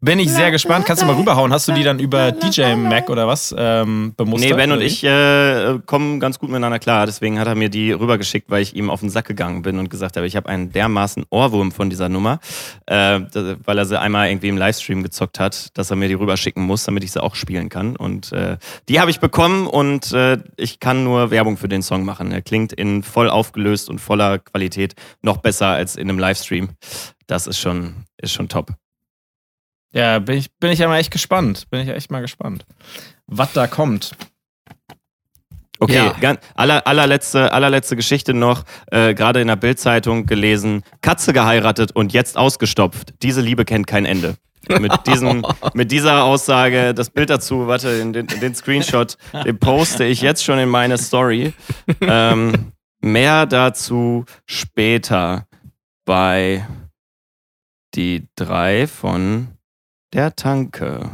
bin 0.00 0.18
ich 0.18 0.30
sehr 0.30 0.50
gespannt. 0.50 0.84
Kannst 0.84 1.02
du 1.02 1.06
mal 1.06 1.16
rüberhauen? 1.16 1.54
Hast 1.54 1.68
du 1.68 1.72
die 1.72 1.82
dann 1.82 1.98
über 1.98 2.32
DJ 2.32 2.74
Mac 2.74 3.08
oder 3.08 3.26
was 3.26 3.54
ähm, 3.56 4.12
bemustert? 4.14 4.50
Nee, 4.50 4.56
Ben 4.56 4.72
und 4.72 4.82
ich 4.82 5.02
äh, 5.04 5.78
kommen 5.86 6.20
ganz 6.20 6.38
gut 6.38 6.50
miteinander 6.50 6.78
klar. 6.78 7.06
Deswegen 7.06 7.38
hat 7.38 7.46
er 7.46 7.54
mir 7.54 7.70
die 7.70 7.92
rübergeschickt, 7.92 8.50
weil 8.50 8.60
ich 8.60 8.76
ihm 8.76 8.90
auf 8.90 9.00
den 9.00 9.08
Sack 9.08 9.26
gegangen 9.26 9.62
bin 9.62 9.78
und 9.78 9.88
gesagt 9.88 10.18
habe, 10.18 10.26
ich 10.26 10.36
habe 10.36 10.50
einen 10.50 10.70
dermaßen 10.70 11.24
Ohrwurm 11.30 11.72
von 11.72 11.88
dieser 11.88 12.10
Nummer, 12.10 12.40
äh, 12.84 13.20
weil 13.64 13.78
er 13.78 13.86
sie 13.86 13.98
einmal 13.98 14.28
irgendwie 14.28 14.48
im 14.48 14.58
Livestream 14.58 15.02
gezockt 15.02 15.40
hat, 15.40 15.78
dass 15.78 15.90
er 15.90 15.96
mir 15.96 16.08
die 16.08 16.14
rüberschicken 16.14 16.62
muss, 16.62 16.84
damit 16.84 17.04
ich 17.04 17.12
sie 17.12 17.22
auch 17.22 17.36
spielen 17.36 17.70
kann. 17.70 17.96
Und 17.96 18.32
äh, 18.32 18.58
die 18.90 19.00
habe 19.00 19.10
ich 19.10 19.20
bekommen 19.20 19.66
und 19.66 20.12
äh, 20.12 20.36
ich 20.58 20.78
kann 20.78 21.04
nur 21.04 21.30
Werbung 21.30 21.56
für 21.56 21.68
den 21.68 21.80
Song 21.80 22.04
machen. 22.04 22.32
Er 22.32 22.42
klingt 22.42 22.74
in 22.74 23.02
voll 23.02 23.30
aufgelöst 23.30 23.88
und 23.88 23.98
voller 23.98 24.38
Qualität 24.38 24.94
noch 25.22 25.38
besser 25.38 25.68
als 25.68 25.96
in 25.96 26.10
einem 26.10 26.17
Livestream. 26.18 26.70
Das 27.26 27.46
ist 27.46 27.58
schon, 27.58 28.04
ist 28.16 28.32
schon 28.32 28.48
top. 28.48 28.72
Ja, 29.92 30.18
bin 30.18 30.38
ich, 30.38 30.50
bin 30.58 30.70
ich 30.70 30.78
ja 30.78 30.88
mal 30.88 30.98
echt 30.98 31.10
gespannt. 31.10 31.68
Bin 31.70 31.80
ich 31.80 31.88
echt 31.88 32.10
mal 32.10 32.20
gespannt, 32.20 32.66
was 33.26 33.52
da 33.52 33.66
kommt. 33.66 34.12
Okay, 35.80 35.94
ja. 35.94 36.12
ganz, 36.20 36.40
aller, 36.54 36.86
allerletzte, 36.86 37.52
allerletzte 37.52 37.94
Geschichte 37.94 38.34
noch, 38.34 38.64
äh, 38.90 39.14
gerade 39.14 39.40
in 39.40 39.46
der 39.46 39.56
Bildzeitung 39.56 40.26
gelesen, 40.26 40.82
Katze 41.02 41.32
geheiratet 41.32 41.92
und 41.92 42.12
jetzt 42.12 42.36
ausgestopft. 42.36 43.14
Diese 43.22 43.40
Liebe 43.40 43.64
kennt 43.64 43.86
kein 43.86 44.04
Ende. 44.04 44.34
Mit, 44.80 44.92
diesem, 45.06 45.46
mit 45.74 45.92
dieser 45.92 46.24
Aussage, 46.24 46.94
das 46.94 47.10
Bild 47.10 47.30
dazu, 47.30 47.68
warte, 47.68 47.96
den, 48.12 48.26
den 48.26 48.54
Screenshot, 48.54 49.16
den 49.44 49.58
poste 49.58 50.04
ich 50.04 50.20
jetzt 50.20 50.44
schon 50.44 50.58
in 50.58 50.68
meine 50.68 50.98
Story. 50.98 51.54
Ähm, 52.00 52.72
mehr 53.00 53.46
dazu 53.46 54.24
später 54.46 55.47
bei 56.08 56.66
die 57.94 58.26
drei 58.34 58.86
von 58.86 59.48
der 60.14 60.34
Tanke. 60.34 61.10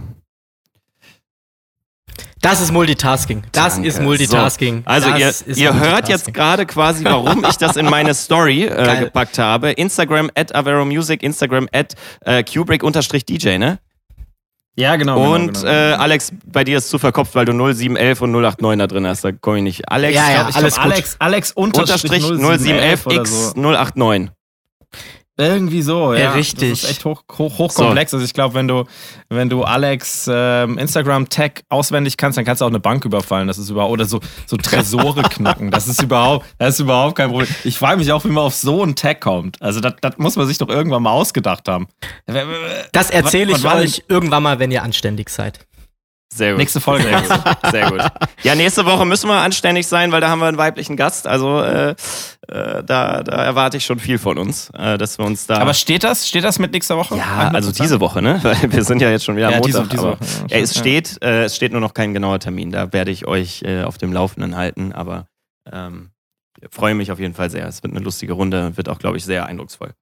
Das 2.40 2.61
ist 2.61 2.70
Multitasking. 2.70 3.42
Das 3.51 3.74
Danke. 3.74 3.88
ist 3.88 4.01
Multitasking. 4.01 4.84
So, 4.84 4.88
also 4.88 5.11
das 5.11 5.42
ihr, 5.49 5.57
ihr 5.57 5.80
hört 5.80 6.09
jetzt 6.09 6.32
gerade 6.32 6.64
quasi, 6.64 7.05
warum 7.05 7.45
ich 7.45 7.57
das 7.57 7.74
in 7.74 7.86
meine 7.86 8.14
Story 8.14 8.66
äh, 8.66 9.01
gepackt 9.01 9.36
habe. 9.40 9.72
Instagram 9.72 10.30
at 10.36 10.55
Avero 10.55 10.84
Music, 10.84 11.24
Instagram 11.24 11.68
at 11.72 11.95
äh, 12.20 12.45
Kubrick-DJ, 12.45 13.59
ne? 13.59 13.80
Ja, 14.76 14.95
genau. 14.95 15.34
Und 15.34 15.55
genau, 15.55 15.61
genau. 15.61 15.72
Äh, 15.72 15.95
Alex, 15.95 16.32
bei 16.47 16.62
dir 16.62 16.78
ist 16.78 16.88
zu 16.88 17.01
verkopft, 17.01 17.34
weil 17.34 17.47
du 17.47 17.53
0711 17.53 18.20
und 18.20 18.30
089 18.30 18.78
da 18.78 18.86
drin 18.86 19.09
hast. 19.09 19.24
Da 19.24 19.32
komme 19.32 19.57
ich 19.57 19.64
nicht. 19.64 19.88
Alex, 19.90 20.14
ja, 20.14 20.30
ja, 20.30 20.49
alles 20.53 20.74
glaub, 20.74 20.86
Alex, 20.86 21.16
Alex 21.18 21.51
unterstrich 21.51 22.22
0711 22.22 23.07
x 23.07 23.55
089. 23.57 24.30
Irgendwie 25.37 25.82
so, 25.82 26.14
ja. 26.14 26.20
ja 26.20 26.32
richtig. 26.32 26.70
Das 26.70 26.85
ist 26.85 26.91
echt 26.91 27.05
hoch, 27.05 27.24
hoch, 27.32 27.59
hochkomplex. 27.59 28.12
So. 28.12 28.18
Also 28.18 28.24
ich 28.24 28.35
glaube, 28.35 28.55
wenn 28.55 28.68
du, 28.68 28.85
wenn 29.28 29.49
du 29.49 29.64
Alex 29.64 30.30
ähm, 30.32 30.78
Instagram-Tag 30.78 31.62
auswendig 31.68 32.16
kannst, 32.16 32.39
dann 32.39 32.45
kannst 32.45 32.61
du 32.61 32.66
auch 32.66 32.70
eine 32.70 32.78
Bank 32.78 33.05
überfallen. 33.05 33.49
Das 33.49 33.59
ist 33.59 33.68
überhaupt, 33.68 33.93
oder 33.93 34.05
so, 34.05 34.20
so 34.47 34.57
Tresore 34.57 35.22
knacken. 35.30 35.72
Das 35.72 35.89
ist 35.89 36.01
überhaupt, 36.03 36.47
das 36.59 36.74
ist 36.74 36.80
überhaupt 36.80 37.16
kein 37.16 37.30
Problem. 37.30 37.49
Ich 37.64 37.78
frage 37.78 37.99
mich 37.99 38.12
auch, 38.12 38.24
wie 38.24 38.28
man 38.28 38.45
auf 38.45 38.55
so 38.55 38.82
einen 38.82 38.95
Tag 38.95 39.20
kommt. 39.20 39.61
Also 39.61 39.80
das, 39.80 39.95
das 40.01 40.18
muss 40.18 40.37
man 40.37 40.47
sich 40.47 40.59
doch 40.59 40.68
irgendwann 40.68 41.03
mal 41.03 41.11
ausgedacht 41.11 41.68
haben. 41.68 41.89
Das 42.93 43.11
erzähle 43.11 43.55
ich 43.57 43.66
euch 43.66 44.05
irgendwann 44.09 44.45
mal, 44.45 44.61
wenn 44.61 44.70
ihr 44.70 44.85
anständig 44.85 45.30
seid. 45.30 45.66
Sehr 46.33 46.53
gut. 46.53 46.59
Nächste 46.59 46.81
Folge. 46.81 47.05
Sehr 47.05 47.20
gut. 47.20 47.70
Sehr 47.70 47.91
gut. 47.91 48.01
Ja, 48.43 48.55
nächste 48.55 48.85
Woche 48.85 49.07
müssen 49.07 49.29
wir 49.29 49.41
anständig 49.41 49.87
sein, 49.87 50.12
weil 50.12 50.20
da 50.20 50.29
haben 50.29 50.39
wir 50.39 50.49
einen 50.49 50.59
weiblichen 50.59 50.99
Gast. 50.99 51.27
Also 51.27 51.62
äh, 51.62 51.95
äh, 52.49 52.85
da, 52.85 53.22
da 53.22 53.43
erwarte 53.43 53.79
ich 53.79 53.87
schon 53.87 53.99
viel 53.99 54.18
von 54.18 54.37
uns, 54.37 54.70
äh, 54.75 54.99
dass 54.99 55.16
wir 55.16 55.25
uns 55.25 55.47
da. 55.47 55.59
Aber 55.59 55.72
steht 55.72 56.05
das? 56.05 56.29
Steht 56.29 56.45
das 56.45 56.59
mit 56.59 56.72
nächster 56.72 56.99
Woche? 56.99 57.16
Ja, 57.16 57.51
also 57.55 57.72
diese 57.72 58.01
Woche, 58.01 58.20
ne? 58.20 58.39
Weil 58.43 58.70
wir 58.70 58.85
sind 58.85 59.01
ja 59.01 59.11
jetzt 59.11 59.25
schon 59.25 59.37
wieder 59.37 59.47
am 59.47 59.55
ja, 59.55 59.59
Montag. 59.61 59.85
Diese, 59.85 59.89
diese 59.89 60.03
Woche, 60.03 60.18
ja, 60.51 60.57
ja, 60.59 60.62
es 60.62 60.79
steht, 60.79 61.22
äh, 61.22 61.45
es 61.45 61.57
steht 61.57 61.72
nur 61.72 61.81
noch 61.81 61.95
kein 61.95 62.12
genauer 62.12 62.39
Termin. 62.39 62.70
Da 62.70 62.93
werde 62.93 63.11
ich 63.11 63.27
euch 63.27 63.62
äh, 63.62 63.83
auf 63.85 63.97
dem 63.97 64.12
Laufenden 64.12 64.57
halten. 64.57 64.93
Aber 64.93 65.27
ähm, 65.72 66.11
freue 66.70 66.95
mich 66.95 67.12
auf 67.12 67.18
jeden 67.18 67.35
Fall 67.35 67.49
sehr. 67.49 67.66
Es 67.66 67.83
wird 67.83 67.95
eine 67.95 68.05
lustige 68.05 68.35
Runde 68.35 68.66
und 68.66 68.77
wird 68.77 68.91
auch, 68.91 68.99
glaube 68.99 69.16
ich, 69.16 69.25
sehr 69.25 69.47
eindrucksvoll. 69.47 69.95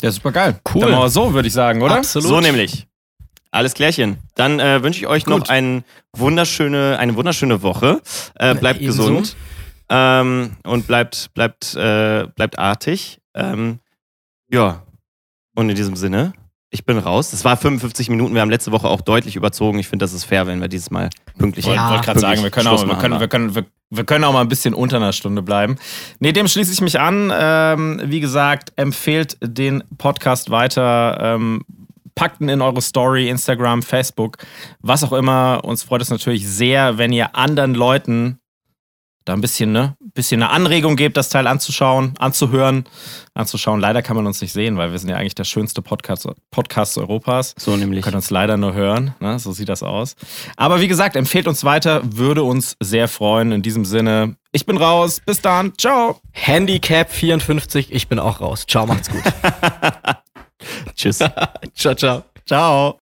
Ja, 0.00 0.10
super 0.10 0.32
geil. 0.32 0.60
Cool. 0.72 0.80
Dann 0.80 0.92
wir 0.92 1.10
so, 1.10 1.34
würde 1.34 1.48
ich 1.48 1.54
sagen, 1.54 1.82
oder? 1.82 1.96
Absolut. 1.96 2.28
So 2.28 2.40
nämlich. 2.40 2.86
Alles 3.52 3.74
klärchen. 3.74 4.18
Dann 4.36 4.60
äh, 4.60 4.82
wünsche 4.82 5.00
ich 5.00 5.06
euch 5.08 5.24
Gut. 5.24 5.38
noch 5.38 5.48
ein 5.48 5.84
wunderschöne, 6.16 6.96
eine 6.98 7.16
wunderschöne 7.16 7.62
Woche. 7.62 8.00
Äh, 8.36 8.54
bleibt 8.54 8.80
Ebenso. 8.80 9.02
gesund 9.02 9.36
ähm, 9.88 10.52
und 10.64 10.86
bleibt, 10.86 11.34
bleibt, 11.34 11.74
äh, 11.74 12.26
bleibt 12.36 12.58
artig. 12.58 13.20
Ähm, 13.34 13.80
ja, 14.50 14.82
Und 15.56 15.68
in 15.68 15.74
diesem 15.76 15.96
Sinne, 15.96 16.32
ich 16.70 16.84
bin 16.84 16.98
raus. 16.98 17.32
Es 17.32 17.44
war 17.44 17.56
55 17.56 18.08
Minuten. 18.10 18.34
Wir 18.34 18.40
haben 18.40 18.50
letzte 18.50 18.70
Woche 18.70 18.86
auch 18.86 19.00
deutlich 19.00 19.34
überzogen. 19.34 19.80
Ich 19.80 19.88
finde, 19.88 20.04
das 20.04 20.12
ist 20.12 20.24
fair, 20.24 20.46
wenn 20.46 20.60
wir 20.60 20.68
dieses 20.68 20.92
Mal 20.92 21.10
pünktlich 21.36 21.64
Ich 21.64 21.68
wollte 21.68 21.80
Ja. 21.82 21.90
wollte 21.90 22.04
gerade 22.04 22.20
sagen, 22.20 22.42
wir 22.44 22.50
können, 22.50 22.68
auch, 22.68 22.86
wir, 22.86 22.94
können, 22.96 23.18
wir, 23.18 23.26
können, 23.28 23.54
wir, 23.56 23.66
wir 23.90 24.04
können 24.04 24.22
auch 24.22 24.32
mal 24.32 24.42
ein 24.42 24.48
bisschen 24.48 24.74
unter 24.74 24.96
einer 24.98 25.12
Stunde 25.12 25.42
bleiben. 25.42 25.76
Nee, 26.20 26.30
dem 26.30 26.46
schließe 26.46 26.72
ich 26.72 26.80
mich 26.80 27.00
an. 27.00 27.32
Ähm, 27.36 28.00
wie 28.04 28.20
gesagt, 28.20 28.72
empfehlt 28.76 29.36
den 29.42 29.82
Podcast 29.98 30.50
weiter. 30.50 31.18
Ähm, 31.20 31.64
packt 32.20 32.42
ihn 32.42 32.50
in 32.50 32.60
eure 32.60 32.82
Story, 32.82 33.30
Instagram, 33.30 33.82
Facebook, 33.82 34.36
was 34.80 35.02
auch 35.02 35.14
immer. 35.14 35.62
Uns 35.64 35.82
freut 35.82 36.02
es 36.02 36.10
natürlich 36.10 36.46
sehr, 36.46 36.98
wenn 36.98 37.14
ihr 37.14 37.34
anderen 37.34 37.74
Leuten 37.74 38.38
da 39.24 39.32
ein 39.32 39.40
bisschen, 39.40 39.72
ne, 39.72 39.96
bisschen 40.12 40.42
eine 40.42 40.52
Anregung 40.52 40.96
gebt, 40.96 41.16
das 41.16 41.30
Teil 41.30 41.46
anzuschauen, 41.46 42.12
anzuhören, 42.18 42.84
anzuschauen. 43.32 43.80
Leider 43.80 44.02
kann 44.02 44.16
man 44.16 44.26
uns 44.26 44.42
nicht 44.42 44.52
sehen, 44.52 44.76
weil 44.76 44.92
wir 44.92 44.98
sind 44.98 45.08
ja 45.08 45.16
eigentlich 45.16 45.34
der 45.34 45.44
schönste 45.44 45.80
Podcast, 45.80 46.28
Podcast 46.50 46.98
Europas. 46.98 47.54
So 47.58 47.74
nämlich. 47.74 48.04
Können 48.04 48.16
uns 48.16 48.28
leider 48.28 48.58
nur 48.58 48.74
hören, 48.74 49.14
ne? 49.20 49.38
so 49.38 49.52
sieht 49.52 49.70
das 49.70 49.82
aus. 49.82 50.14
Aber 50.58 50.82
wie 50.82 50.88
gesagt, 50.88 51.16
empfehlt 51.16 51.48
uns 51.48 51.64
weiter, 51.64 52.02
würde 52.04 52.42
uns 52.42 52.76
sehr 52.80 53.08
freuen. 53.08 53.50
In 53.52 53.62
diesem 53.62 53.86
Sinne, 53.86 54.36
ich 54.52 54.66
bin 54.66 54.76
raus, 54.76 55.22
bis 55.24 55.40
dann, 55.40 55.72
ciao. 55.78 56.20
Handicap 56.32 57.10
54, 57.10 57.90
ich 57.94 58.08
bin 58.08 58.18
auch 58.18 58.42
raus. 58.42 58.66
Ciao, 58.68 58.84
macht's 58.84 59.08
gut. 59.08 59.22
Tschüss. 60.94 61.18
ciao, 61.74 61.94
ciao. 61.94 62.24
Ciao. 62.46 62.98